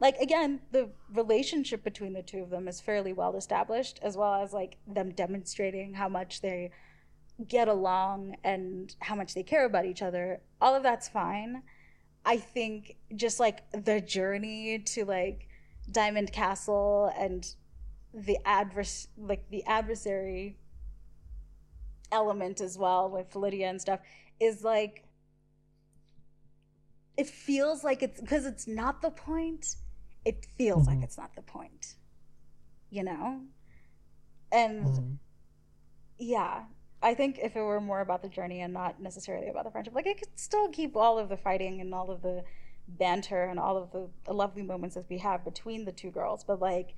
[0.00, 4.34] like again the relationship between the two of them is fairly well established as well
[4.34, 6.70] as like them demonstrating how much they
[7.48, 11.62] get along and how much they care about each other all of that's fine
[12.24, 15.48] i think just like the journey to like
[15.90, 17.54] diamond castle and
[18.12, 20.56] the advers like the adversary
[22.12, 23.98] element as well with lydia and stuff
[24.38, 25.04] is like
[27.16, 29.76] it feels like it's because it's not the point
[30.24, 30.96] it feels mm-hmm.
[30.96, 31.96] like it's not the point
[32.90, 33.40] you know
[34.52, 35.12] and mm-hmm.
[36.18, 36.62] yeah
[37.04, 39.94] I think if it were more about the journey and not necessarily about the friendship,
[39.94, 42.44] like it could still keep all of the fighting and all of the
[42.88, 46.44] banter and all of the, the lovely moments that we have between the two girls.
[46.44, 46.94] But like,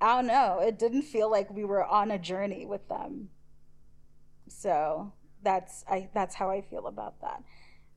[0.00, 3.30] I don't know, it didn't feel like we were on a journey with them.
[4.46, 5.12] So
[5.42, 7.42] that's I that's how I feel about that.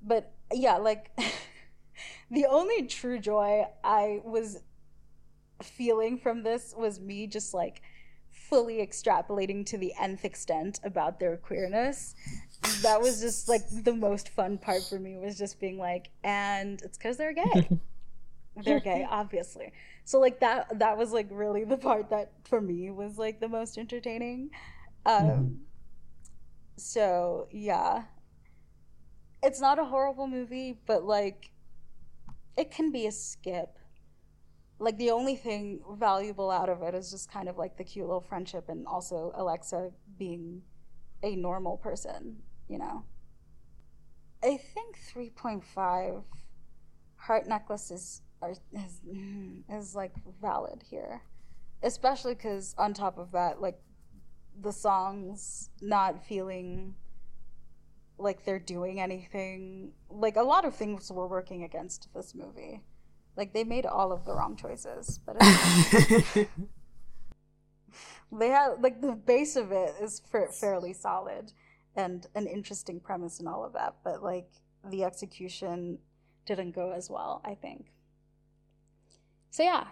[0.01, 1.11] But yeah, like
[2.31, 4.57] the only true joy I was
[5.61, 7.83] feeling from this was me just like
[8.51, 12.13] fully extrapolating to the nth extent about their queerness.
[12.81, 16.81] That was just like the most fun part for me was just being like and
[16.81, 17.69] it's because they're gay.
[18.65, 19.71] They're gay obviously.
[20.03, 23.47] So like that that was like really the part that for me was like the
[23.47, 24.49] most entertaining.
[25.05, 25.53] Um mm-hmm.
[26.75, 28.03] so yeah.
[29.41, 31.51] It's not a horrible movie but like
[32.57, 33.77] it can be a skip
[34.81, 38.07] like the only thing valuable out of it is just kind of like the cute
[38.07, 40.63] little friendship and also Alexa being
[41.21, 42.37] a normal person,
[42.67, 43.03] you know.
[44.43, 46.23] I think 3.5
[47.15, 51.21] heart necklaces are is, mm, is like valid here.
[51.83, 53.79] Especially cuz on top of that like
[54.59, 56.95] the songs not feeling
[58.17, 59.93] like they're doing anything.
[60.09, 62.81] Like a lot of things were working against this movie.
[63.37, 65.37] Like they made all of the wrong choices, but
[68.31, 70.21] they had like the base of it is
[70.59, 71.53] fairly solid
[71.95, 74.49] and an interesting premise and all of that, but like
[74.89, 75.99] the execution
[76.45, 77.93] didn't go as well, I think.
[79.49, 79.87] So yeah,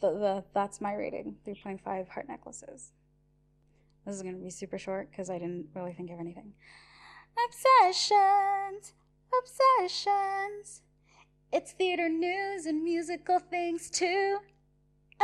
[0.00, 2.92] the, the that's my rating, 3.5 heart necklaces.
[4.06, 6.52] This is going to be super short because I didn't really think of anything.
[7.48, 8.92] Obsessions,
[9.42, 10.82] obsessions.
[11.54, 14.38] It's theater news and musical things too.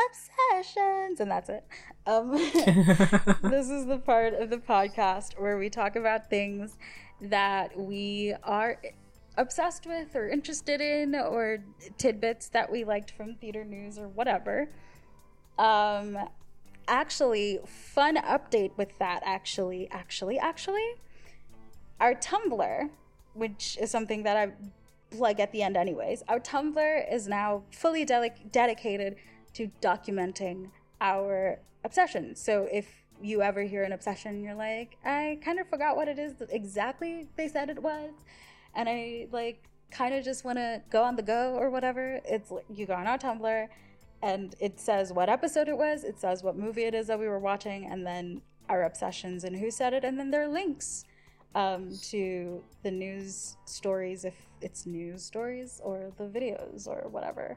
[0.08, 1.18] Obsessions.
[1.18, 1.64] And that's it.
[2.06, 2.30] Um,
[3.50, 6.78] this is the part of the podcast where we talk about things
[7.20, 8.80] that we are
[9.38, 11.64] obsessed with or interested in or
[11.98, 14.70] tidbits that we liked from theater news or whatever.
[15.58, 16.16] Um,
[16.86, 20.94] actually, fun update with that, actually, actually, actually.
[21.98, 22.88] Our Tumblr,
[23.34, 24.54] which is something that I've
[25.10, 26.22] plug at the end, anyways.
[26.28, 29.16] Our Tumblr is now fully de- dedicated
[29.54, 30.70] to documenting
[31.00, 32.40] our obsessions.
[32.40, 32.86] So if
[33.22, 37.28] you ever hear an obsession, you're like, I kind of forgot what it is exactly
[37.36, 38.10] they said it was,
[38.74, 42.20] and I like kind of just want to go on the go or whatever.
[42.24, 43.68] It's you go on our Tumblr,
[44.22, 47.28] and it says what episode it was, it says what movie it is that we
[47.28, 51.04] were watching, and then our obsessions and who said it, and then there are links
[51.54, 57.56] um, to the news stories if it's news stories or the videos or whatever.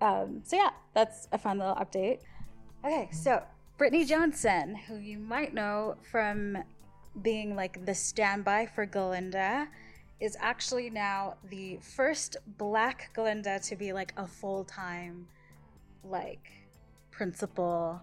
[0.00, 2.18] Um, so yeah, that's a fun little update.
[2.84, 3.42] Okay, so
[3.78, 6.58] Brittany Johnson, who you might know from
[7.22, 9.68] being like the standby for Glinda,
[10.20, 15.26] is actually now the first black Glinda to be like a full time,
[16.02, 16.52] like,
[17.10, 18.00] principal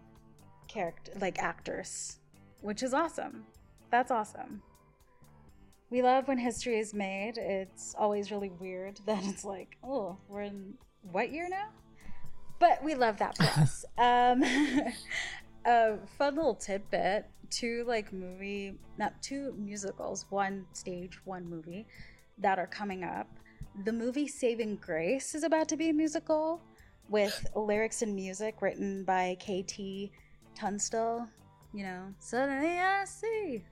[0.67, 2.19] character, like actress,
[2.61, 3.45] which is awesome.
[3.89, 4.61] That's awesome
[5.91, 7.37] we love when history is made.
[7.37, 10.73] It's always really weird that it's like, oh, we're in
[11.11, 11.69] what year now?
[12.57, 13.85] But we love that for us.
[13.97, 14.43] Um,
[15.65, 21.85] a fun little tidbit: two like movie, not two musicals, one stage, one movie
[22.39, 23.27] that are coming up
[23.85, 26.61] the movie Saving Grace is about to be a musical
[27.09, 30.11] with lyrics and music written by KT
[30.55, 31.27] Tunstall.
[31.73, 33.63] You know, suddenly I see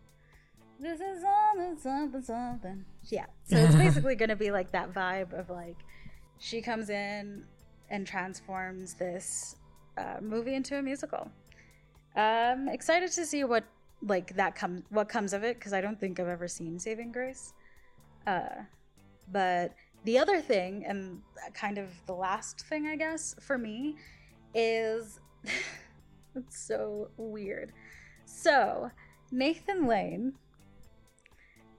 [0.80, 2.85] this is something, something, something.
[3.06, 3.26] Yeah.
[3.43, 5.77] So it's basically going to be like that vibe of like
[6.38, 7.43] she comes in
[7.89, 9.56] and transforms this
[9.97, 11.30] uh, movie into a musical.
[12.15, 13.65] Um, excited to see what
[14.01, 17.11] like that comes what comes of it because I don't think I've ever seen Saving
[17.11, 17.53] Grace.
[18.26, 18.64] Uh,
[19.31, 19.73] but
[20.06, 21.22] the other thing, and
[21.53, 23.97] kind of the last thing, I guess, for me,
[24.53, 25.19] is
[26.35, 27.73] it's so weird.
[28.26, 28.91] So,
[29.31, 30.34] Nathan Lane,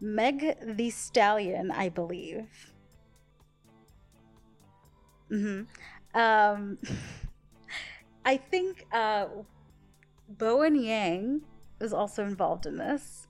[0.01, 2.72] Meg the Stallion, I believe.
[5.28, 5.62] hmm
[6.14, 6.78] Um,
[8.24, 9.27] I think uh,
[10.28, 11.43] Bowen Yang
[11.81, 13.28] is also involved in this.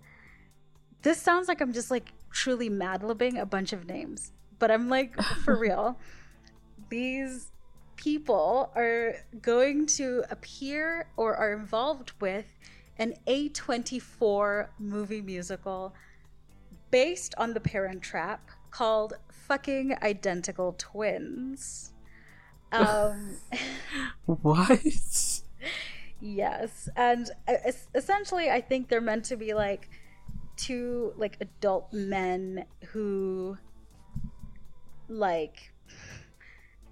[1.02, 4.88] This sounds like I'm just like truly mad libbing a bunch of names, but I'm
[4.88, 5.98] like, for real.
[6.90, 7.52] These
[7.97, 12.47] people are going to appear or are involved with
[12.98, 15.94] an A24 movie musical
[16.90, 21.92] based on The Parent Trap called Fucking Identical Twins.
[22.72, 23.36] Um,
[24.26, 25.42] What?
[26.20, 27.30] Yes, and
[27.94, 29.88] essentially, I think they're meant to be like
[30.56, 33.56] two like adult men who
[35.08, 35.72] like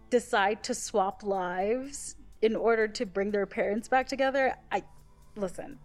[0.08, 4.54] decide to swap lives in order to bring their parents back together.
[4.72, 4.82] I
[5.36, 5.78] listen.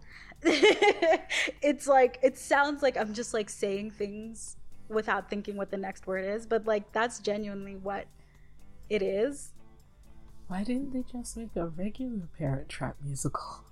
[1.62, 4.56] it's like it sounds like I'm just like saying things
[4.88, 8.06] without thinking what the next word is, but like that's genuinely what
[8.90, 9.52] it is.
[10.48, 13.64] Why didn't they just make a regular Parent Trap musical?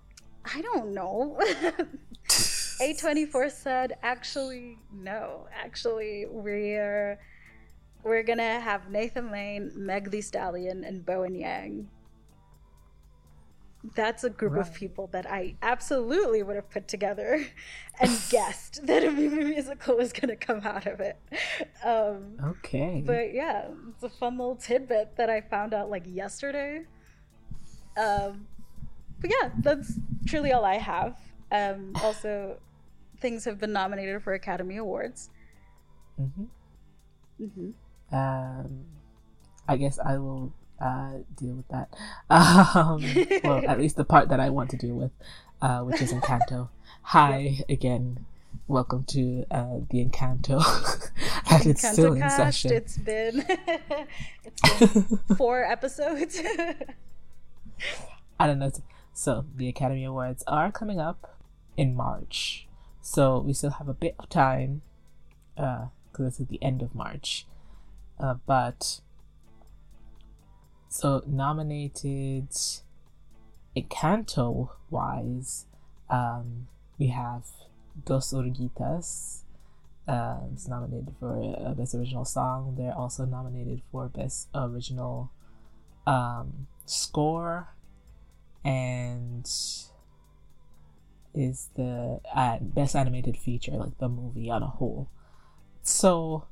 [0.45, 1.39] I don't know.
[2.29, 5.47] A24 said, actually, no.
[5.55, 7.19] Actually, we're
[8.03, 11.89] we're gonna have Nathan Lane, Meg the Stallion, and Bowen Yang.
[13.97, 17.45] That's a group of people that I absolutely would have put together
[18.01, 21.19] and guessed that a movie musical was gonna come out of it.
[21.85, 23.03] Um, Okay.
[23.05, 26.83] but yeah, it's a fun little tidbit that I found out like yesterday.
[27.97, 28.47] Um,
[29.21, 29.95] but yeah, that's
[30.27, 31.17] truly all I have.
[31.51, 32.59] Um, also,
[33.21, 35.31] things have been nominated for Academy Awards.
[36.17, 36.45] hmm
[37.39, 37.71] hmm
[38.13, 38.85] Um,
[39.69, 40.53] I guess I will
[40.83, 41.89] uh, deal with that.
[42.31, 43.05] Um,
[43.45, 45.13] well, at least the part that I want to deal with,
[45.61, 46.71] uh, which is Encanto.
[47.03, 48.25] Hi again.
[48.67, 50.63] Welcome to uh, the Encanto.
[51.51, 52.73] and it's still in session.
[52.73, 53.45] It's been
[54.65, 56.41] it's been four episodes.
[58.41, 58.73] I don't know.
[59.13, 61.39] So the Academy Awards are coming up
[61.77, 62.67] in March,
[63.03, 64.81] so we still have a bit of time,
[65.55, 67.47] because it's at the end of March.
[68.19, 69.02] Uh, but
[70.93, 72.49] so nominated
[73.75, 75.65] Encanto wise,
[76.11, 77.45] um, we have
[78.05, 79.41] Dos Oruguitas.
[80.07, 82.75] Uh, it's nominated for uh, best original song.
[82.77, 85.31] They're also nominated for best original
[86.07, 87.69] um, score
[88.63, 89.47] and
[91.35, 95.09] is the uh, best animated feature, like the movie on a whole.
[95.83, 96.45] So,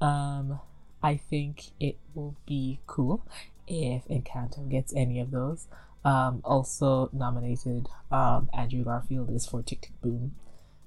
[0.00, 0.60] um,
[1.02, 3.24] I think it will be cool
[3.66, 5.66] if Encanto gets any of those.
[6.04, 10.34] Um, also nominated, um, Andrew Garfield is for Tick Tick Boom,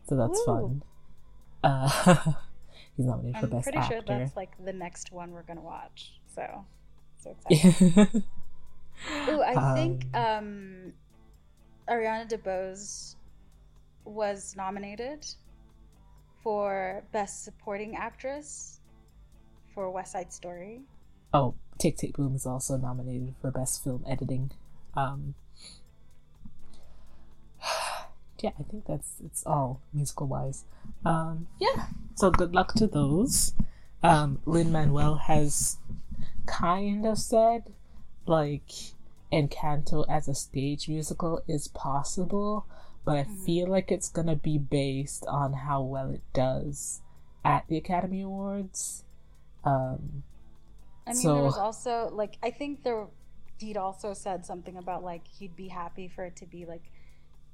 [0.08, 0.46] so that's Ooh.
[0.46, 0.84] fun.
[1.64, 1.88] Uh,
[2.98, 3.80] he's nominated for Best Actor.
[3.80, 6.14] I'm pretty sure that's like the next one we're gonna watch.
[6.36, 6.66] So,
[7.20, 8.24] so excited.
[9.30, 10.94] Ooh, I think Um, um,
[11.90, 13.16] Ariana DeBose
[14.06, 15.26] was nominated
[16.42, 18.73] for Best Supporting Actress
[19.74, 20.82] for West Side Story.
[21.34, 24.52] Oh, Tick Tick Boom is also nominated for Best Film Editing.
[24.96, 25.34] Um,
[28.42, 30.66] yeah, I think that's it's all musical wise.
[31.06, 33.54] Um, yeah, so good luck to those.
[34.02, 35.78] Um, Lin Manuel has
[36.46, 37.64] kind of said
[38.26, 38.70] like
[39.32, 42.66] Encanto as a stage musical is possible,
[43.06, 43.38] but I Mhm.
[43.46, 47.02] feel like it's gonna be based on how well it does
[47.44, 49.04] at the Academy Awards.
[49.64, 50.24] Um,
[51.08, 53.08] I mean, So- there was also like I think there
[53.60, 56.92] he'd also said something about like he'd be happy for it to be like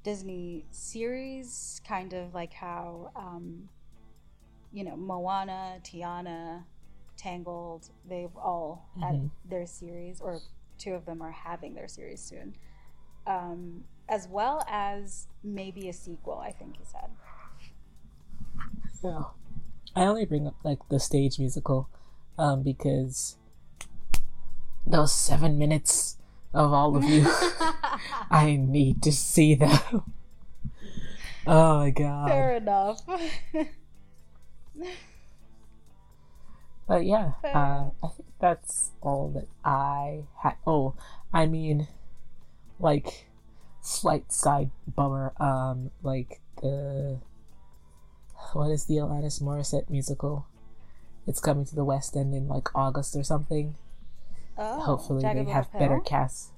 [0.02, 3.68] Disney series, kind of like how um,
[4.72, 6.64] you know Moana, Tiana,
[7.16, 9.30] Tangled, they've all had Mhm.
[9.44, 10.40] their series, or
[10.78, 12.56] two of them are having their series soon,
[13.26, 16.38] um, as well as maybe a sequel.
[16.38, 17.10] I think he said.
[19.04, 19.24] Yeah.
[19.96, 21.88] I only bring up like the stage musical
[22.40, 23.36] um, because
[24.86, 26.16] those seven minutes
[26.52, 27.26] of all of you,
[28.30, 29.78] I need to see them.
[31.46, 32.28] oh my god.
[32.28, 33.02] Fair enough.
[36.90, 40.54] But yeah, uh, I think that's all that I had.
[40.66, 40.94] Oh,
[41.32, 41.86] I mean,
[42.80, 43.28] like,
[43.80, 45.32] slight side bummer.
[45.38, 47.20] Um, like the
[48.54, 50.46] what is the Alanis Morissette musical?
[51.30, 53.76] It's coming to the West End in like August or something.
[54.58, 55.80] oh, hopefully Jagged they have Pill?
[55.80, 56.50] better cast.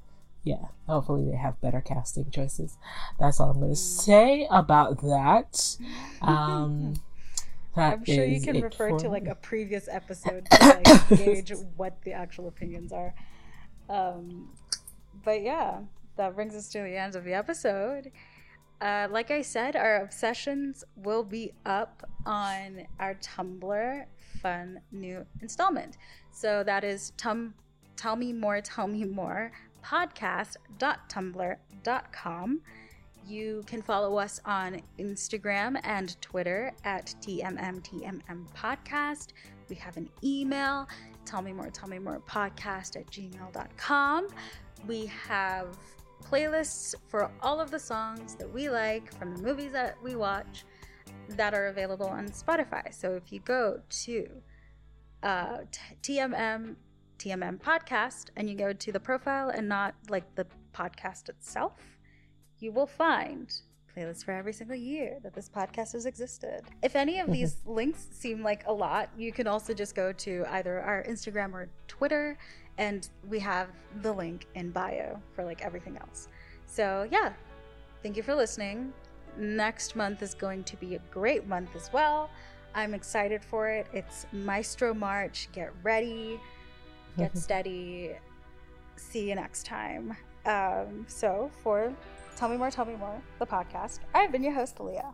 [0.44, 2.78] Yeah, hopefully they have better casting choices.
[3.20, 5.76] That's all I'm going to say about that.
[6.22, 6.94] Um,
[7.74, 12.00] that I'm sure you can refer to like a previous episode to like gauge what
[12.04, 13.12] the actual opinions are.
[13.90, 14.50] Um,
[15.24, 15.80] but yeah,
[16.16, 18.12] that brings us to the end of the episode.
[18.80, 24.04] Uh, like I said, our obsessions will be up on our Tumblr
[24.40, 25.96] fun new installment.
[26.30, 27.54] So that is tum-
[27.96, 29.52] tell me more, tell me more
[29.84, 32.60] podcast.tumblr.com.
[33.24, 39.28] You can follow us on Instagram and Twitter at TMMTMM Podcast.
[39.68, 40.88] We have an email,
[41.24, 44.26] tell me more, tell me more podcast at gmail.com.
[44.88, 45.78] We have
[46.22, 50.64] playlists for all of the songs that we like from the movies that we watch
[51.30, 52.92] that are available on Spotify.
[52.94, 54.28] So if you go to
[55.22, 56.76] uh, t- TMM
[57.18, 61.74] TMM podcast and you go to the profile and not like the podcast itself,
[62.58, 63.52] you will find
[63.96, 66.62] playlists for every single year that this podcast has existed.
[66.82, 70.44] If any of these links seem like a lot, you can also just go to
[70.50, 72.36] either our Instagram or Twitter,
[72.78, 73.68] and we have
[74.00, 76.28] the link in bio for like everything else.
[76.66, 77.32] So, yeah,
[78.02, 78.92] thank you for listening.
[79.36, 82.30] Next month is going to be a great month as well.
[82.74, 83.86] I'm excited for it.
[83.92, 85.48] It's Maestro March.
[85.52, 86.40] Get ready,
[87.18, 88.12] get steady.
[88.96, 90.16] See you next time.
[90.46, 91.92] Um, so, for
[92.36, 95.12] Tell Me More, Tell Me More, the podcast, I've been your host, Leah.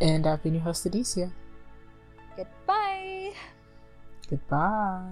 [0.00, 1.30] And I've been your host, Adicia.
[2.36, 3.32] Goodbye.
[4.28, 5.02] Goodbye.